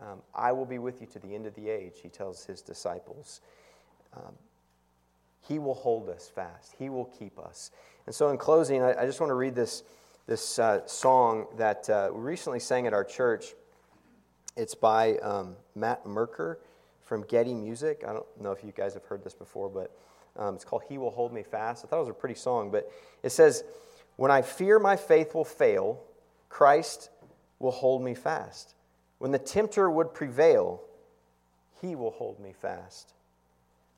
Um, 0.00 0.20
I 0.34 0.52
will 0.52 0.66
be 0.66 0.78
with 0.78 1.00
you 1.00 1.06
to 1.08 1.18
the 1.20 1.34
end 1.34 1.46
of 1.46 1.54
the 1.54 1.68
age, 1.68 1.94
he 2.02 2.08
tells 2.08 2.44
his 2.44 2.60
disciples. 2.60 3.40
Um, 4.14 4.34
he 5.40 5.58
will 5.58 5.74
hold 5.74 6.08
us 6.08 6.28
fast, 6.28 6.74
he 6.78 6.88
will 6.88 7.04
keep 7.04 7.38
us. 7.38 7.70
And 8.06 8.14
so, 8.14 8.30
in 8.30 8.38
closing, 8.38 8.82
I, 8.82 9.02
I 9.02 9.06
just 9.06 9.20
want 9.20 9.30
to 9.30 9.34
read 9.34 9.54
this, 9.54 9.82
this 10.26 10.58
uh, 10.58 10.86
song 10.86 11.46
that 11.58 11.88
uh, 11.90 12.10
we 12.12 12.20
recently 12.20 12.60
sang 12.60 12.86
at 12.86 12.94
our 12.94 13.04
church. 13.04 13.54
It's 14.56 14.74
by 14.74 15.16
um, 15.18 15.56
Matt 15.74 16.06
Merker 16.06 16.60
from 17.02 17.22
Getty 17.24 17.52
Music. 17.52 18.04
I 18.08 18.12
don't 18.12 18.26
know 18.40 18.52
if 18.52 18.64
you 18.64 18.72
guys 18.72 18.94
have 18.94 19.04
heard 19.04 19.22
this 19.22 19.34
before, 19.34 19.68
but 19.68 19.94
um, 20.36 20.54
it's 20.54 20.64
called 20.64 20.82
He 20.88 20.96
Will 20.96 21.10
Hold 21.10 21.32
Me 21.32 21.42
Fast. 21.42 21.84
I 21.84 21.88
thought 21.88 21.98
it 21.98 22.00
was 22.00 22.08
a 22.08 22.14
pretty 22.14 22.36
song, 22.36 22.70
but 22.70 22.90
it 23.22 23.30
says, 23.30 23.64
When 24.16 24.30
I 24.30 24.40
fear 24.40 24.78
my 24.78 24.96
faith 24.96 25.34
will 25.34 25.44
fail, 25.44 26.00
Christ 26.48 27.10
will 27.58 27.70
hold 27.70 28.02
me 28.02 28.14
fast. 28.14 28.74
When 29.18 29.30
the 29.30 29.38
tempter 29.38 29.90
would 29.90 30.14
prevail, 30.14 30.80
he 31.82 31.94
will 31.94 32.12
hold 32.12 32.40
me 32.40 32.52
fast. 32.52 33.12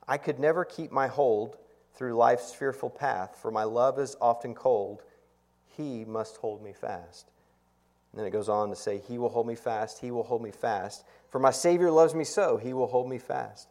I 0.09 0.19
could 0.19 0.41
never 0.41 0.65
keep 0.65 0.91
my 0.91 1.07
hold 1.07 1.57
through 1.95 2.15
life's 2.15 2.53
fearful 2.53 2.91
path, 2.91 3.39
for 3.41 3.51
my 3.51 3.65
love 3.65 3.99
is 3.99 4.17
often 4.21 4.55
cold. 4.55 5.03
He 5.77 6.05
must 6.05 6.37
hold 6.39 6.63
me 6.63 6.73
fast. 6.73 7.31
And 8.13 8.21
then 8.21 8.27
it 8.27 8.33
goes 8.33 8.49
on 8.49 8.71
to 8.71 8.77
say, 8.77 8.99
He 9.07 9.19
will 9.19 9.29
hold 9.29 9.47
me 9.47 9.55
fast, 9.55 10.01
He 10.01 10.11
will 10.11 10.23
hold 10.23 10.43
me 10.43 10.51
fast. 10.51 11.05
For 11.29 11.39
my 11.39 11.51
Savior 11.51 11.91
loves 11.91 12.15
me 12.15 12.25
so, 12.25 12.57
He 12.57 12.73
will 12.73 12.87
hold 12.87 13.09
me 13.09 13.19
fast. 13.19 13.69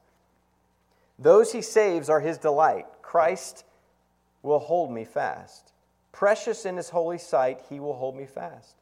Those 1.18 1.51
He 1.51 1.62
saves 1.62 2.10
are 2.10 2.20
His 2.20 2.38
delight. 2.38 2.86
Christ 3.01 3.66
will 4.43 4.60
hold 4.60 4.91
me 4.91 5.03
fast. 5.03 5.72
Precious 6.12 6.66
in 6.66 6.78
His 6.78 6.89
holy 6.89 7.18
sight, 7.18 7.62
He 7.70 7.80
will 7.80 7.95
hold 7.95 8.16
me 8.16 8.26
fast. 8.26 8.76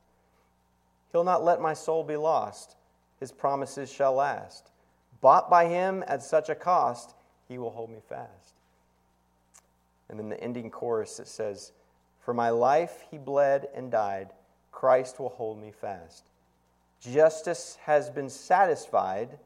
He'll 1.11 1.23
not 1.23 1.43
let 1.43 1.61
my 1.61 1.73
soul 1.73 2.03
be 2.03 2.17
lost. 2.17 2.75
His 3.19 3.31
promises 3.31 3.91
shall 3.91 4.15
last. 4.15 4.71
Bought 5.21 5.49
by 5.49 5.67
Him 5.67 6.03
at 6.07 6.23
such 6.23 6.49
a 6.49 6.55
cost, 6.55 7.15
He 7.47 7.57
will 7.57 7.71
hold 7.71 7.89
me 7.89 7.99
fast. 8.09 8.55
And 10.09 10.19
then 10.19 10.29
the 10.29 10.43
ending 10.43 10.69
chorus 10.69 11.19
it 11.19 11.27
says, 11.27 11.71
For 12.23 12.33
my 12.33 12.49
life 12.49 13.03
He 13.11 13.17
bled 13.17 13.67
and 13.73 13.91
died 13.91 14.29
Christ 14.71 15.19
will 15.19 15.29
hold 15.29 15.61
me 15.61 15.71
fast. 15.71 16.25
Justice 16.99 17.77
has 17.83 18.09
been 18.09 18.29
satisfied, 18.29 19.37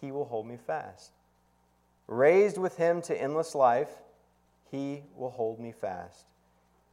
he 0.00 0.10
will 0.12 0.24
hold 0.24 0.46
me 0.46 0.56
fast. 0.56 1.12
Raised 2.06 2.58
with 2.58 2.76
him 2.76 3.00
to 3.02 3.18
endless 3.18 3.54
life, 3.54 3.88
he 4.70 5.02
will 5.16 5.30
hold 5.30 5.58
me 5.58 5.72
fast. 5.72 6.26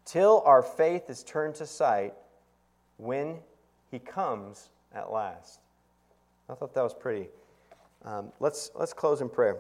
Till 0.06 0.42
our 0.46 0.62
faith 0.62 1.10
is 1.10 1.24
turned 1.24 1.56
to 1.56 1.66
sight 1.66 2.14
when 2.98 3.40
he 3.90 4.00
comes 4.00 4.70
at 4.94 5.12
last. 5.12 5.60
I 6.50 6.54
thought 6.54 6.74
that 6.74 6.84
was 6.84 6.94
pretty. 6.94 7.30
Um, 8.04 8.32
let's, 8.40 8.72
let's 8.76 8.94
close 8.94 9.22
in 9.22 9.30
prayer. 9.30 9.58